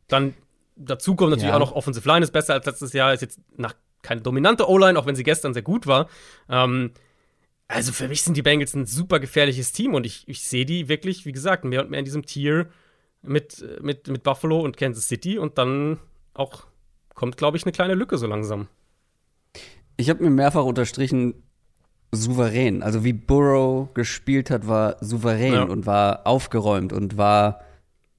Dann 0.09 0.35
dazu 0.77 1.14
kommt 1.14 1.31
natürlich 1.31 1.51
ja. 1.51 1.57
auch 1.57 1.61
noch 1.61 1.73
Offensive 1.73 2.09
Line 2.09 2.25
ist 2.25 2.33
besser 2.33 2.55
als 2.55 2.66
letztes 2.66 2.92
Jahr, 2.92 3.12
ist 3.12 3.21
jetzt 3.21 3.40
nach 3.57 3.75
keine 4.03 4.21
dominante 4.21 4.68
O-Line, 4.68 4.99
auch 4.99 5.07
wenn 5.07 5.16
sie 5.16 5.25
gestern 5.25 5.55
sehr 5.55 5.62
gut 5.62 5.87
war. 5.87 6.09
Ähm, 6.49 6.92
also 7.66 7.92
für 7.92 8.09
mich 8.09 8.23
sind 8.23 8.37
die 8.37 8.42
Bengals 8.42 8.75
ein 8.75 8.87
super 8.87 9.21
gefährliches 9.21 9.73
Team 9.73 9.94
und 9.94 10.07
ich, 10.07 10.27
ich 10.27 10.42
sehe 10.42 10.64
die 10.64 10.88
wirklich, 10.88 11.27
wie 11.27 11.33
gesagt, 11.33 11.64
mehr 11.64 11.83
und 11.83 11.90
mehr 11.90 11.99
in 11.99 12.05
diesem 12.05 12.25
Tier 12.25 12.68
mit, 13.23 13.64
mit, 13.83 14.09
mit 14.09 14.23
Buffalo 14.23 14.61
und 14.61 14.77
Kansas 14.77 15.09
City 15.09 15.38
und 15.38 15.59
dann 15.59 15.99
auch 16.33 16.66
kommt, 17.14 17.37
glaube 17.37 17.57
ich, 17.57 17.64
eine 17.64 17.73
kleine 17.73 17.94
Lücke 17.94 18.16
so 18.16 18.27
langsam. 18.27 18.68
Ich 19.97 20.09
habe 20.09 20.23
mir 20.23 20.31
mehrfach 20.31 20.64
unterstrichen, 20.64 21.42
souverän. 22.12 22.83
Also 22.83 23.05
wie 23.05 23.12
Burrow 23.12 23.92
gespielt 23.92 24.51
hat, 24.51 24.68
war 24.68 24.97
souverän 25.01 25.55
ja. 25.55 25.62
und 25.64 25.85
war 25.85 26.27
aufgeräumt 26.27 26.92
und 26.92 27.18
war 27.18 27.61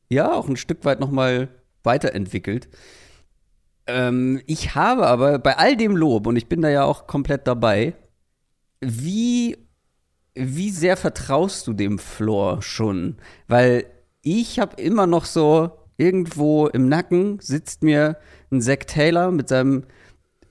ja 0.09 0.33
auch 0.33 0.47
ein 0.47 0.57
Stück 0.57 0.85
weit 0.85 0.99
noch 0.99 1.11
mal 1.11 1.47
weiterentwickelt. 1.83 2.69
Ähm, 3.87 4.41
ich 4.45 4.75
habe 4.75 5.07
aber 5.07 5.39
bei 5.39 5.57
all 5.57 5.75
dem 5.75 5.95
Lob, 5.95 6.27
und 6.27 6.35
ich 6.35 6.47
bin 6.47 6.61
da 6.61 6.69
ja 6.69 6.83
auch 6.83 7.07
komplett 7.07 7.47
dabei, 7.47 7.95
wie, 8.81 9.57
wie 10.35 10.69
sehr 10.69 10.95
vertraust 10.95 11.67
du 11.67 11.73
dem 11.73 11.99
Floor 11.99 12.61
schon? 12.61 13.17
Weil 13.47 13.85
ich 14.21 14.59
habe 14.59 14.81
immer 14.81 15.07
noch 15.07 15.25
so 15.25 15.71
irgendwo 15.97 16.67
im 16.67 16.87
Nacken 16.87 17.39
sitzt 17.41 17.83
mir 17.83 18.17
ein 18.51 18.61
Zack 18.61 18.87
Taylor 18.87 19.31
mit 19.31 19.49
seinem, 19.49 19.83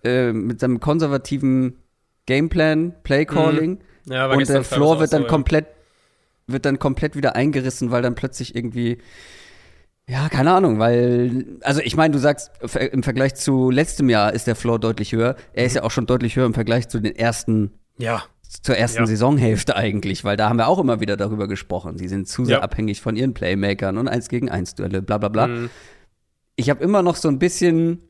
äh, 0.04 0.32
mit 0.32 0.60
seinem 0.60 0.80
konservativen 0.80 1.78
Gameplan, 2.26 2.94
Playcalling. 3.02 3.70
Mhm. 4.04 4.12
Ja, 4.12 4.30
und 4.30 4.48
der 4.48 4.64
Floor 4.64 5.00
wird 5.00 5.12
dann 5.12 5.22
so, 5.22 5.28
komplett, 5.28 5.66
ja. 5.66 6.52
wird 6.54 6.64
dann 6.64 6.78
komplett 6.78 7.16
wieder 7.16 7.36
eingerissen, 7.36 7.90
weil 7.90 8.02
dann 8.02 8.14
plötzlich 8.14 8.54
irgendwie 8.54 8.98
ja, 10.08 10.30
keine 10.30 10.52
Ahnung, 10.52 10.78
weil, 10.78 11.58
also 11.60 11.82
ich 11.82 11.94
meine, 11.94 12.12
du 12.12 12.18
sagst, 12.18 12.50
im 12.92 13.02
Vergleich 13.02 13.34
zu 13.34 13.70
letztem 13.70 14.08
Jahr 14.08 14.32
ist 14.32 14.46
der 14.46 14.56
Floor 14.56 14.78
deutlich 14.78 15.12
höher. 15.12 15.36
Er 15.52 15.66
ist 15.66 15.72
mhm. 15.72 15.76
ja 15.76 15.82
auch 15.82 15.90
schon 15.90 16.06
deutlich 16.06 16.34
höher 16.34 16.46
im 16.46 16.54
Vergleich 16.54 16.88
zu 16.88 16.98
den 16.98 17.14
ersten, 17.14 17.72
ja. 17.98 18.22
zur 18.62 18.76
ersten 18.76 19.00
ja. 19.00 19.06
Saisonhälfte 19.06 19.76
eigentlich, 19.76 20.24
weil 20.24 20.38
da 20.38 20.48
haben 20.48 20.56
wir 20.56 20.66
auch 20.66 20.78
immer 20.78 21.00
wieder 21.00 21.18
darüber 21.18 21.46
gesprochen. 21.46 21.98
Sie 21.98 22.08
sind 22.08 22.26
zu 22.26 22.46
sehr 22.46 22.58
ja. 22.58 22.62
abhängig 22.62 23.02
von 23.02 23.16
ihren 23.16 23.34
Playmakern 23.34 23.98
und 23.98 24.08
eins 24.08 24.30
gegen 24.30 24.48
eins 24.48 24.74
Duelle, 24.74 25.02
bla 25.02 25.18
bla 25.18 25.28
bla. 25.28 25.46
Mhm. 25.46 25.70
Ich 26.56 26.70
habe 26.70 26.82
immer 26.82 27.02
noch 27.02 27.16
so 27.16 27.28
ein 27.28 27.38
bisschen 27.38 28.07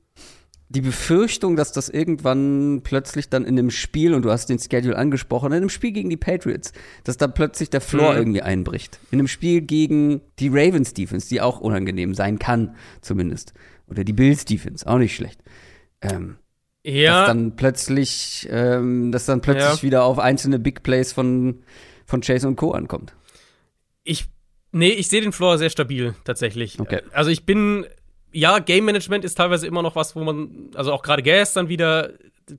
die 0.71 0.83
Befürchtung, 0.83 1.57
dass 1.57 1.73
das 1.73 1.89
irgendwann 1.89 2.83
plötzlich 2.85 3.31
dann 3.31 3.45
in 3.45 3.59
einem 3.59 3.71
Spiel, 3.71 4.13
und 4.13 4.23
du 4.23 4.31
hast 4.31 4.47
den 4.47 4.59
Schedule 4.59 4.97
angesprochen, 4.97 5.47
in 5.47 5.59
einem 5.59 5.71
Spiel 5.71 5.93
gegen 5.93 6.11
die 6.11 6.19
Patriots, 6.19 6.73
dass 7.05 7.17
da 7.17 7.27
plötzlich 7.27 7.71
der 7.71 7.81
Floor 7.81 8.13
mhm. 8.13 8.19
irgendwie 8.19 8.43
einbricht. 8.43 9.01
In 9.11 9.19
einem 9.19 9.29
Spiel 9.29 9.63
gegen 9.63 10.21
die 10.39 10.49
Ravens 10.49 10.93
Defense, 10.93 11.29
die 11.29 11.41
auch 11.41 11.61
unangenehm 11.61 12.15
sein 12.15 12.39
kann, 12.39 12.77
zumindest. 13.01 13.55
Oder 13.89 14.05
die 14.05 14.13
Bills 14.13 14.45
Defense, 14.45 14.87
auch 14.87 14.99
nicht 14.99 15.15
schlecht. 15.15 15.43
Ähm, 16.03 16.37
ja. 16.85 17.21
Dass 17.21 17.29
dann 17.29 17.57
plötzlich, 17.57 18.47
ähm, 18.51 19.11
dass 19.11 19.25
dann 19.25 19.41
plötzlich 19.41 19.79
ja. 19.79 19.83
wieder 19.83 20.05
auf 20.05 20.19
einzelne 20.19 20.59
Big 20.59 20.83
Plays 20.83 21.13
von, 21.13 21.63
von 22.05 22.21
Chase 22.21 22.47
und 22.47 22.57
Co. 22.57 22.73
ankommt. 22.73 23.15
Ich, 24.05 24.27
nee, 24.73 24.91
ich 24.91 25.09
sehe 25.09 25.23
den 25.23 25.33
Floor 25.33 25.57
sehr 25.57 25.71
stabil, 25.71 26.15
tatsächlich. 26.25 26.79
Okay. 26.79 27.01
Also 27.13 27.31
ich 27.31 27.47
bin 27.47 27.87
ja, 28.33 28.59
Game 28.59 28.85
Management 28.85 29.25
ist 29.25 29.37
teilweise 29.37 29.67
immer 29.67 29.83
noch 29.83 29.97
was, 29.97 30.15
wo 30.15 30.25
man, 30.25 30.71
also 30.75 30.93
auch 30.93 31.03
gerade 31.03 31.23
gestern 31.23 31.69
wieder, 31.69 32.11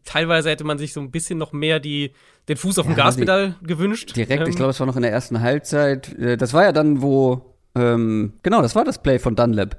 teilweise 0.04 0.50
hätte 0.50 0.64
man 0.64 0.78
sich 0.78 0.94
so 0.94 1.00
ein 1.00 1.12
bisschen 1.12 1.38
noch 1.38 1.52
mehr 1.52 1.80
die, 1.80 2.12
den 2.48 2.58
Fuß 2.58 2.80
auf 2.80 2.86
dem 2.86 2.98
ja, 2.98 3.04
Gaspedal 3.04 3.56
gewünscht. 3.62 4.16
Direkt, 4.16 4.44
ähm, 4.44 4.50
ich 4.50 4.56
glaube, 4.56 4.72
es 4.72 4.80
war 4.80 4.88
noch 4.88 4.96
in 4.96 5.04
der 5.04 5.12
ersten 5.12 5.42
Halbzeit. 5.42 6.18
Äh, 6.18 6.38
das 6.38 6.54
war 6.54 6.64
ja 6.64 6.72
dann, 6.72 7.02
wo, 7.02 7.56
ähm, 7.76 8.34
genau, 8.44 8.62
das 8.62 8.76
war 8.76 8.84
das 8.84 9.02
Play 9.02 9.20
von 9.20 9.36
Dunlap. 9.36 9.78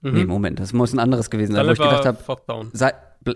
Mhm. 0.00 0.12
Nee, 0.12 0.24
Moment, 0.24 0.60
das 0.60 0.72
muss 0.72 0.92
ein 0.92 0.98
anderes 0.98 1.30
gewesen 1.30 1.52
sein, 1.52 1.66
Dunlap 1.66 1.78
wo 1.78 1.82
ich 1.82 1.88
gedacht 1.88 2.06
habe, 2.06 2.18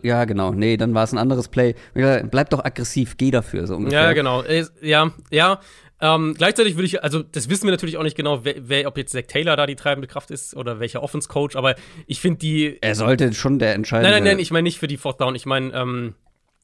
ja, 0.03 0.25
genau. 0.25 0.53
Nee, 0.53 0.77
dann 0.77 0.95
war 0.95 1.03
es 1.03 1.13
ein 1.13 1.19
anderes 1.19 1.49
Play. 1.49 1.75
Bleib 1.95 2.51
doch 2.51 2.65
aggressiv, 2.65 3.17
geh 3.17 3.33
dafür, 3.33 3.67
so 3.67 3.75
ungefähr. 3.75 4.03
Ja, 4.03 4.13
genau. 4.13 4.45
Ja, 4.81 5.11
ja. 5.31 5.61
Ähm, 6.01 6.35
gleichzeitig 6.37 6.77
würde 6.77 6.87
ich, 6.87 7.03
also 7.05 7.23
das 7.23 7.51
wissen 7.51 7.65
wir 7.65 7.73
natürlich 7.73 7.99
auch 7.99 8.03
nicht 8.03 8.17
genau, 8.17 8.45
wer, 8.45 8.55
wer, 8.57 8.89
ob 8.89 8.97
jetzt 8.97 9.13
Zach 9.13 9.25
Taylor 9.27 9.57
da 9.57 9.67
die 9.67 9.77
treibende 9.77 10.09
Kraft 10.09 10.31
ist 10.31 10.57
oder 10.57 10.81
welcher 10.81 11.03
Offense-Coach, 11.03 11.57
aber 11.57 11.75
ich 12.07 12.21
finde 12.21 12.39
die. 12.39 12.79
Er 12.81 12.95
sollte 12.95 13.33
schon 13.35 13.59
der 13.59 13.75
entscheidende. 13.75 14.11
Nein, 14.11 14.25
nein, 14.25 14.33
nein, 14.37 14.43
ich 14.43 14.51
meine 14.51 14.63
nicht 14.63 14.79
für 14.79 14.87
die 14.87 14.97
Fourth 14.97 15.21
Down, 15.21 15.35
ich 15.35 15.45
meine 15.45 15.73
ähm, 15.75 16.15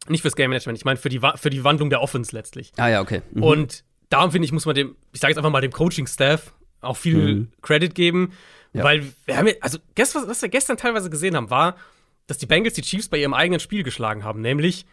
nicht 0.08 0.22
fürs 0.22 0.36
Game 0.36 0.50
Management, 0.50 0.78
ich 0.78 0.84
meine 0.84 0.96
für 0.96 1.10
die, 1.10 1.20
für 1.36 1.50
die 1.50 1.64
Wandlung 1.64 1.90
der 1.90 2.00
Offense 2.00 2.34
letztlich. 2.34 2.72
Ah 2.76 2.88
ja, 2.88 3.00
okay. 3.02 3.20
Mhm. 3.32 3.42
Und 3.42 3.84
darum 4.08 4.30
finde 4.30 4.46
ich, 4.46 4.52
muss 4.52 4.64
man 4.64 4.74
dem, 4.74 4.96
ich 5.12 5.20
sage 5.20 5.32
jetzt 5.32 5.38
einfach 5.38 5.50
mal 5.50 5.60
dem 5.60 5.72
Coaching-Staff 5.72 6.54
auch 6.80 6.96
viel 6.96 7.34
mhm. 7.34 7.52
Credit 7.60 7.94
geben, 7.94 8.32
ja. 8.72 8.84
weil 8.84 9.04
wir 9.26 9.36
haben 9.36 9.48
ja, 9.48 9.54
also 9.60 9.78
gestern, 9.94 10.28
was 10.28 10.40
wir 10.40 10.48
gestern 10.48 10.76
teilweise 10.76 11.10
gesehen 11.10 11.36
haben, 11.36 11.50
war, 11.50 11.76
dass 12.26 12.38
die 12.38 12.46
Bengals 12.46 12.74
die 12.74 12.82
Chiefs 12.82 13.08
bei 13.08 13.18
ihrem 13.18 13.34
eigenen 13.34 13.60
Spiel 13.60 13.82
geschlagen 13.82 14.24
haben, 14.24 14.40
nämlich 14.40 14.86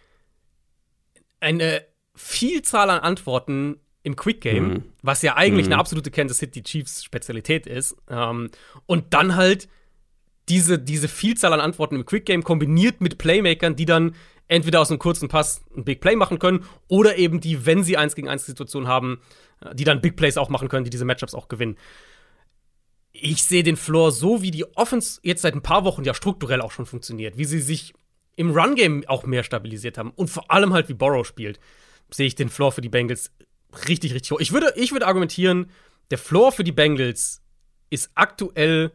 eine 1.39 1.85
Vielzahl 2.15 2.89
an 2.89 2.99
Antworten 2.99 3.79
im 4.03 4.15
Quick 4.15 4.41
Game, 4.41 4.67
mhm. 4.67 4.83
was 5.01 5.21
ja 5.21 5.35
eigentlich 5.35 5.67
mhm. 5.67 5.73
eine 5.73 5.79
absolute 5.79 6.11
Kansas 6.11 6.37
City 6.37 6.61
Chiefs 6.61 7.03
Spezialität 7.03 7.65
ist. 7.65 7.95
Ähm, 8.09 8.49
und 8.85 9.13
dann 9.13 9.35
halt 9.35 9.69
diese, 10.49 10.77
diese 10.77 11.07
Vielzahl 11.07 11.53
an 11.53 11.61
Antworten 11.61 11.95
im 11.95 12.05
Quick 12.05 12.25
Game 12.25 12.43
kombiniert 12.43 12.99
mit 12.99 13.17
Playmakern, 13.17 13.75
die 13.75 13.85
dann 13.85 14.15
entweder 14.47 14.81
aus 14.81 14.89
einem 14.89 14.99
kurzen 14.99 15.29
Pass 15.29 15.61
ein 15.75 15.85
Big 15.85 16.01
Play 16.01 16.15
machen 16.15 16.37
können 16.37 16.65
oder 16.87 17.17
eben 17.17 17.39
die, 17.39 17.65
wenn 17.65 17.83
sie 17.83 17.97
eins 17.97 18.13
gegen 18.13 18.27
eins 18.27 18.45
Situation 18.45 18.87
haben, 18.87 19.21
äh, 19.61 19.73
die 19.73 19.85
dann 19.85 20.01
Big 20.01 20.15
Plays 20.15 20.37
auch 20.37 20.49
machen 20.49 20.67
können, 20.67 20.83
die 20.83 20.89
diese 20.89 21.05
Matchups 21.05 21.33
auch 21.33 21.47
gewinnen. 21.47 21.77
Ich 23.13 23.43
sehe 23.43 23.63
den 23.63 23.77
Floor 23.77 24.11
so, 24.11 24.41
wie 24.41 24.51
die 24.51 24.65
Offense 24.75 25.19
jetzt 25.23 25.43
seit 25.43 25.55
ein 25.55 25.61
paar 25.61 25.85
Wochen 25.85 26.03
ja 26.03 26.13
strukturell 26.13 26.61
auch 26.61 26.71
schon 26.71 26.85
funktioniert, 26.85 27.37
wie 27.37 27.45
sie 27.45 27.61
sich 27.61 27.93
im 28.35 28.51
Run-Game 28.51 29.05
auch 29.07 29.25
mehr 29.25 29.43
stabilisiert 29.43 29.97
haben 29.97 30.11
und 30.15 30.29
vor 30.29 30.51
allem 30.51 30.73
halt 30.73 30.89
wie 30.89 30.93
Borrow 30.93 31.25
spielt, 31.25 31.59
sehe 32.09 32.27
ich 32.27 32.35
den 32.35 32.49
Floor 32.49 32.71
für 32.71 32.81
die 32.81 32.89
Bengals 32.89 33.31
richtig, 33.87 34.13
richtig 34.13 34.31
hoch. 34.31 34.39
Ich 34.39 34.53
würde, 34.53 34.73
ich 34.75 34.91
würde 34.91 35.07
argumentieren, 35.07 35.69
der 36.11 36.17
Floor 36.17 36.51
für 36.51 36.63
die 36.63 36.71
Bengals 36.71 37.41
ist 37.89 38.11
aktuell 38.15 38.91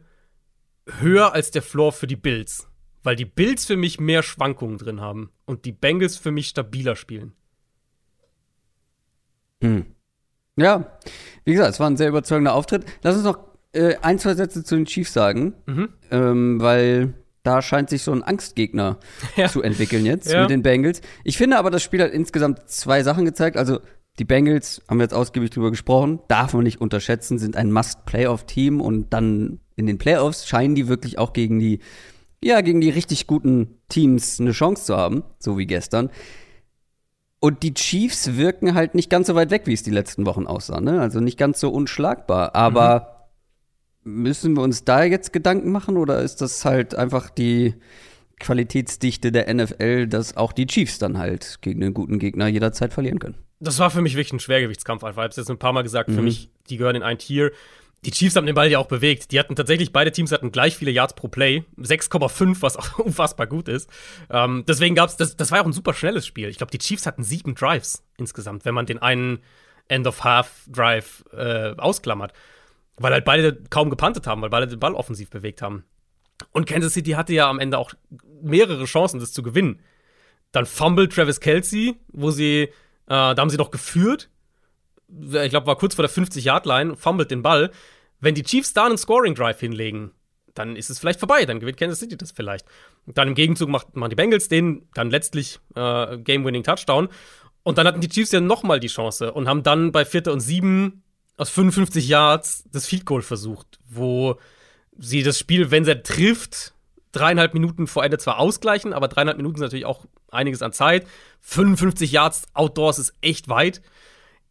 höher 0.99 1.33
als 1.33 1.51
der 1.51 1.61
Floor 1.61 1.91
für 1.91 2.07
die 2.07 2.15
Bills. 2.15 2.67
Weil 3.03 3.15
die 3.15 3.25
Bills 3.25 3.65
für 3.65 3.77
mich 3.77 3.99
mehr 3.99 4.23
Schwankungen 4.23 4.77
drin 4.77 5.01
haben 5.01 5.31
und 5.45 5.65
die 5.65 5.71
Bengals 5.71 6.17
für 6.17 6.31
mich 6.31 6.47
stabiler 6.47 6.95
spielen. 6.95 7.33
Hm. 9.61 9.85
Ja, 10.55 10.97
wie 11.45 11.53
gesagt, 11.53 11.71
es 11.71 11.79
war 11.79 11.89
ein 11.89 11.97
sehr 11.97 12.09
überzeugender 12.09 12.53
Auftritt. 12.53 12.85
Lass 13.01 13.15
uns 13.15 13.23
noch 13.23 13.39
äh, 13.71 13.95
ein, 14.01 14.19
zwei 14.19 14.35
Sätze 14.35 14.63
zu 14.63 14.75
den 14.75 14.85
Chiefs 14.85 15.13
sagen, 15.13 15.53
mhm. 15.65 15.89
ähm, 16.11 16.61
weil 16.61 17.13
da 17.43 17.61
scheint 17.61 17.89
sich 17.89 18.03
so 18.03 18.11
ein 18.11 18.23
Angstgegner 18.23 18.99
ja. 19.37 19.47
zu 19.47 19.61
entwickeln 19.61 20.05
jetzt 20.05 20.31
ja. 20.31 20.41
mit 20.41 20.49
den 20.49 20.61
Bengals. 20.61 21.01
Ich 21.23 21.37
finde 21.37 21.57
aber, 21.57 21.71
das 21.71 21.83
Spiel 21.83 22.01
hat 22.01 22.11
insgesamt 22.11 22.69
zwei 22.69 23.03
Sachen 23.03 23.23
gezeigt. 23.25 23.55
Also 23.55 23.79
die 24.19 24.25
Bengals, 24.25 24.81
haben 24.89 24.97
wir 24.99 25.03
jetzt 25.03 25.13
ausgiebig 25.13 25.49
drüber 25.49 25.71
gesprochen, 25.71 26.19
darf 26.27 26.53
man 26.53 26.63
nicht 26.63 26.81
unterschätzen, 26.81 27.39
sind 27.39 27.55
ein 27.55 27.71
Must-Playoff-Team 27.71 28.81
und 28.81 29.13
dann 29.13 29.59
in 29.75 29.87
den 29.87 29.97
Playoffs 29.97 30.45
scheinen 30.45 30.75
die 30.75 30.89
wirklich 30.89 31.17
auch 31.17 31.31
gegen 31.31 31.59
die, 31.59 31.79
ja, 32.43 32.61
gegen 32.61 32.81
die 32.81 32.89
richtig 32.89 33.27
guten 33.27 33.79
Teams 33.87 34.39
eine 34.39 34.51
Chance 34.51 34.85
zu 34.85 34.97
haben, 34.97 35.23
so 35.39 35.57
wie 35.57 35.65
gestern. 35.65 36.09
Und 37.39 37.63
die 37.63 37.73
Chiefs 37.73 38.35
wirken 38.35 38.73
halt 38.73 38.93
nicht 38.93 39.09
ganz 39.09 39.27
so 39.27 39.35
weit 39.35 39.51
weg, 39.51 39.61
wie 39.65 39.73
es 39.73 39.83
die 39.83 39.91
letzten 39.91 40.25
Wochen 40.25 40.45
aussah, 40.45 40.81
ne? 40.81 40.99
Also 40.99 41.21
nicht 41.21 41.37
ganz 41.37 41.61
so 41.61 41.69
unschlagbar. 41.69 42.53
Aber 42.53 43.29
mhm. 44.03 44.23
müssen 44.23 44.57
wir 44.57 44.63
uns 44.63 44.83
da 44.83 45.05
jetzt 45.05 45.31
Gedanken 45.31 45.71
machen 45.71 45.95
oder 45.95 46.21
ist 46.21 46.41
das 46.41 46.65
halt 46.65 46.95
einfach 46.95 47.29
die 47.29 47.75
Qualitätsdichte 48.41 49.31
der 49.31 49.53
NFL, 49.53 50.07
dass 50.07 50.35
auch 50.35 50.51
die 50.51 50.65
Chiefs 50.65 50.99
dann 50.99 51.17
halt 51.17 51.59
gegen 51.61 51.81
einen 51.81 51.93
guten 51.93 52.19
Gegner 52.19 52.47
jederzeit 52.47 52.93
verlieren 52.93 53.19
können? 53.19 53.37
Das 53.59 53.79
war 53.79 53.89
für 53.89 54.01
mich 54.01 54.15
wirklich 54.15 54.33
ein 54.33 54.39
Schwergewichtskampf 54.39 55.03
einfach. 55.03 55.21
Ich 55.21 55.23
habe 55.23 55.31
es 55.31 55.35
jetzt 55.37 55.49
ein 55.49 55.59
paar 55.59 55.73
Mal 55.73 55.83
gesagt, 55.83 56.09
mhm. 56.09 56.15
für 56.15 56.21
mich, 56.21 56.49
die 56.69 56.77
gehören 56.77 56.95
in 56.95 57.03
ein 57.03 57.17
Tier. 57.17 57.51
Die 58.05 58.11
Chiefs 58.11 58.37
haben 58.37 58.45
den 58.45 58.55
Ball 58.55 58.71
ja 58.71 58.79
auch 58.79 58.87
bewegt. 58.87 59.31
Die 59.31 59.39
hatten 59.39 59.55
tatsächlich, 59.57 59.91
beide 59.91 60.11
Teams 60.11 60.31
hatten 60.31 60.53
gleich 60.53 60.77
viele 60.77 60.91
Yards 60.91 61.15
pro 61.15 61.27
Play. 61.27 61.65
6,5, 61.77 62.61
was 62.61 62.77
auch 62.77 62.99
unfassbar 62.99 63.47
gut 63.47 63.67
ist. 63.67 63.89
Ähm, 64.29 64.63
deswegen 64.67 64.95
gab 64.95 65.09
es, 65.09 65.17
das, 65.17 65.35
das 65.35 65.51
war 65.51 65.61
auch 65.61 65.65
ein 65.65 65.73
super 65.73 65.93
schnelles 65.93 66.25
Spiel. 66.25 66.47
Ich 66.47 66.57
glaube, 66.57 66.71
die 66.71 66.77
Chiefs 66.77 67.05
hatten 67.05 67.23
sieben 67.23 67.55
Drives 67.55 68.03
insgesamt, 68.17 68.63
wenn 68.63 68.73
man 68.73 68.85
den 68.85 68.99
einen 68.99 69.39
End-of-Half-Drive 69.89 71.25
äh, 71.33 71.73
ausklammert. 71.77 72.31
Weil 72.95 73.13
halt 73.13 73.25
beide 73.25 73.55
kaum 73.69 73.89
gepantet 73.89 74.27
haben, 74.27 74.41
weil 74.41 74.49
beide 74.49 74.67
den 74.67 74.79
Ball 74.79 74.93
offensiv 74.93 75.29
bewegt 75.29 75.61
haben. 75.61 75.83
Und 76.51 76.67
Kansas 76.67 76.93
City 76.93 77.11
hatte 77.11 77.33
ja 77.33 77.49
am 77.49 77.59
Ende 77.59 77.77
auch 77.77 77.93
mehrere 78.41 78.85
Chancen, 78.85 79.19
das 79.19 79.33
zu 79.33 79.43
gewinnen. 79.43 79.81
Dann 80.51 80.65
fumbled 80.65 81.13
Travis 81.13 81.39
Kelsey, 81.39 81.95
wo 82.07 82.31
sie, 82.31 82.69
da 83.09 83.35
haben 83.37 83.49
sie 83.49 83.57
noch 83.57 83.71
geführt 83.71 84.29
ich 85.09 85.49
glaube, 85.49 85.67
war 85.67 85.77
kurz 85.77 85.95
vor 85.95 86.03
der 86.03 86.11
50-Yard-Line, 86.11 86.95
fummelt 86.95 87.31
den 87.31 87.41
Ball. 87.41 87.71
Wenn 88.19 88.35
die 88.35 88.43
Chiefs 88.43 88.73
da 88.73 88.85
einen 88.85 88.97
Scoring-Drive 88.97 89.59
hinlegen, 89.59 90.11
dann 90.53 90.75
ist 90.75 90.89
es 90.89 90.99
vielleicht 90.99 91.19
vorbei, 91.19 91.45
dann 91.45 91.59
gewinnt 91.59 91.77
Kansas 91.77 91.99
City 91.99 92.17
das 92.17 92.31
vielleicht. 92.31 92.65
Und 93.05 93.17
dann 93.17 93.29
im 93.29 93.35
Gegenzug 93.35 93.69
macht, 93.69 93.95
machen 93.95 94.09
die 94.09 94.15
Bengals 94.15 94.49
den 94.49 94.87
dann 94.93 95.09
letztlich 95.09 95.59
äh, 95.75 96.17
Game-Winning-Touchdown. 96.17 97.09
Und 97.63 97.77
dann 97.77 97.87
hatten 97.87 98.01
die 98.01 98.09
Chiefs 98.09 98.31
ja 98.31 98.39
nochmal 98.39 98.79
die 98.79 98.87
Chance 98.87 99.31
und 99.33 99.47
haben 99.47 99.63
dann 99.63 99.91
bei 99.91 100.05
Vierter 100.05 100.33
und 100.33 100.41
Sieben 100.41 101.03
aus 101.37 101.49
55 101.49 102.07
Yards 102.07 102.65
das 102.71 102.85
Field 102.85 103.05
Goal 103.05 103.21
versucht, 103.21 103.79
wo 103.87 104.37
sie 104.97 105.23
das 105.23 105.39
Spiel, 105.39 105.71
wenn 105.71 105.85
sie 105.85 106.01
trifft, 106.01 106.73
dreieinhalb 107.11 107.53
Minuten 107.53 107.87
vor 107.87 108.03
Ende 108.03 108.17
zwar 108.17 108.39
ausgleichen, 108.39 108.93
aber 108.93 109.07
dreieinhalb 109.07 109.37
Minuten 109.37 109.55
ist 109.55 109.61
natürlich 109.61 109.85
auch 109.85 110.05
einiges 110.31 110.61
an 110.61 110.73
Zeit. 110.73 111.07
55 111.41 112.11
Yards 112.11 112.43
Outdoors 112.53 112.99
ist 112.99 113.13
echt 113.21 113.49
weit 113.49 113.81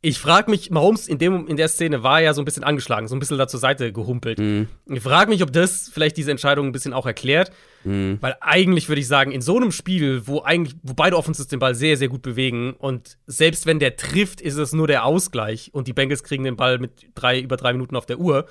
ich 0.01 0.19
frage 0.19 0.49
mich, 0.51 0.71
Mahomes 0.71 1.09
in, 1.09 1.19
dem, 1.19 1.49
in 1.49 1.57
der 1.57 1.67
Szene 1.67 2.05
war 2.05 2.21
ja 2.21 2.33
so 2.33 2.41
ein 2.41 2.45
bisschen 2.45 2.63
angeschlagen, 2.63 3.09
so 3.09 3.17
ein 3.17 3.19
bisschen 3.19 3.37
da 3.37 3.49
zur 3.49 3.59
Seite 3.59 3.93
gehumpelt. 3.93 4.39
Mhm. 4.39 4.69
Ich 4.87 5.01
frage 5.01 5.29
mich, 5.29 5.43
ob 5.43 5.53
das 5.53 5.91
vielleicht 5.93 6.17
diese 6.17 6.31
Entscheidung 6.31 6.67
ein 6.67 6.73
bisschen 6.73 6.93
auch 6.93 7.07
erklärt. 7.07 7.51
Mhm. 7.83 8.19
Weil 8.21 8.37
eigentlich 8.41 8.89
würde 8.89 9.01
ich 9.01 9.09
sagen, 9.09 9.33
in 9.33 9.41
so 9.41 9.57
einem 9.57 9.73
Spiel, 9.73 10.27
wo 10.27 10.43
eigentlich, 10.43 10.77
wo 10.83 10.95
beide 10.95 11.17
Offenses 11.17 11.49
den 11.49 11.59
Ball 11.59 11.75
sehr, 11.75 11.97
sehr 11.97 12.09
gut 12.09 12.23
bewegen 12.23 12.75
und 12.75 13.19
selbst 13.27 13.67
wenn 13.67 13.81
der 13.81 13.97
trifft, 13.97 14.41
ist 14.41 14.57
es 14.57 14.73
nur 14.73 14.87
der 14.87 15.05
Ausgleich 15.05 15.71
und 15.73 15.89
die 15.89 15.93
Bengals 15.93 16.23
kriegen 16.23 16.45
den 16.45 16.57
Ball 16.57 16.79
mit 16.79 17.07
drei, 17.17 17.41
über 17.41 17.57
drei 17.57 17.73
Minuten 17.73 17.97
auf 17.97 18.07
der 18.07 18.21
Uhr, 18.21 18.47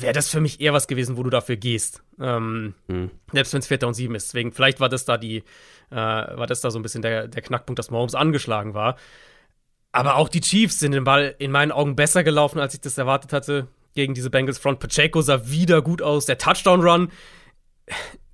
wäre 0.00 0.12
das 0.12 0.28
für 0.28 0.40
mich 0.40 0.60
eher 0.60 0.72
was 0.72 0.86
gewesen, 0.86 1.16
wo 1.16 1.22
du 1.22 1.30
dafür 1.30 1.56
gehst. 1.56 2.02
Ähm, 2.20 2.74
mhm. 2.88 3.10
Selbst 3.32 3.52
wenn 3.52 3.60
es 3.60 3.66
Vierter 3.66 3.86
und 3.88 3.94
Sieben 3.94 4.14
ist. 4.14 4.28
Deswegen, 4.28 4.52
vielleicht 4.52 4.80
war 4.80 4.88
das 4.88 5.04
da 5.04 5.16
die, 5.16 5.38
äh, 5.90 5.96
war 5.96 6.46
das 6.46 6.60
da 6.60 6.70
so 6.70 6.78
ein 6.78 6.82
bisschen 6.82 7.02
der, 7.02 7.28
der 7.28 7.42
Knackpunkt, 7.42 7.78
dass 7.78 7.90
Mahomes 7.90 8.14
angeschlagen 8.14 8.74
war. 8.74 8.96
Aber 9.92 10.16
auch 10.16 10.28
die 10.28 10.40
Chiefs 10.42 10.78
sind 10.78 10.92
den 10.92 11.04
Ball 11.04 11.34
in 11.38 11.50
meinen 11.50 11.72
Augen 11.72 11.96
besser 11.96 12.22
gelaufen, 12.22 12.60
als 12.60 12.74
ich 12.74 12.80
das 12.80 12.98
erwartet 12.98 13.32
hatte 13.32 13.68
gegen 13.94 14.12
diese 14.12 14.30
Bengals 14.30 14.58
Front. 14.58 14.78
Pacheco 14.78 15.22
sah 15.22 15.48
wieder 15.48 15.80
gut 15.80 16.02
aus. 16.02 16.26
Der 16.26 16.38
Touchdown-Run. 16.38 17.10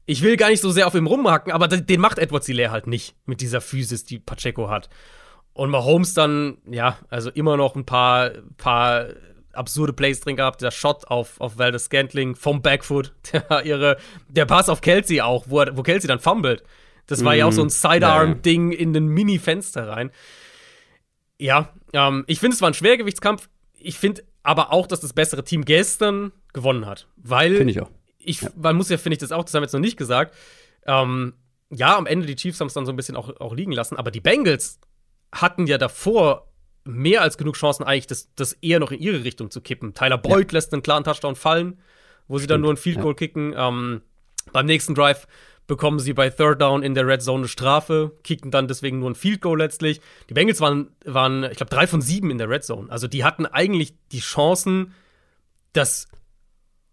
Ich 0.04 0.22
will 0.22 0.36
gar 0.36 0.48
nicht 0.48 0.60
so 0.60 0.72
sehr 0.72 0.88
auf 0.88 0.94
ihm 0.94 1.06
rumhacken, 1.06 1.52
aber 1.52 1.68
den 1.68 2.00
macht 2.00 2.18
Edward 2.18 2.44
Hilaire 2.44 2.72
halt 2.72 2.88
nicht 2.88 3.14
mit 3.24 3.40
dieser 3.40 3.60
Physis, 3.60 4.04
die 4.04 4.18
Pacheco 4.18 4.68
hat. 4.68 4.88
Und 5.52 5.70
Mahomes 5.70 6.14
dann, 6.14 6.58
ja, 6.68 6.98
also 7.08 7.30
immer 7.30 7.56
noch 7.56 7.76
ein 7.76 7.84
paar, 7.84 8.30
paar 8.56 9.08
absurde 9.54 9.92
Plays 9.92 10.20
drin 10.20 10.36
gehabt. 10.36 10.62
Der 10.62 10.70
Shot 10.70 11.06
auf, 11.06 11.40
auf 11.40 11.58
Valdez 11.58 11.84
Scantling 11.84 12.34
vom 12.34 12.62
Backfoot, 12.62 13.12
der, 13.32 13.64
ihre, 13.64 13.96
der 14.28 14.46
Pass 14.46 14.68
auf 14.68 14.80
Kelsey 14.80 15.20
auch, 15.20 15.46
wo, 15.48 15.60
er, 15.60 15.76
wo 15.76 15.82
Kelsey 15.82 16.08
dann 16.08 16.20
fummelt. 16.20 16.62
Das 17.06 17.24
war 17.24 17.34
mm, 17.34 17.38
ja 17.38 17.46
auch 17.46 17.52
so 17.52 17.62
ein 17.62 17.66
mhm. 17.66 17.70
Sidearm-Ding 17.70 18.72
in 18.72 18.92
den 18.92 19.08
Mini-Fenster 19.08 19.88
rein. 19.88 20.10
Ja, 21.38 21.70
ähm, 21.92 22.24
ich 22.26 22.38
finde, 22.38 22.54
es 22.54 22.62
war 22.62 22.70
ein 22.70 22.74
Schwergewichtskampf. 22.74 23.48
Ich 23.78 23.98
finde 23.98 24.22
aber 24.42 24.72
auch, 24.72 24.86
dass 24.86 25.00
das 25.00 25.12
bessere 25.12 25.44
Team 25.44 25.64
gestern 25.64 26.32
gewonnen 26.52 26.86
hat. 26.86 27.08
Weil. 27.16 27.56
Finde 27.56 27.72
ich 27.72 27.80
auch. 27.80 27.90
Ich, 28.18 28.42
ja. 28.42 28.50
Man 28.56 28.76
muss 28.76 28.88
ja, 28.88 28.98
finde 28.98 29.14
ich, 29.14 29.18
das 29.18 29.32
auch, 29.32 29.44
das 29.44 29.52
haben 29.54 29.62
wir 29.62 29.66
jetzt 29.66 29.72
noch 29.72 29.80
nicht 29.80 29.96
gesagt. 29.96 30.34
Ähm, 30.86 31.34
ja, 31.70 31.96
am 31.96 32.06
Ende 32.06 32.26
die 32.26 32.36
Chiefs 32.36 32.60
haben 32.60 32.68
es 32.68 32.74
dann 32.74 32.86
so 32.86 32.92
ein 32.92 32.96
bisschen 32.96 33.16
auch, 33.16 33.40
auch 33.40 33.54
liegen 33.54 33.72
lassen, 33.72 33.96
aber 33.96 34.10
die 34.10 34.20
Bengals 34.20 34.78
hatten 35.32 35.66
ja 35.66 35.78
davor 35.78 36.51
mehr 36.84 37.22
als 37.22 37.38
genug 37.38 37.56
Chancen, 37.56 37.84
eigentlich 37.84 38.06
das, 38.06 38.28
das 38.34 38.54
eher 38.54 38.80
noch 38.80 38.92
in 38.92 39.00
ihre 39.00 39.24
Richtung 39.24 39.50
zu 39.50 39.60
kippen. 39.60 39.94
Tyler 39.94 40.18
Boyd 40.18 40.52
ja. 40.52 40.56
lässt 40.56 40.72
einen 40.72 40.82
klaren 40.82 41.04
Touchdown 41.04 41.36
fallen, 41.36 41.78
wo 42.28 42.38
sie 42.38 42.44
Stimmt. 42.44 42.50
dann 42.50 42.60
nur 42.62 42.72
ein 42.72 42.76
Field 42.76 43.00
Goal 43.00 43.12
ja. 43.12 43.16
kicken. 43.16 43.54
Ähm, 43.56 44.02
beim 44.52 44.66
nächsten 44.66 44.94
Drive 44.94 45.26
bekommen 45.66 46.00
sie 46.00 46.12
bei 46.12 46.28
Third 46.28 46.60
Down 46.60 46.82
in 46.82 46.94
der 46.94 47.06
Red 47.06 47.22
Zone 47.22 47.38
eine 47.38 47.48
Strafe, 47.48 48.12
kicken 48.24 48.50
dann 48.50 48.68
deswegen 48.68 48.98
nur 48.98 49.10
ein 49.10 49.14
Field 49.14 49.40
Goal 49.40 49.58
letztlich. 49.58 50.00
Die 50.28 50.34
Bengals 50.34 50.60
waren, 50.60 50.90
waren 51.04 51.44
ich 51.44 51.56
glaube, 51.56 51.70
drei 51.70 51.86
von 51.86 52.02
sieben 52.02 52.30
in 52.30 52.38
der 52.38 52.48
Red 52.48 52.64
Zone. 52.64 52.90
Also 52.90 53.06
die 53.06 53.24
hatten 53.24 53.46
eigentlich 53.46 53.94
die 54.10 54.20
Chancen, 54.20 54.94
das 55.72 56.08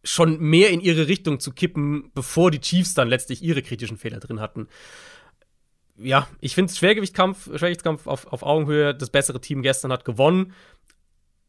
schon 0.03 0.39
mehr 0.39 0.69
in 0.69 0.81
ihre 0.81 1.07
Richtung 1.07 1.39
zu 1.39 1.51
kippen, 1.51 2.11
bevor 2.13 2.51
die 2.51 2.61
Chiefs 2.61 2.93
dann 2.93 3.09
letztlich 3.09 3.43
ihre 3.43 3.61
kritischen 3.61 3.97
Fehler 3.97 4.19
drin 4.19 4.39
hatten. 4.39 4.67
Ja, 6.01 6.27
ich 6.39 6.55
finde 6.55 6.71
es 6.71 6.77
Schwergewichtskampf, 6.77 7.45
Schwergewichtskampf 7.45 8.07
auf, 8.07 8.27
auf 8.27 8.43
Augenhöhe. 8.43 8.95
Das 8.95 9.09
bessere 9.09 9.41
Team 9.41 9.61
gestern 9.61 9.91
hat 9.91 10.05
gewonnen. 10.05 10.53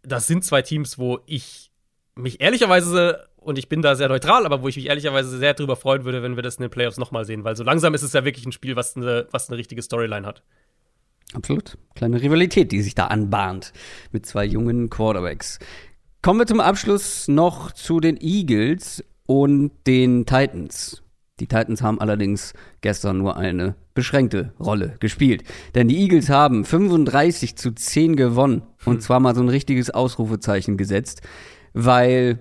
Das 0.03 0.27
sind 0.27 0.45
zwei 0.45 0.63
Teams, 0.63 0.99
wo 0.99 1.21
ich 1.27 1.71
mich 2.15 2.41
ehrlicherweise 2.41 3.29
und 3.37 3.59
ich 3.59 3.69
bin 3.69 3.83
da 3.83 3.95
sehr 3.97 4.09
neutral, 4.09 4.45
aber 4.45 4.63
wo 4.63 4.69
ich 4.69 4.77
mich 4.77 4.87
ehrlicherweise 4.87 5.39
sehr 5.39 5.55
drüber 5.55 5.77
freuen 5.77 6.05
würde, 6.05 6.23
wenn 6.23 6.37
wir 6.37 6.43
das 6.43 6.57
in 6.57 6.63
den 6.63 6.71
Playoffs 6.71 6.99
nochmal 6.99 7.25
sehen, 7.25 7.45
weil 7.45 7.57
so 7.57 7.65
langsam 7.65 7.95
ist 7.95 8.03
es 8.03 8.13
ja 8.13 8.25
wirklich 8.25 8.45
ein 8.47 8.53
Spiel, 8.53 8.77
was 8.77 8.97
eine, 8.97 9.27
was 9.31 9.49
eine 9.49 9.59
richtige 9.59 9.83
Storyline 9.83 10.27
hat. 10.27 10.43
Absolut. 11.33 11.79
Kleine 11.95 12.21
Rivalität, 12.21 12.73
die 12.73 12.83
sich 12.83 12.95
da 12.95 13.07
anbahnt 13.07 13.73
mit 14.13 14.27
zwei 14.27 14.45
jungen 14.45 14.91
Quarterbacks. 14.91 15.59
Kommen 16.23 16.41
wir 16.41 16.47
zum 16.47 16.61
Abschluss 16.61 17.29
noch 17.29 17.73
zu 17.73 18.01
den 18.01 18.19
Eagles 18.21 19.05
und 19.27 19.71
den 19.87 20.27
Titans. 20.27 21.03
Die 21.41 21.47
Titans 21.47 21.83
haben 21.83 22.01
allerdings 22.01 22.53
gestern 22.83 23.19
nur 23.19 23.37
eine 23.37 23.75
beschränkte 23.95 24.53
Rolle 24.61 24.97
gespielt. 25.01 25.43
Denn 25.75 25.89
die 25.89 25.99
Eagles 25.99 26.29
haben 26.29 26.65
35 26.65 27.57
zu 27.57 27.73
10 27.73 28.17
gewonnen 28.17 28.63
und 28.85 28.95
hm. 28.95 29.01
zwar 29.01 29.21
mal 29.21 29.35
so 29.35 29.41
ein 29.41 29.49
richtiges 29.49 29.91
Ausrufezeichen 29.91 30.77
gesetzt, 30.77 31.23
weil 31.73 32.39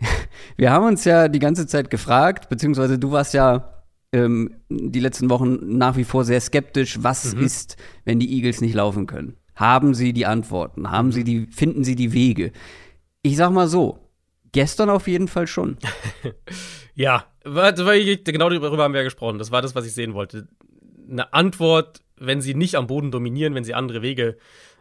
wir 0.56 0.72
haben 0.72 0.86
uns 0.86 1.04
ja 1.04 1.28
die 1.28 1.38
ganze 1.38 1.66
Zeit 1.66 1.90
gefragt, 1.90 2.48
beziehungsweise 2.48 2.98
du 2.98 3.12
warst 3.12 3.34
ja 3.34 3.84
ähm, 4.12 4.54
die 4.68 5.00
letzten 5.00 5.30
Wochen 5.30 5.58
nach 5.76 5.96
wie 5.96 6.04
vor 6.04 6.24
sehr 6.24 6.40
skeptisch, 6.40 6.98
was 7.02 7.34
mhm. 7.34 7.44
ist, 7.44 7.76
wenn 8.04 8.18
die 8.18 8.32
Eagles 8.34 8.60
nicht 8.60 8.74
laufen 8.74 9.06
können. 9.06 9.36
haben 9.54 9.94
sie 9.94 10.12
die 10.12 10.26
Antworten, 10.26 10.90
haben 10.90 11.12
sie 11.12 11.24
die, 11.24 11.46
finden 11.46 11.84
sie 11.84 11.94
die 11.94 12.12
Wege. 12.12 12.52
Ich 13.22 13.36
sag 13.36 13.50
mal 13.50 13.68
so, 13.68 13.98
gestern 14.52 14.90
auf 14.90 15.08
jeden 15.08 15.28
Fall 15.28 15.46
schon. 15.46 15.76
ja, 16.94 17.26
genau 17.44 18.48
darüber 18.48 18.82
haben 18.82 18.94
wir 18.94 19.00
ja 19.00 19.04
gesprochen. 19.04 19.38
Das 19.38 19.50
war 19.50 19.62
das, 19.62 19.74
was 19.74 19.86
ich 19.86 19.92
sehen 19.92 20.14
wollte. 20.14 20.48
Eine 21.10 21.32
Antwort, 21.32 22.00
wenn 22.16 22.40
sie 22.40 22.54
nicht 22.54 22.76
am 22.76 22.86
Boden 22.86 23.10
dominieren, 23.10 23.54
wenn 23.54 23.64
sie 23.64 23.74
andere 23.74 24.02
Wege 24.02 24.36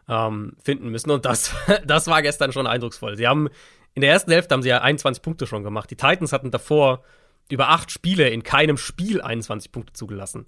ähm, 0.07 0.53
finden 0.64 0.89
müssen. 0.89 1.12
Und 1.12 1.26
das, 1.26 1.53
das 1.86 2.07
war 2.07 2.22
gestern 2.22 2.51
schon 2.51 2.68
eindrucksvoll. 2.68 3.16
Sie 3.18 3.28
haben 3.28 3.49
in 3.93 4.01
der 4.01 4.12
ersten 4.12 4.32
Hälfte 4.32 4.53
haben 4.53 4.62
sie 4.62 4.70
ja 4.70 4.82
21 4.82 5.22
Punkte 5.22 5.47
schon 5.47 5.64
gemacht. 5.64 5.89
Die 5.91 5.97
Titans 5.97 6.32
hatten 6.32 6.51
davor 6.51 7.03
über 7.49 7.70
acht 7.70 7.91
Spiele 7.91 8.30
in 8.30 8.43
keinem 8.43 8.78
Spiel 8.78 9.22
21 9.22 9.72
Punkte 9.72 9.93
zugelassen. 9.93 10.45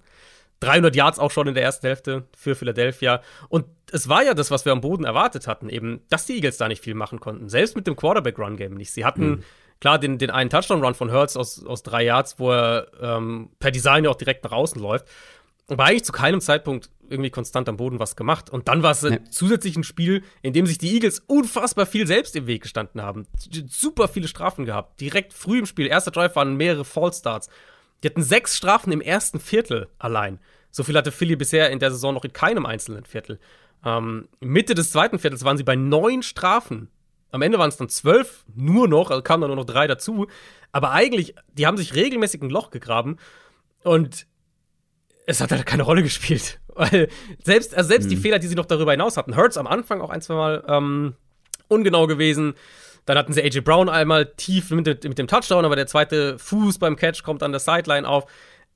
300 0.60 0.96
Yards 0.96 1.18
auch 1.18 1.30
schon 1.30 1.48
in 1.48 1.54
der 1.54 1.62
ersten 1.62 1.86
Hälfte 1.86 2.24
für 2.34 2.54
Philadelphia. 2.54 3.20
Und 3.48 3.66
es 3.92 4.08
war 4.08 4.24
ja 4.24 4.32
das, 4.32 4.50
was 4.50 4.64
wir 4.64 4.72
am 4.72 4.80
Boden 4.80 5.04
erwartet 5.04 5.46
hatten, 5.46 5.68
eben, 5.68 6.00
dass 6.08 6.26
die 6.26 6.36
Eagles 6.36 6.56
da 6.56 6.68
nicht 6.68 6.82
viel 6.82 6.94
machen 6.94 7.20
konnten. 7.20 7.50
Selbst 7.50 7.76
mit 7.76 7.86
dem 7.86 7.96
Quarterback-Run-Game 7.96 8.74
nicht. 8.74 8.92
Sie 8.92 9.04
hatten 9.04 9.26
mhm. 9.28 9.42
Klar 9.80 9.98
den, 9.98 10.18
den 10.18 10.30
einen 10.30 10.50
Touchdown-Run 10.50 10.94
von 10.94 11.12
Hurts 11.12 11.36
aus, 11.36 11.64
aus 11.64 11.82
drei 11.82 12.04
Yards, 12.04 12.38
wo 12.38 12.50
er 12.50 12.88
ähm, 13.00 13.50
per 13.58 13.70
Design 13.70 14.04
ja 14.04 14.10
auch 14.10 14.16
direkt 14.16 14.44
nach 14.44 14.52
außen 14.52 14.80
läuft. 14.80 15.06
Aber 15.68 15.84
eigentlich 15.84 16.04
zu 16.04 16.12
keinem 16.12 16.40
Zeitpunkt 16.40 16.90
irgendwie 17.08 17.30
konstant 17.30 17.68
am 17.68 17.76
Boden 17.76 17.98
was 17.98 18.16
gemacht. 18.16 18.50
Und 18.50 18.68
dann 18.68 18.82
war 18.82 18.90
es 18.90 19.02
ja. 19.02 19.18
zusätzlich 19.30 19.76
ein 19.76 19.84
Spiel, 19.84 20.22
in 20.42 20.52
dem 20.52 20.66
sich 20.66 20.78
die 20.78 20.92
Eagles 20.94 21.20
unfassbar 21.20 21.86
viel 21.86 22.06
selbst 22.06 22.36
im 22.36 22.46
Weg 22.46 22.62
gestanden 22.62 23.02
haben. 23.02 23.26
Super 23.68 24.08
viele 24.08 24.28
Strafen 24.28 24.64
gehabt. 24.64 25.00
Direkt 25.00 25.32
früh 25.32 25.58
im 25.58 25.66
Spiel. 25.66 25.86
Erster 25.86 26.10
Drive 26.10 26.36
waren 26.36 26.56
mehrere 26.56 26.84
Fallstarts. 26.84 27.48
Die 28.02 28.08
hatten 28.08 28.22
sechs 28.22 28.56
Strafen 28.56 28.92
im 28.92 29.00
ersten 29.00 29.40
Viertel 29.40 29.88
allein. 29.98 30.38
So 30.70 30.82
viel 30.82 30.96
hatte 30.96 31.12
Philly 31.12 31.36
bisher 31.36 31.70
in 31.70 31.78
der 31.78 31.90
Saison 31.90 32.14
noch 32.14 32.24
in 32.24 32.32
keinem 32.32 32.66
einzelnen 32.66 33.06
Viertel. 33.06 33.38
Ähm, 33.84 34.28
Mitte 34.40 34.74
des 34.74 34.90
zweiten 34.90 35.18
Viertels 35.18 35.44
waren 35.44 35.56
sie 35.56 35.64
bei 35.64 35.76
neun 35.76 36.22
Strafen. 36.22 36.88
Am 37.34 37.42
Ende 37.42 37.58
waren 37.58 37.68
es 37.68 37.76
dann 37.76 37.88
zwölf, 37.88 38.44
nur 38.54 38.86
noch, 38.86 39.10
also 39.10 39.20
kamen 39.20 39.40
dann 39.40 39.48
nur 39.48 39.56
noch 39.56 39.64
drei 39.64 39.88
dazu. 39.88 40.28
Aber 40.70 40.92
eigentlich, 40.92 41.34
die 41.52 41.66
haben 41.66 41.76
sich 41.76 41.96
regelmäßig 41.96 42.40
ein 42.42 42.48
Loch 42.48 42.70
gegraben. 42.70 43.16
Und 43.82 44.28
es 45.26 45.40
hat 45.40 45.50
halt 45.50 45.66
keine 45.66 45.82
Rolle 45.82 46.04
gespielt. 46.04 46.60
Weil 46.76 47.08
selbst, 47.42 47.74
also 47.74 47.88
selbst 47.88 48.04
mhm. 48.04 48.10
die 48.10 48.16
Fehler, 48.18 48.38
die 48.38 48.46
sie 48.46 48.54
noch 48.54 48.66
darüber 48.66 48.92
hinaus 48.92 49.16
hatten, 49.16 49.36
Hurts 49.36 49.56
am 49.56 49.66
Anfang 49.66 50.00
auch 50.00 50.10
ein, 50.10 50.22
zwei 50.22 50.34
Mal 50.34 50.64
ähm, 50.68 51.14
ungenau 51.66 52.06
gewesen. 52.06 52.54
Dann 53.04 53.18
hatten 53.18 53.32
sie 53.32 53.42
AJ 53.42 53.62
Brown 53.62 53.88
einmal 53.88 54.26
tief 54.36 54.70
mit, 54.70 54.86
mit, 54.86 55.18
dem 55.18 55.26
Touchdown, 55.26 55.64
aber 55.64 55.74
der 55.74 55.88
zweite 55.88 56.38
Fuß 56.38 56.78
beim 56.78 56.94
Catch 56.94 57.24
kommt 57.24 57.42
an 57.42 57.50
der 57.50 57.58
Sideline 57.58 58.08
auf. 58.08 58.26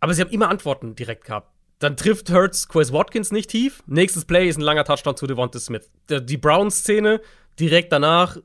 Aber 0.00 0.14
sie 0.14 0.20
haben 0.20 0.30
immer 0.30 0.48
Antworten 0.48 0.96
direkt 0.96 1.26
gehabt. 1.26 1.52
Dann 1.78 1.96
trifft 1.96 2.32
Hurts 2.32 2.68
Quez 2.68 2.92
Watkins 2.92 3.30
nicht 3.30 3.50
tief. 3.50 3.84
Nächstes 3.86 4.24
Play 4.24 4.48
ist 4.48 4.58
ein 4.58 4.62
langer 4.62 4.82
Touchdown 4.82 5.16
zu 5.16 5.28
Devonta 5.28 5.60
Smith. 5.60 5.88
Die 6.10 6.36
Brown-Szene, 6.36 7.20
direkt 7.58 7.92
danach 7.92 8.36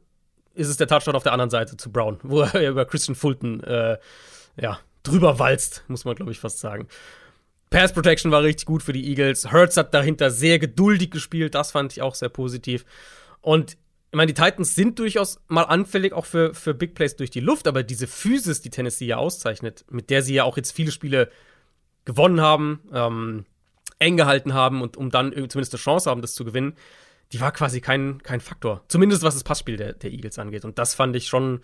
ist 0.53 0.67
es 0.67 0.77
der 0.77 0.87
Touchdown 0.87 1.15
auf 1.15 1.23
der 1.23 1.33
anderen 1.33 1.49
Seite 1.49 1.77
zu 1.77 1.91
Brown, 1.91 2.19
wo 2.23 2.41
er 2.41 2.69
über 2.69 2.85
Christian 2.85 3.15
Fulton 3.15 3.61
äh, 3.63 3.97
ja, 4.59 4.79
drüber 5.03 5.39
walzt, 5.39 5.83
muss 5.87 6.05
man, 6.05 6.15
glaube 6.15 6.31
ich, 6.31 6.39
fast 6.39 6.59
sagen. 6.59 6.87
Pass 7.69 7.91
Protection 7.91 8.31
war 8.31 8.43
richtig 8.43 8.67
gut 8.67 8.83
für 8.83 8.93
die 8.93 9.09
Eagles. 9.09 9.51
Hurts 9.51 9.77
hat 9.77 9.93
dahinter 9.93 10.29
sehr 10.29 10.59
geduldig 10.59 11.09
gespielt. 11.09 11.55
Das 11.55 11.71
fand 11.71 11.91
ich 11.91 12.03
auch 12.03 12.13
sehr 12.13 12.29
positiv. 12.29 12.85
Und 13.41 13.77
ich 14.11 14.17
meine, 14.17 14.31
die 14.31 14.39
Titans 14.39 14.75
sind 14.75 14.99
durchaus 14.99 15.39
mal 15.47 15.63
anfällig 15.63 16.13
auch 16.13 16.25
für, 16.25 16.53
für 16.53 16.75
Big 16.75 16.93
Plays 16.93 17.15
durch 17.15 17.31
die 17.31 17.39
Luft, 17.39 17.67
aber 17.67 17.81
diese 17.81 18.05
Physis, 18.05 18.61
die 18.61 18.69
Tennessee 18.69 19.07
ja 19.07 19.17
auszeichnet, 19.17 19.85
mit 19.89 20.11
der 20.11 20.21
sie 20.21 20.35
ja 20.35 20.43
auch 20.43 20.55
jetzt 20.55 20.71
viele 20.71 20.91
Spiele 20.91 21.31
gewonnen 22.05 22.39
haben, 22.39 22.81
ähm, 22.93 23.45
eng 23.97 24.17
gehalten 24.17 24.53
haben 24.53 24.83
und 24.83 24.97
um 24.97 25.09
dann 25.09 25.31
zumindest 25.31 25.73
eine 25.73 25.79
Chance 25.79 26.11
haben, 26.11 26.21
das 26.21 26.35
zu 26.35 26.45
gewinnen, 26.45 26.75
die 27.33 27.41
war 27.41 27.51
quasi 27.51 27.81
kein, 27.81 28.21
kein 28.21 28.39
Faktor. 28.39 28.83
Zumindest 28.87 29.23
was 29.23 29.33
das 29.33 29.43
Passspiel 29.43 29.75
der, 29.75 29.93
der 29.93 30.11
Eagles 30.11 30.39
angeht. 30.39 30.65
Und 30.65 30.77
das 30.77 30.93
fand 30.93 31.15
ich 31.15 31.27
schon 31.27 31.61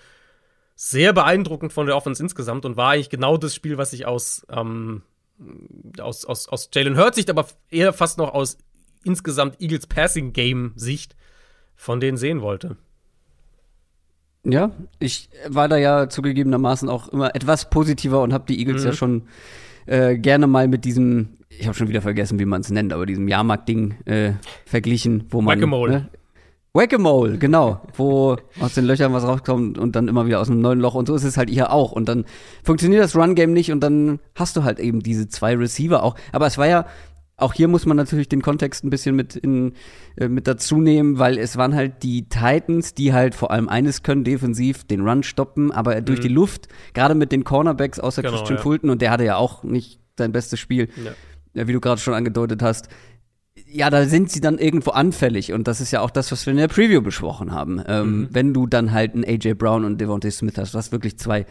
sehr 0.75 1.13
beeindruckend 1.13 1.73
von 1.73 1.85
der 1.85 1.95
Offense 1.95 2.21
insgesamt 2.21 2.65
und 2.65 2.75
war 2.75 2.91
eigentlich 2.91 3.09
genau 3.09 3.37
das 3.37 3.53
Spiel, 3.53 3.77
was 3.77 3.93
ich 3.93 4.05
aus 4.05 4.45
ähm, 4.49 5.03
aus, 5.99 6.25
aus, 6.25 6.47
aus 6.49 6.69
Jalen 6.73 6.97
Hurts 6.97 7.15
Sicht, 7.15 7.29
aber 7.29 7.45
eher 7.69 7.93
fast 7.93 8.17
noch 8.17 8.33
aus 8.33 8.57
insgesamt 9.03 9.61
Eagles 9.61 9.87
Passing 9.87 10.33
Game 10.33 10.73
Sicht 10.75 11.15
von 11.75 11.99
denen 11.99 12.17
sehen 12.17 12.41
wollte. 12.41 12.75
Ja, 14.43 14.71
ich 14.99 15.29
war 15.47 15.67
da 15.67 15.77
ja 15.77 16.09
zugegebenermaßen 16.09 16.89
auch 16.89 17.09
immer 17.09 17.35
etwas 17.35 17.69
positiver 17.69 18.21
und 18.21 18.33
habe 18.33 18.45
die 18.47 18.59
Eagles 18.59 18.81
mhm. 18.81 18.87
ja 18.87 18.93
schon 18.93 19.27
äh, 19.89 20.17
gerne 20.17 20.47
mal 20.47 20.67
mit 20.67 20.85
diesem, 20.85 21.29
ich 21.49 21.65
habe 21.65 21.75
schon 21.75 21.89
wieder 21.89 22.01
vergessen, 22.01 22.39
wie 22.39 22.45
man 22.45 22.61
es 22.61 22.69
nennt, 22.69 22.93
aber 22.93 23.05
diesem 23.05 23.27
Jahrmarkt-Ding 23.27 23.95
äh, 24.05 24.33
verglichen, 24.65 25.25
wo 25.29 25.41
man 25.41 25.59
ne, 25.59 26.09
Whack-a-Mole, 26.73 27.39
genau, 27.39 27.81
wo 27.95 28.37
aus 28.59 28.75
den 28.75 28.85
Löchern 28.85 29.11
was 29.11 29.23
rauskommt 29.23 29.79
und 29.79 29.95
dann 29.95 30.07
immer 30.07 30.27
wieder 30.27 30.39
aus 30.39 30.51
einem 30.51 30.61
neuen 30.61 30.79
Loch. 30.79 30.93
Und 30.93 31.07
so 31.07 31.15
ist 31.15 31.23
es 31.23 31.35
halt 31.35 31.49
hier 31.49 31.73
auch. 31.73 31.91
Und 31.91 32.07
dann 32.07 32.25
funktioniert 32.63 33.03
das 33.03 33.15
Run-Game 33.15 33.53
nicht 33.53 33.71
und 33.71 33.79
dann 33.79 34.19
hast 34.35 34.55
du 34.55 34.63
halt 34.63 34.79
eben 34.79 35.01
diese 35.01 35.27
zwei 35.27 35.55
Receiver 35.55 36.03
auch. 36.03 36.15
Aber 36.31 36.45
es 36.45 36.59
war 36.59 36.67
ja, 36.67 36.85
auch 37.41 37.53
hier 37.53 37.67
muss 37.67 37.85
man 37.85 37.97
natürlich 37.97 38.29
den 38.29 38.41
Kontext 38.41 38.83
ein 38.83 38.89
bisschen 38.89 39.15
mit, 39.15 39.35
in, 39.35 39.73
äh, 40.17 40.27
mit 40.27 40.47
dazu 40.47 40.79
nehmen, 40.79 41.19
weil 41.19 41.37
es 41.37 41.57
waren 41.57 41.75
halt 41.75 42.03
die 42.03 42.29
Titans, 42.29 42.93
die 42.93 43.13
halt 43.13 43.35
vor 43.35 43.51
allem 43.51 43.69
eines 43.69 44.03
können, 44.03 44.23
defensiv 44.23 44.83
den 44.85 45.01
Run 45.01 45.23
stoppen, 45.23 45.71
aber 45.71 45.95
mhm. 45.95 46.05
durch 46.05 46.19
die 46.19 46.27
Luft, 46.27 46.67
gerade 46.93 47.15
mit 47.15 47.31
den 47.31 47.43
Cornerbacks 47.43 47.99
außer 47.99 48.21
genau, 48.21 48.35
Christian 48.35 48.57
ja. 48.57 48.63
Fulton 48.63 48.89
und 48.89 49.01
der 49.01 49.11
hatte 49.11 49.25
ja 49.25 49.37
auch 49.37 49.63
nicht 49.63 49.99
sein 50.17 50.31
bestes 50.31 50.59
Spiel, 50.59 50.89
ja. 51.53 51.67
wie 51.67 51.73
du 51.73 51.79
gerade 51.79 52.01
schon 52.01 52.13
angedeutet 52.13 52.61
hast, 52.61 52.89
ja, 53.71 53.89
da 53.89 54.05
sind 54.05 54.31
sie 54.31 54.41
dann 54.41 54.57
irgendwo 54.57 54.91
anfällig 54.91 55.53
und 55.53 55.67
das 55.67 55.81
ist 55.81 55.91
ja 55.91 56.01
auch 56.01 56.09
das, 56.09 56.31
was 56.31 56.45
wir 56.45 56.51
in 56.51 56.57
der 56.57 56.67
Preview 56.67 57.01
besprochen 57.01 57.51
haben. 57.51 57.81
Ähm, 57.87 58.21
mhm. 58.21 58.27
Wenn 58.31 58.53
du 58.53 58.67
dann 58.67 58.91
halt 58.91 59.13
einen 59.13 59.23
AJ 59.23 59.55
Brown 59.55 59.85
und 59.85 59.99
Devontae 59.99 60.31
Smith 60.31 60.57
hast, 60.57 60.73
was 60.73 60.91
wirklich 60.91 61.17
zwei 61.17 61.45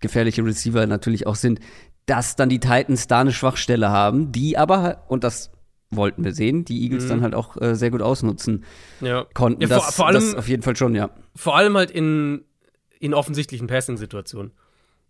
gefährliche 0.00 0.44
Receiver 0.44 0.86
natürlich 0.86 1.26
auch 1.26 1.34
sind, 1.34 1.60
dass 2.08 2.36
dann 2.36 2.48
die 2.48 2.58
Titans 2.58 3.06
da 3.06 3.20
eine 3.20 3.32
Schwachstelle 3.32 3.90
haben, 3.90 4.32
die 4.32 4.56
aber, 4.56 5.04
und 5.08 5.24
das 5.24 5.50
wollten 5.90 6.24
wir 6.24 6.32
sehen, 6.32 6.64
die 6.64 6.82
Eagles 6.82 7.04
mhm. 7.04 7.08
dann 7.08 7.22
halt 7.22 7.34
auch 7.34 7.60
äh, 7.60 7.74
sehr 7.74 7.90
gut 7.90 8.02
ausnutzen 8.02 8.64
ja. 9.00 9.26
konnten. 9.34 9.62
Ja, 9.62 9.68
vor, 9.68 9.76
das, 9.76 9.94
vor 9.94 10.06
allem, 10.06 10.14
das 10.14 10.34
auf 10.34 10.48
jeden 10.48 10.62
Fall 10.62 10.76
schon, 10.76 10.94
ja. 10.94 11.10
Vor 11.36 11.56
allem 11.56 11.76
halt 11.76 11.90
in, 11.90 12.44
in 12.98 13.14
offensichtlichen 13.14 13.66
Passing-Situationen. 13.66 14.52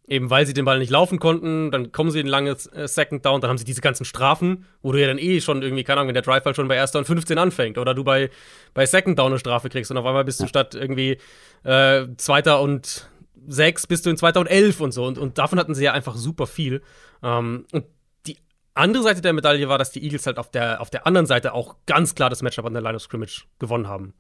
Eben 0.09 0.31
weil 0.31 0.47
sie 0.47 0.55
den 0.55 0.65
Ball 0.65 0.79
nicht 0.79 0.91
laufen 0.91 1.19
konnten, 1.19 1.71
dann 1.71 1.93
kommen 1.93 2.11
sie 2.11 2.21
in 2.21 2.27
langes 2.27 2.67
äh, 2.67 2.89
Second 2.89 3.27
Down, 3.27 3.43
dann 3.43 3.51
haben 3.51 3.59
sie 3.59 3.67
diese 3.67 3.83
ganzen 3.83 4.07
Strafen, 4.07 4.65
wo 4.81 4.91
du 4.91 5.01
ja 5.01 5.07
dann 5.07 5.19
eh 5.19 5.41
schon 5.41 5.63
irgendwie, 5.63 5.85
keine 5.85 6.01
Ahnung, 6.01 6.09
wenn 6.09 6.15
der 6.15 6.23
Drive 6.23 6.45
halt 6.47 6.57
schon 6.57 6.67
bei 6.67 6.77
erster 6.77 6.99
und 6.99 7.05
15 7.05 7.37
anfängt 7.37 7.77
oder 7.77 7.95
du 7.95 8.05
bei, 8.05 8.31
bei 8.73 8.87
Second 8.87 9.19
Down 9.19 9.33
eine 9.33 9.39
Strafe 9.39 9.69
kriegst 9.69 9.91
und 9.91 9.99
auf 9.99 10.07
einmal 10.07 10.25
bist 10.25 10.41
du 10.41 10.47
statt 10.47 10.75
irgendwie 10.75 11.19
äh, 11.65 12.07
zweiter 12.17 12.63
und 12.63 13.11
sechs 13.49 13.87
bist 13.87 14.07
du 14.07 14.11
in 14.11 14.17
zweiter 14.17 14.41
und 14.41 14.47
elf 14.47 14.81
und 14.81 14.93
so 14.93 15.05
und, 15.05 15.19
und 15.19 15.39
davon 15.39 15.59
hatten 15.59 15.75
sie 15.75 15.85
ja 15.85 15.93
einfach 15.93 16.17
super 16.17 16.47
viel. 16.47 16.83
Ähm, 17.23 17.67
und 17.73 17.85
die 18.27 18.37
andere 18.75 19.03
Seite 19.03 19.21
der 19.21 19.33
Medaille 19.33 19.69
war, 19.69 19.79
dass 19.79 19.91
die 19.91 20.03
Eagles 20.05 20.27
halt 20.27 20.39
auf 20.39 20.51
der, 20.51 20.81
auf 20.81 20.91
der 20.91 21.07
anderen 21.07 21.27
Seite 21.27 21.55
auch 21.55 21.77
ganz 21.87 22.15
klar 22.15 22.31
das 22.31 22.43
Matchup 22.43 22.67
an 22.67 22.75
der 22.75 22.83
Line 22.83 22.97
of 22.97 23.03
Scrimmage 23.03 23.45
gewonnen 23.59 23.89
haben. 23.89 24.15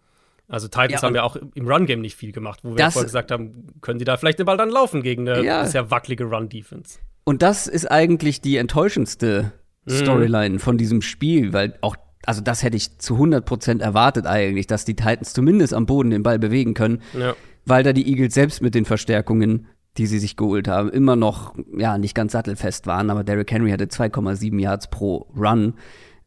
Also 0.48 0.66
Titans 0.66 0.92
ja, 0.92 1.02
haben 1.02 1.14
ja 1.14 1.22
auch 1.22 1.36
im 1.36 1.68
Run-Game 1.68 2.00
nicht 2.00 2.16
viel 2.16 2.32
gemacht, 2.32 2.60
wo 2.62 2.70
wir 2.70 2.76
das, 2.76 2.94
vorher 2.94 3.06
gesagt 3.06 3.30
haben, 3.30 3.66
können 3.82 3.98
die 3.98 4.06
da 4.06 4.16
vielleicht 4.16 4.38
den 4.38 4.46
Ball 4.46 4.56
dann 4.56 4.70
laufen 4.70 5.02
gegen 5.02 5.28
eine 5.28 5.44
ja. 5.44 5.66
sehr 5.66 5.90
wackelige 5.90 6.24
Run-Defense. 6.24 6.98
Und 7.24 7.42
das 7.42 7.66
ist 7.66 7.90
eigentlich 7.90 8.40
die 8.40 8.56
enttäuschendste 8.56 9.52
mhm. 9.84 9.90
Storyline 9.90 10.56
mm. 10.56 10.58
von 10.60 10.78
diesem 10.78 11.02
Spiel, 11.02 11.52
weil 11.52 11.76
auch, 11.82 11.96
also 12.28 12.42
das 12.42 12.62
hätte 12.62 12.76
ich 12.76 12.98
zu 12.98 13.14
100% 13.14 13.80
erwartet 13.80 14.26
eigentlich, 14.26 14.66
dass 14.66 14.84
die 14.84 14.94
Titans 14.94 15.32
zumindest 15.32 15.72
am 15.72 15.86
Boden 15.86 16.10
den 16.10 16.22
Ball 16.22 16.38
bewegen 16.38 16.74
können, 16.74 17.00
ja. 17.18 17.34
weil 17.64 17.82
da 17.82 17.92
die 17.92 18.06
Eagles 18.08 18.34
selbst 18.34 18.60
mit 18.60 18.74
den 18.74 18.84
Verstärkungen 18.84 19.66
die 19.96 20.06
sie 20.06 20.18
sich 20.18 20.36
geholt 20.36 20.68
haben, 20.68 20.90
immer 20.90 21.16
noch 21.16 21.54
ja 21.76 21.98
nicht 21.98 22.14
ganz 22.14 22.32
sattelfest 22.32 22.86
waren, 22.86 23.10
aber 23.10 23.24
Derrick 23.24 23.50
Henry 23.50 23.70
hatte 23.70 23.86
2,7 23.86 24.60
Yards 24.60 24.90
pro 24.90 25.26
Run 25.36 25.74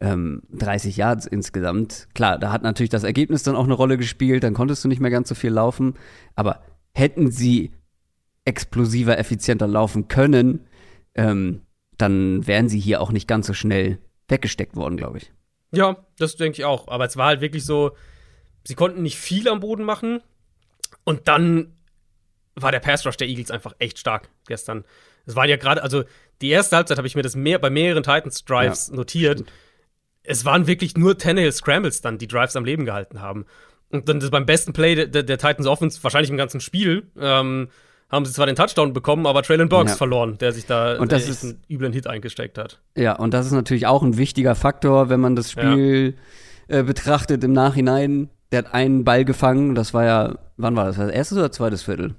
ähm, 0.02 0.42
30 0.52 0.98
Yards 0.98 1.26
insgesamt. 1.26 2.10
Klar, 2.14 2.38
da 2.38 2.52
hat 2.52 2.64
natürlich 2.64 2.90
das 2.90 3.04
Ergebnis 3.04 3.44
dann 3.44 3.56
auch 3.56 3.64
eine 3.64 3.74
Rolle 3.74 3.98
gespielt, 3.98 4.44
dann 4.44 4.54
konntest 4.54 4.84
du 4.84 4.90
nicht 4.90 5.00
mehr 5.00 5.12
ganz 5.12 5.30
so 5.30 5.36
viel 5.36 5.52
laufen. 5.52 5.94
Aber 6.36 6.62
hätten 6.94 7.32
sie 7.32 7.72
explosiver, 8.44 9.18
effizienter 9.18 9.68
laufen 9.68 10.08
können, 10.08 10.66
ähm, 11.16 11.62
dann 11.98 12.46
wären 12.48 12.68
sie 12.68 12.80
hier 12.80 13.00
auch 13.00 13.12
nicht 13.12 13.28
ganz 13.28 13.48
so 13.48 13.54
schnell 13.54 14.00
weggesteckt 14.28 14.76
worden, 14.76 14.98
glaube 14.98 15.20
ich. 15.20 15.32
Ja, 15.72 15.98
das 16.18 16.36
denke 16.36 16.60
ich 16.60 16.66
auch. 16.66 16.88
Aber 16.88 17.06
es 17.06 17.18
war 17.18 17.28
halt 17.28 17.42
wirklich 17.42 17.66
so, 17.66 17.96
sie 18.64 18.76
konnten 18.76 19.02
nicht 19.02 19.18
viel 19.18 19.48
am 19.48 19.60
Boden 19.60 19.84
machen. 19.84 20.22
Und 21.04 21.28
dann 21.28 21.74
war 22.56 22.72
der 22.72 22.80
Pass 22.80 23.06
Rush 23.06 23.18
der 23.18 23.28
Eagles 23.28 23.52
einfach 23.52 23.74
echt 23.80 23.98
stark 23.98 24.30
gestern. 24.48 24.84
Es 25.26 25.36
waren 25.36 25.50
ja 25.50 25.58
gerade, 25.58 25.82
also 25.84 26.04
die 26.42 26.50
erste 26.50 26.76
Halbzeit 26.76 26.98
habe 26.98 27.08
ich 27.08 27.16
mir 27.16 27.22
das 27.22 27.36
mehr, 27.36 27.60
bei 27.60 27.70
mehreren 27.70 28.04
Titans 28.04 28.44
Drives 28.44 28.90
ja, 28.90 28.96
notiert. 28.96 29.40
Stimmt 29.40 29.52
es 30.24 30.46
waren 30.46 30.68
wirklich 30.68 30.98
nur 30.98 31.18
Tannehill 31.18 31.52
Scrambles 31.52 32.02
dann, 32.02 32.18
die 32.18 32.28
Drives 32.28 32.56
am 32.56 32.66
Leben 32.66 32.86
gehalten 32.86 33.22
haben. 33.22 33.46
Und 33.90 34.08
dann 34.08 34.20
beim 34.30 34.46
besten 34.46 34.74
Play 34.74 34.96
der, 34.96 35.08
der, 35.08 35.24
der 35.24 35.38
Titans 35.38 35.68
Offense, 35.68 36.02
wahrscheinlich 36.04 36.30
im 36.30 36.38
ganzen 36.38 36.62
Spiel, 36.62 37.12
ähm, 37.20 37.70
haben 38.12 38.26
sie 38.26 38.34
zwar 38.34 38.46
den 38.46 38.56
Touchdown 38.56 38.94
bekommen, 38.94 39.26
aber 39.26 39.42
Traylon 39.42 39.70
Burks 39.70 39.92
ja. 39.92 39.98
verloren, 39.98 40.38
der 40.40 40.52
sich 40.52 40.66
da 40.66 40.98
und 40.98 41.12
das 41.12 41.30
ist, 41.30 41.44
einen 41.44 41.64
üblen 41.70 41.94
Hit 41.94 42.08
eingesteckt 42.08 42.58
hat. 42.58 42.80
Ja, 42.96 43.16
und 43.16 43.34
das 43.34 43.46
ist 43.46 43.54
natürlich 43.54 43.88
auch 43.88 44.04
ein 44.04 44.18
wichtiger 44.18 44.56
Faktor, 44.56 45.10
wenn 45.10 45.20
man 45.20 45.36
das 45.36 45.52
Spiel 45.52 46.16
äh, 46.68 46.84
betrachtet 46.84 47.44
im 47.44 47.54
Nachhinein. 47.54 48.30
Der 48.52 48.60
hat 48.60 48.74
einen 48.74 49.06
Ball 49.06 49.24
gefangen, 49.24 49.76
das 49.76 49.94
war 49.94 50.04
ja, 50.04 50.36
wann 50.58 50.76
war 50.76 50.86
das? 50.86 50.98
das 50.98 51.10
erstes 51.10 51.38
oder 51.38 51.52
zweites 51.52 51.84
Viertel? 51.84 52.16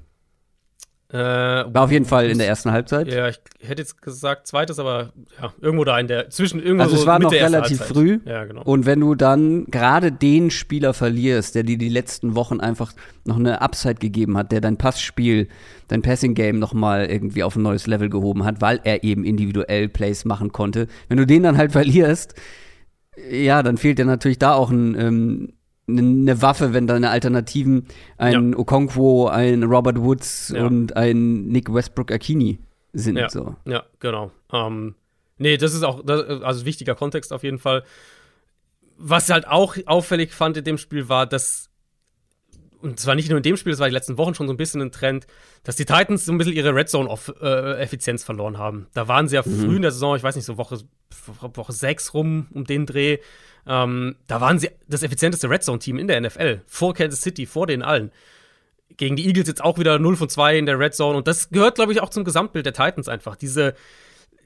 Äh, 1.12 1.16
War 1.18 1.82
auf 1.82 1.90
jeden 1.92 2.06
Fall 2.06 2.30
in 2.30 2.38
der 2.38 2.46
ersten 2.46 2.72
Halbzeit. 2.72 3.06
Ja, 3.12 3.28
ich 3.28 3.38
hätte 3.60 3.82
jetzt 3.82 4.00
gesagt 4.00 4.46
zweites, 4.46 4.78
aber 4.78 5.12
ja, 5.40 5.52
irgendwo 5.60 5.84
da 5.84 5.98
in 5.98 6.06
der 6.06 6.30
zwischen 6.30 6.58
irgendwo 6.58 6.84
Also 6.84 6.94
es 6.94 7.02
so 7.02 7.06
war 7.06 7.18
noch 7.18 7.30
relativ 7.30 7.80
Halbzeit. 7.80 7.86
früh. 7.86 8.20
Ja, 8.24 8.44
genau. 8.46 8.62
Und 8.62 8.86
wenn 8.86 9.00
du 9.00 9.14
dann 9.14 9.66
gerade 9.66 10.10
den 10.10 10.50
Spieler 10.50 10.94
verlierst, 10.94 11.54
der 11.54 11.64
dir 11.64 11.76
die 11.76 11.90
letzten 11.90 12.34
Wochen 12.34 12.60
einfach 12.60 12.94
noch 13.26 13.36
eine 13.36 13.60
Upside 13.60 13.96
gegeben 13.96 14.38
hat, 14.38 14.52
der 14.52 14.62
dein 14.62 14.78
Passspiel, 14.78 15.48
dein 15.88 16.00
Passing-Game 16.00 16.58
noch 16.58 16.72
mal 16.72 17.04
irgendwie 17.04 17.42
auf 17.42 17.56
ein 17.56 17.62
neues 17.62 17.86
Level 17.86 18.08
gehoben 18.08 18.44
hat, 18.44 18.62
weil 18.62 18.80
er 18.84 19.04
eben 19.04 19.24
individuell 19.24 19.90
Plays 19.90 20.24
machen 20.24 20.50
konnte. 20.50 20.86
Wenn 21.08 21.18
du 21.18 21.26
den 21.26 21.42
dann 21.42 21.58
halt 21.58 21.72
verlierst, 21.72 22.34
ja, 23.30 23.62
dann 23.62 23.76
fehlt 23.76 23.98
dir 23.98 24.06
natürlich 24.06 24.38
da 24.38 24.54
auch 24.54 24.70
ein 24.70 24.98
ähm, 24.98 25.52
eine 25.88 26.40
Waffe, 26.42 26.72
wenn 26.72 26.86
deine 26.86 27.10
Alternativen 27.10 27.86
ein 28.16 28.52
Ja. 28.52 28.58
Okonkwo, 28.58 29.26
ein 29.26 29.62
Robert 29.64 29.98
Woods 30.00 30.52
Ja. 30.54 30.64
und 30.64 30.96
ein 30.96 31.48
Nick 31.48 31.72
Westbrook 31.72 32.12
Akini 32.12 32.58
sind. 32.92 33.16
Ja. 33.16 33.28
So. 33.28 33.56
Ja, 33.66 33.82
genau. 33.98 34.30
Ähm, 34.52 34.94
nee, 35.38 35.56
das 35.56 35.74
ist 35.74 35.82
auch, 35.82 36.04
das, 36.04 36.42
also 36.42 36.64
wichtiger 36.64 36.94
Kontext 36.94 37.32
auf 37.32 37.42
jeden 37.42 37.58
Fall. 37.58 37.82
Was 38.96 39.30
halt 39.30 39.48
auch 39.48 39.76
auffällig 39.86 40.32
fand 40.32 40.56
in 40.56 40.64
dem 40.64 40.78
Spiel 40.78 41.08
war, 41.08 41.26
dass, 41.26 41.68
und 42.80 43.00
zwar 43.00 43.14
nicht 43.16 43.28
nur 43.30 43.38
in 43.38 43.42
dem 43.42 43.56
Spiel, 43.56 43.72
das 43.72 43.80
war 43.80 43.88
die 43.88 43.94
letzten 43.94 44.18
Wochen 44.18 44.34
schon 44.34 44.46
so 44.46 44.52
ein 44.54 44.56
bisschen 44.58 44.80
ein 44.82 44.92
Trend, 44.92 45.26
dass 45.64 45.74
die 45.74 45.84
Titans 45.84 46.24
so 46.26 46.32
ein 46.32 46.38
bisschen 46.38 46.54
ihre 46.54 46.74
Red 46.74 46.88
Zone-Effizienz 46.90 48.22
verloren 48.22 48.58
haben. 48.58 48.86
Da 48.94 49.08
waren 49.08 49.26
sie 49.26 49.34
ja 49.34 49.42
früh 49.42 49.76
in 49.76 49.82
der 49.82 49.90
Saison, 49.90 50.14
ich 50.16 50.22
weiß 50.22 50.36
nicht, 50.36 50.44
so 50.44 50.56
Woche, 50.58 50.78
Woche 51.54 51.72
6 51.72 52.14
rum, 52.14 52.46
um 52.52 52.64
den 52.64 52.86
Dreh. 52.86 53.18
Ähm, 53.66 54.16
da 54.26 54.40
waren 54.40 54.58
sie 54.58 54.70
das 54.88 55.02
effizienteste 55.02 55.48
Red 55.48 55.62
Zone-Team 55.62 55.98
in 55.98 56.08
der 56.08 56.20
NFL, 56.20 56.62
vor 56.66 56.94
Kansas 56.94 57.22
City, 57.22 57.46
vor 57.46 57.66
den 57.66 57.82
allen 57.82 58.10
gegen 58.96 59.16
die 59.16 59.26
Eagles 59.26 59.48
jetzt 59.48 59.64
auch 59.64 59.78
wieder 59.78 59.98
0 59.98 60.16
von 60.16 60.28
2 60.28 60.58
in 60.58 60.66
der 60.66 60.78
Red 60.78 60.94
Zone. 60.94 61.16
Und 61.16 61.26
das 61.26 61.50
gehört, 61.50 61.76
glaube 61.76 61.92
ich, 61.92 62.00
auch 62.00 62.10
zum 62.10 62.24
Gesamtbild 62.24 62.66
der 62.66 62.72
Titans 62.72 63.08
einfach. 63.08 63.36
Diese, 63.36 63.74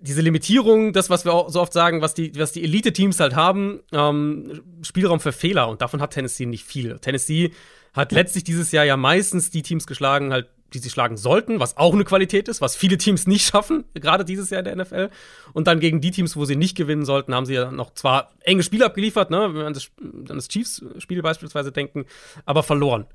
diese 0.00 0.20
Limitierung, 0.20 0.92
das, 0.92 1.10
was 1.10 1.24
wir 1.24 1.32
auch 1.32 1.50
so 1.50 1.60
oft 1.60 1.72
sagen, 1.72 2.02
was 2.02 2.14
die, 2.14 2.38
was 2.38 2.52
die 2.52 2.64
Elite-Teams 2.64 3.18
halt 3.20 3.34
haben, 3.34 3.80
ähm, 3.92 4.62
Spielraum 4.82 5.20
für 5.20 5.32
Fehler. 5.32 5.68
Und 5.68 5.82
davon 5.82 6.00
hat 6.00 6.12
Tennessee 6.12 6.46
nicht 6.46 6.64
viel. 6.64 6.98
Tennessee 6.98 7.52
hat 7.92 8.12
letztlich 8.12 8.44
dieses 8.44 8.72
Jahr 8.72 8.84
ja 8.84 8.96
meistens 8.96 9.50
die 9.50 9.62
Teams 9.62 9.86
geschlagen, 9.86 10.32
halt, 10.32 10.48
die 10.72 10.78
sie 10.78 10.90
schlagen 10.90 11.16
sollten, 11.16 11.60
was 11.60 11.76
auch 11.76 11.94
eine 11.94 12.04
Qualität 12.04 12.48
ist, 12.48 12.60
was 12.60 12.76
viele 12.76 12.98
Teams 12.98 13.26
nicht 13.26 13.46
schaffen, 13.46 13.84
gerade 13.94 14.24
dieses 14.24 14.50
Jahr 14.50 14.60
in 14.60 14.64
der 14.64 14.76
NFL. 14.76 15.10
Und 15.52 15.66
dann 15.66 15.80
gegen 15.80 16.00
die 16.00 16.10
Teams, 16.10 16.36
wo 16.36 16.44
sie 16.44 16.56
nicht 16.56 16.76
gewinnen 16.76 17.04
sollten, 17.04 17.34
haben 17.34 17.46
sie 17.46 17.54
ja 17.54 17.70
noch 17.70 17.94
zwar 17.94 18.32
enge 18.40 18.62
Spiele 18.62 18.84
abgeliefert, 18.84 19.30
ne, 19.30 19.40
wenn 19.48 19.54
wir 19.54 19.66
an 19.66 19.74
das, 19.74 19.90
das 20.00 20.48
Chiefs-Spiel 20.48 21.22
beispielsweise 21.22 21.72
denken, 21.72 22.04
aber 22.44 22.62
verloren 22.62 23.06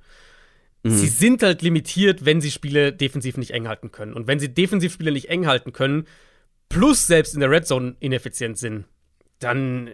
sie 0.84 1.08
sind 1.08 1.43
halt 1.43 1.62
limitiert, 1.62 2.26
wenn 2.26 2.41
sie 2.41 2.52
Spiele 2.52 2.91
defensiv 2.91 3.38
nicht 3.38 3.52
eng 3.52 3.68
halten 3.68 3.91
können. 3.91 4.14
Und 4.14 4.28
wenn 4.28 4.39
sie 4.39 4.54
Defensivspiele 4.54 5.12
nicht 5.12 5.30
eng 5.30 5.47
halten 5.47 5.74
können, 5.74 6.08
plus 6.70 7.06
selbst 7.08 7.34
in 7.34 7.39
der 7.39 7.52
Red 7.52 7.68
Zone 7.68 7.95
ineffizient 7.99 8.58
sind, 8.58 8.86
dann, 9.39 9.89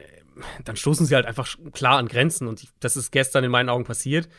dann 0.63 0.75
stoßen 0.75 1.05
sie 1.05 1.15
halt 1.15 1.25
einfach 1.25 1.47
klar 1.73 1.97
an 1.97 2.07
Grenzen. 2.07 2.47
Und 2.47 2.67
das 2.79 2.95
ist 2.95 3.11
gestern 3.11 3.43
in 3.43 3.51
meinen 3.51 3.69
Augen 3.69 3.83
passiert. 3.83 4.29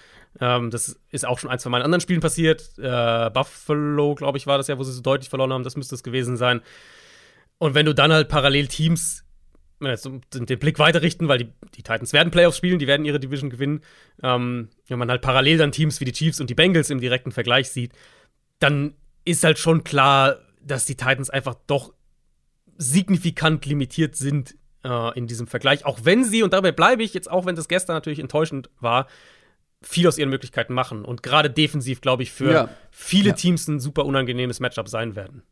Ähm, 0.41 0.71
das 0.71 1.01
ist 1.11 1.27
auch 1.27 1.39
schon 1.39 1.51
ein, 1.51 1.59
zwei 1.59 1.71
Mal 1.71 1.79
in 1.79 1.85
anderen 1.85 2.01
Spielen 2.01 2.21
passiert. 2.21 2.79
Äh, 2.79 3.31
Buffalo, 3.31 4.15
glaube 4.15 4.39
ich, 4.39 4.47
war 4.47 4.59
das 4.59 4.69
ja, 4.69 4.79
wo 4.79 4.85
sie 4.85 4.93
so 4.93 5.03
deutlich 5.03 5.29
verloren 5.29 5.53
haben. 5.53 5.65
Das 5.65 5.77
müsste 5.77 5.95
es 5.95 6.03
gewesen 6.03 6.37
sein. 6.37 6.61
Und 7.59 7.75
wenn 7.75 7.87
du 7.87 7.95
dann 7.95 8.13
halt 8.13 8.29
parallel 8.29 8.69
Teams 8.69 9.25
wenn 9.81 9.91
jetzt 9.91 10.09
den 10.33 10.59
Blick 10.59 10.79
weiterrichten, 10.79 11.29
weil 11.29 11.39
die, 11.39 11.53
die 11.75 11.83
Titans 11.83 12.13
werden 12.13 12.31
Playoffs 12.31 12.57
spielen, 12.57 12.79
die 12.79 12.87
werden 12.87 13.07
ihre 13.07 13.21
Division 13.21 13.51
gewinnen. 13.51 13.81
Ähm, 14.23 14.71
wenn 14.89 14.99
man 14.99 15.11
halt 15.11 15.23
parallel 15.23 15.59
dann 15.59 15.73
Teams 15.73 16.01
wie 16.01 16.05
die 16.05 16.13
Chiefs 16.13 16.41
und 16.41 16.51
die 16.51 16.55
Bengals 16.55 16.91
im 16.91 17.01
direkten 17.01 17.33
Vergleich 17.33 17.71
sieht, 17.71 17.93
dann 18.59 18.95
ist 19.25 19.45
halt 19.45 19.59
schon 19.59 19.85
klar, 19.85 20.39
dass 20.61 20.85
die 20.85 20.97
Titans 20.97 21.31
einfach 21.31 21.55
doch 21.67 21.93
signifikant 22.77 23.67
limitiert 23.67 24.17
sind 24.17 24.57
äh, 24.85 25.17
in 25.17 25.27
diesem 25.27 25.47
Vergleich. 25.47 25.85
Auch 25.85 26.01
wenn 26.03 26.25
sie, 26.25 26.43
und 26.43 26.53
dabei 26.53 26.73
bleibe 26.73 27.03
ich 27.03 27.15
jetzt, 27.15 27.31
auch 27.31 27.47
wenn 27.47 27.57
das 27.57 27.69
gestern 27.69 27.95
natürlich 27.95 28.19
enttäuschend 28.19 28.71
war, 28.81 29.07
viel 29.83 30.09
aus 30.09 30.19
ihren 30.19 30.31
Möglichkeiten 30.31 30.75
machen. 30.75 31.05
Und 31.05 31.23
gerade 31.23 31.51
defensiv, 31.51 32.01
glaube 32.01 32.23
ich, 32.23 32.33
für 32.33 32.51
Ja. 32.53 32.69
viele 32.91 33.31
Ja. 33.31 33.35
Teams 33.35 33.69
ein 33.69 33.81
super 33.81 34.05
unangenehmes 34.07 34.61
Matchup 34.61 34.89
sein 34.89 35.15
werden. 35.17 35.43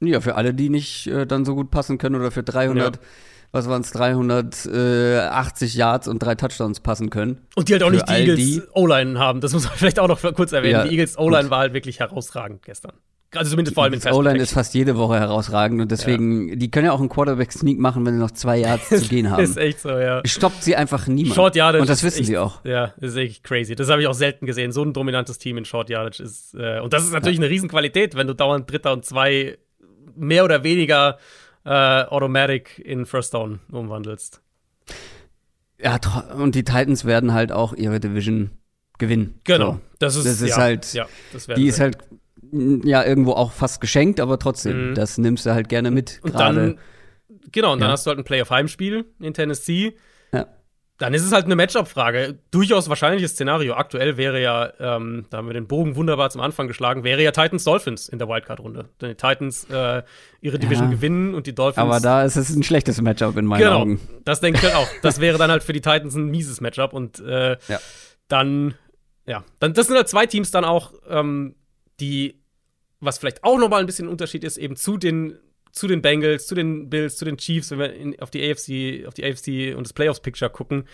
Ja, 0.00 0.20
für 0.20 0.34
alle, 0.36 0.54
die 0.54 0.68
nicht 0.70 1.06
äh, 1.08 1.26
dann 1.26 1.44
so 1.44 1.54
gut 1.54 1.70
passen 1.70 1.98
können 1.98 2.14
oder 2.16 2.30
für 2.30 2.42
300, 2.42 2.96
Ja. 2.96 3.02
was 3.52 3.68
waren 3.68 3.82
es, 3.82 3.90
380 3.90 5.74
Yards 5.74 6.08
und 6.08 6.20
drei 6.20 6.34
Touchdowns 6.34 6.80
passen 6.80 7.10
können. 7.10 7.46
Und 7.56 7.68
die 7.68 7.72
halt 7.74 7.82
auch 7.82 7.88
Für 7.88 7.94
nicht 7.94 8.08
die 8.08 8.12
Eagles 8.12 8.68
O-Line 8.74 9.18
haben. 9.18 9.40
Das 9.40 9.52
muss 9.52 9.64
man 9.64 9.72
vielleicht 9.76 9.98
auch 9.98 10.08
noch 10.08 10.20
kurz 10.34 10.52
erwähnen. 10.52 10.84
Die 10.88 10.90
Eagles 10.94 11.18
O-Line 11.18 11.50
war 11.50 11.58
halt 11.60 11.72
wirklich 11.74 12.00
herausragend 12.00 12.62
gestern. 12.64 12.92
Also 13.34 13.50
zumindest 13.50 13.74
vor 13.74 13.84
allem 13.84 13.92
in 13.92 14.00
O-Line 14.12 14.38
ist 14.38 14.52
fast 14.54 14.72
jede 14.72 14.96
Woche 14.96 15.20
herausragend 15.20 15.82
und 15.82 15.90
deswegen, 15.90 16.58
die 16.58 16.70
können 16.70 16.86
ja 16.86 16.92
auch 16.92 17.00
einen 17.00 17.10
Quarterback-Sneak 17.10 17.78
machen, 17.78 18.06
wenn 18.06 18.14
sie 18.14 18.20
noch 18.20 18.30
zwei 18.30 18.56
Yards 18.58 18.88
zu 18.88 19.00
gehen 19.06 19.30
haben. 19.30 19.42
Ist 19.42 19.58
echt 19.58 19.80
so, 19.80 19.90
ja. 19.90 20.22
Stoppt 20.24 20.62
sie 20.62 20.76
einfach 20.76 21.06
niemand. 21.06 21.34
Short 21.34 21.54
Yardage. 21.54 21.82
und 21.82 21.90
das 21.90 22.02
wissen 22.02 22.20
echt, 22.20 22.26
sie 22.28 22.38
auch. 22.38 22.64
Ja, 22.64 22.94
ist 23.00 23.16
echt 23.16 23.44
crazy. 23.44 23.74
Das 23.74 23.90
habe 23.90 24.00
ich 24.00 24.06
auch 24.06 24.14
selten 24.14 24.46
gesehen. 24.46 24.72
So 24.72 24.82
ein 24.82 24.94
dominantes 24.94 25.36
Team 25.38 25.58
in 25.58 25.66
Short 25.66 25.90
Yardage 25.90 26.22
ist. 26.22 26.54
Äh, 26.54 26.80
und 26.80 26.94
das 26.94 27.04
ist 27.04 27.12
natürlich 27.12 27.38
eine 27.38 27.50
Riesenqualität, 27.50 28.16
wenn 28.16 28.26
du 28.26 28.34
dauernd 28.34 28.70
Dritter 28.70 28.94
und 28.94 29.04
zwei 29.04 29.58
mehr 30.16 30.44
oder 30.44 30.64
weniger 30.64 31.18
äh, 31.66 31.70
Automatic 31.70 32.78
in 32.78 33.04
First 33.04 33.34
Down 33.34 33.60
umwandelst. 33.70 34.40
Ja, 35.80 35.98
und 36.36 36.54
die 36.54 36.64
Titans 36.64 37.04
werden 37.04 37.34
halt 37.34 37.52
auch 37.52 37.72
ihre 37.74 38.00
Division 38.00 38.50
gewinnen. 38.98 39.38
Genau. 39.44 39.72
So. 39.74 39.80
Das 40.00 40.16
ist, 40.16 40.26
Das 40.26 40.40
ist 40.40 40.48
ja, 40.50 40.56
halt- 40.56 40.92
Ja, 40.92 41.06
das 41.32 41.46
werden 41.46 41.60
Die 41.60 41.68
ist 41.68 41.78
halt 41.78 41.98
ja 42.52 43.04
irgendwo 43.04 43.32
auch 43.32 43.52
fast 43.52 43.80
geschenkt, 43.80 44.20
aber 44.20 44.38
trotzdem, 44.38 44.90
Mhm. 44.90 44.94
das 44.94 45.18
nimmst 45.18 45.46
du 45.46 45.50
halt 45.52 45.68
gerne 45.68 45.90
mit. 45.90 46.20
Und 46.22 46.32
gerade. 46.32 46.54
dann, 46.56 46.78
genau, 47.52 47.72
und 47.72 47.80
dann 47.80 47.88
Ja. 47.88 47.92
hast 47.92 48.06
du 48.06 48.08
halt 48.10 48.18
ein 48.18 48.24
Playoff-Heimspiel 48.24 49.04
in 49.20 49.34
Tennessee. 49.34 49.94
Ja. 50.32 50.46
Dann 50.98 51.14
ist 51.14 51.24
es 51.24 51.30
halt 51.32 51.44
eine 51.44 51.54
Matchup-Frage. 51.54 52.38
Durchaus 52.50 52.88
wahrscheinliches 52.88 53.30
Szenario. 53.32 53.74
Aktuell 53.74 54.16
wäre 54.16 54.42
ja, 54.42 54.72
ähm, 54.80 55.26
da 55.30 55.36
haben 55.38 55.46
wir 55.46 55.54
den 55.54 55.68
Bogen 55.68 55.94
wunderbar 55.94 56.28
zum 56.30 56.40
Anfang 56.40 56.66
geschlagen, 56.66 57.04
wäre 57.04 57.22
ja 57.22 57.30
Titans 57.30 57.62
Dolphins 57.62 58.08
in 58.08 58.18
der 58.18 58.28
Wildcard-Runde. 58.28 58.88
Denn 59.00 59.10
die 59.10 59.14
Titans 59.14 59.64
äh, 59.70 60.02
ihre 60.40 60.58
Division 60.58 60.88
Ja. 60.88 60.94
gewinnen 60.96 61.34
und 61.34 61.46
die 61.46 61.54
Dolphins. 61.54 61.78
aber 61.78 62.00
da 62.00 62.24
ist 62.24 62.34
es 62.36 62.50
ein 62.54 62.64
schlechtes 62.64 63.00
Matchup 63.00 63.36
in 63.36 63.44
meinen 63.44 63.60
genau, 63.60 63.80
Augen. 63.82 64.00
das 64.24 64.40
denke 64.40 64.58
ich 64.58 64.64
halt 64.64 64.74
auch. 64.74 64.88
Das 65.02 65.20
wäre 65.20 65.38
dann 65.38 65.50
halt 65.52 65.62
für 65.62 65.72
die 65.72 65.80
Titans 65.82 66.16
ein 66.16 66.26
mieses 66.30 66.60
Matchup 66.60 66.92
und 66.92 67.20
äh, 67.20 67.56
dann, 68.26 68.74
ja, 69.26 69.44
dann, 69.60 69.74
das 69.74 69.86
sind 69.86 69.96
halt 69.96 70.08
zwei 70.08 70.26
Teams 70.26 70.50
dann 70.50 70.64
auch, 70.64 70.92
ähm, 71.08 71.54
die, 72.00 72.40
was 73.00 73.18
vielleicht 73.18 73.44
auch 73.44 73.58
nochmal 73.58 73.80
ein 73.80 73.86
bisschen 73.86 74.06
ein 74.06 74.12
Unterschied 74.12 74.44
ist, 74.44 74.56
eben 74.56 74.76
zu 74.76 74.96
den 74.96 75.38
zu 75.72 75.86
den 75.86 76.02
Bengals, 76.02 76.46
zu 76.46 76.54
den 76.54 76.88
Bills, 76.88 77.16
zu 77.16 77.24
den 77.24 77.36
Chiefs, 77.36 77.70
wenn 77.70 77.78
wir 77.78 77.92
in, 77.92 78.18
auf 78.20 78.30
die 78.30 78.42
AFC, 78.42 79.06
auf 79.06 79.14
die 79.14 79.24
AFC 79.24 79.76
und 79.76 79.86
das 79.86 79.92
Playoffs-Picture 79.92 80.50
gucken. 80.50 80.84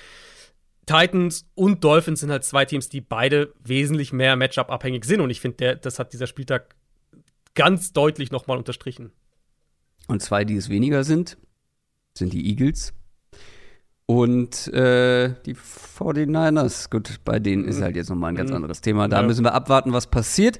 Titans 0.86 1.48
und 1.54 1.82
Dolphins 1.82 2.20
sind 2.20 2.30
halt 2.30 2.44
zwei 2.44 2.64
Teams, 2.64 2.88
die 2.88 3.00
beide 3.00 3.54
wesentlich 3.64 4.12
mehr 4.12 4.36
Matchup-abhängig 4.36 5.04
sind. 5.04 5.20
Und 5.20 5.30
ich 5.30 5.40
finde, 5.40 5.76
das 5.76 5.98
hat 5.98 6.12
dieser 6.12 6.26
Spieltag 6.26 6.74
ganz 7.54 7.92
deutlich 7.92 8.30
nochmal 8.30 8.58
unterstrichen. 8.58 9.12
Und 10.08 10.22
zwei, 10.22 10.44
die 10.44 10.56
es 10.56 10.68
weniger 10.68 11.04
sind, 11.04 11.38
sind 12.12 12.32
die 12.32 12.50
Eagles 12.50 12.92
und 14.06 14.68
äh, 14.72 15.34
die 15.46 15.54
49ers. 15.54 16.90
Gut, 16.90 17.20
bei 17.24 17.38
denen 17.38 17.64
ist 17.64 17.80
halt 17.80 17.96
jetzt 17.96 18.10
nochmal 18.10 18.30
ein 18.32 18.36
ganz 18.36 18.50
Mhm. 18.50 18.56
anderes 18.56 18.80
Thema. 18.80 19.08
Da 19.08 19.20
Ja. 19.20 19.26
müssen 19.26 19.44
wir 19.44 19.54
abwarten, 19.54 19.92
was 19.92 20.06
passiert. 20.08 20.58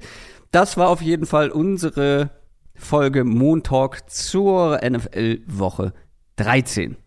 Das 0.51 0.77
war 0.77 0.89
auf 0.89 1.01
jeden 1.01 1.25
Fall 1.25 1.49
unsere 1.51 2.29
Folge 2.75 3.23
Moon 3.23 3.63
Talk 3.63 4.09
zur 4.09 4.81
NFL-Woche 4.83 5.93
13. 6.37 6.97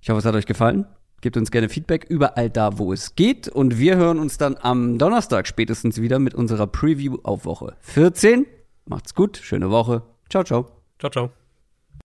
Ich 0.00 0.10
hoffe, 0.10 0.18
es 0.18 0.24
hat 0.24 0.34
euch 0.34 0.46
gefallen. 0.46 0.86
Gebt 1.20 1.36
uns 1.36 1.50
gerne 1.50 1.68
Feedback 1.68 2.04
überall 2.08 2.48
da, 2.48 2.78
wo 2.78 2.92
es 2.92 3.16
geht. 3.16 3.48
Und 3.48 3.78
wir 3.78 3.96
hören 3.96 4.18
uns 4.20 4.38
dann 4.38 4.56
am 4.60 4.98
Donnerstag 4.98 5.46
spätestens 5.48 6.00
wieder 6.00 6.18
mit 6.18 6.34
unserer 6.34 6.66
Preview 6.68 7.16
auf 7.24 7.44
Woche 7.44 7.76
14. 7.80 8.46
Macht's 8.86 9.14
gut, 9.14 9.36
schöne 9.36 9.70
Woche. 9.70 10.02
Ciao, 10.30 10.44
ciao. 10.44 10.66
Ciao, 10.98 11.10
ciao. 11.10 11.30